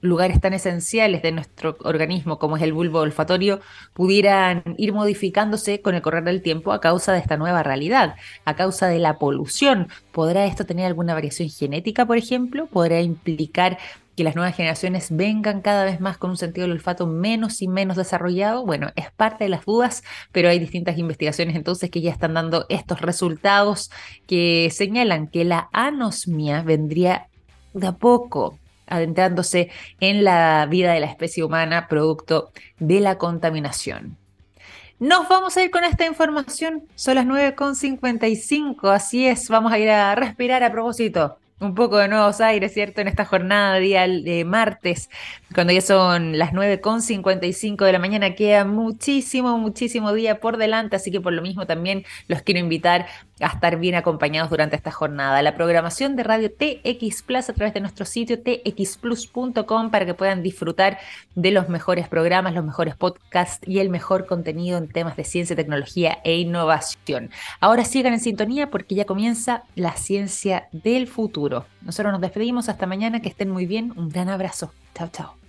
lugares 0.00 0.40
tan 0.40 0.52
esenciales 0.52 1.22
de 1.22 1.32
nuestro 1.32 1.76
organismo 1.82 2.38
como 2.38 2.56
es 2.56 2.62
el 2.62 2.72
bulbo 2.72 3.00
olfatorio 3.00 3.58
pudieran 3.94 4.62
ir 4.78 4.92
modificándose 4.92 5.82
con 5.82 5.96
el 5.96 6.02
correr 6.02 6.22
del 6.22 6.40
tiempo 6.40 6.72
a 6.72 6.80
causa 6.80 7.14
de 7.14 7.18
esta 7.18 7.36
nueva 7.36 7.64
realidad, 7.64 8.14
a 8.44 8.54
causa 8.54 8.86
de 8.86 9.00
la 9.00 9.18
polución. 9.18 9.88
¿Podrá 10.12 10.46
esto 10.46 10.64
tener 10.64 10.86
alguna 10.86 11.12
variación 11.12 11.48
genética, 11.48 12.06
por 12.06 12.16
ejemplo? 12.16 12.68
¿Podrá 12.68 13.00
implicar 13.00 13.76
que 14.16 14.24
las 14.24 14.34
nuevas 14.34 14.56
generaciones 14.56 15.08
vengan 15.10 15.60
cada 15.60 15.84
vez 15.84 16.00
más 16.00 16.16
con 16.16 16.30
un 16.30 16.36
sentido 16.36 16.66
del 16.66 16.76
olfato 16.76 17.06
menos 17.06 17.60
y 17.60 17.68
menos 17.68 17.96
desarrollado? 17.96 18.64
Bueno, 18.64 18.90
es 18.96 19.10
parte 19.12 19.44
de 19.44 19.50
las 19.50 19.66
dudas, 19.66 20.02
pero 20.32 20.48
hay 20.48 20.58
distintas 20.58 20.98
investigaciones 20.98 21.54
entonces 21.54 21.90
que 21.90 22.00
ya 22.00 22.10
están 22.10 22.34
dando 22.34 22.64
estos 22.70 23.02
resultados 23.02 23.90
que 24.26 24.70
señalan 24.72 25.28
que 25.28 25.44
la 25.44 25.68
anosmia 25.72 26.62
vendría 26.62 27.28
de 27.74 27.86
a 27.88 27.92
poco 27.92 28.58
adentrándose 28.86 29.70
en 30.00 30.24
la 30.24 30.66
vida 30.66 30.92
de 30.92 31.00
la 31.00 31.06
especie 31.06 31.44
humana 31.44 31.88
producto 31.88 32.52
de 32.78 33.00
la 33.00 33.18
contaminación. 33.18 34.16
Nos 34.98 35.28
vamos 35.28 35.56
a 35.56 35.62
ir 35.62 35.70
con 35.70 35.84
esta 35.84 36.06
información. 36.06 36.84
Son 36.94 37.16
las 37.16 37.26
9.55, 37.26 38.88
así 38.90 39.26
es, 39.26 39.48
vamos 39.50 39.72
a 39.72 39.78
ir 39.78 39.90
a 39.90 40.14
respirar 40.14 40.62
a 40.62 40.72
propósito 40.72 41.36
un 41.58 41.74
poco 41.74 41.96
de 41.96 42.08
nuevos 42.08 42.40
aires, 42.40 42.72
¿cierto? 42.74 43.00
En 43.00 43.08
esta 43.08 43.24
jornada 43.24 43.76
día 43.78 44.06
de 44.06 44.44
martes, 44.44 45.08
cuando 45.54 45.72
ya 45.72 45.80
son 45.80 46.36
las 46.38 46.52
9.55 46.52 47.84
de 47.84 47.92
la 47.92 47.98
mañana, 47.98 48.34
queda 48.34 48.64
muchísimo, 48.64 49.58
muchísimo 49.58 50.12
día 50.12 50.38
por 50.40 50.58
delante, 50.58 50.96
así 50.96 51.10
que 51.10 51.20
por 51.20 51.32
lo 51.32 51.42
mismo 51.42 51.66
también 51.66 52.04
los 52.28 52.42
quiero 52.42 52.60
invitar 52.60 53.06
a 53.40 53.48
estar 53.48 53.78
bien 53.78 53.94
acompañados 53.94 54.50
durante 54.50 54.76
esta 54.76 54.90
jornada. 54.90 55.42
La 55.42 55.54
programación 55.54 56.16
de 56.16 56.22
Radio 56.22 56.50
TX 56.50 57.22
Plus 57.22 57.50
a 57.50 57.52
través 57.52 57.74
de 57.74 57.80
nuestro 57.80 58.06
sitio 58.06 58.38
txplus.com 58.42 59.90
para 59.90 60.06
que 60.06 60.14
puedan 60.14 60.42
disfrutar 60.42 60.98
de 61.34 61.50
los 61.50 61.68
mejores 61.68 62.08
programas, 62.08 62.54
los 62.54 62.64
mejores 62.64 62.96
podcasts 62.96 63.66
y 63.68 63.78
el 63.80 63.90
mejor 63.90 64.26
contenido 64.26 64.78
en 64.78 64.88
temas 64.88 65.16
de 65.16 65.24
ciencia, 65.24 65.54
tecnología 65.54 66.18
e 66.24 66.36
innovación. 66.36 67.30
Ahora 67.60 67.84
sigan 67.84 68.14
en 68.14 68.20
sintonía 68.20 68.70
porque 68.70 68.94
ya 68.94 69.04
comienza 69.04 69.64
la 69.74 69.92
ciencia 69.96 70.68
del 70.72 71.06
futuro. 71.06 71.66
Nosotros 71.82 72.12
nos 72.12 72.20
despedimos 72.20 72.68
hasta 72.68 72.86
mañana, 72.86 73.20
que 73.20 73.28
estén 73.28 73.50
muy 73.50 73.66
bien, 73.66 73.92
un 73.96 74.08
gran 74.08 74.28
abrazo. 74.28 74.72
Chao, 74.94 75.08
chao. 75.12 75.45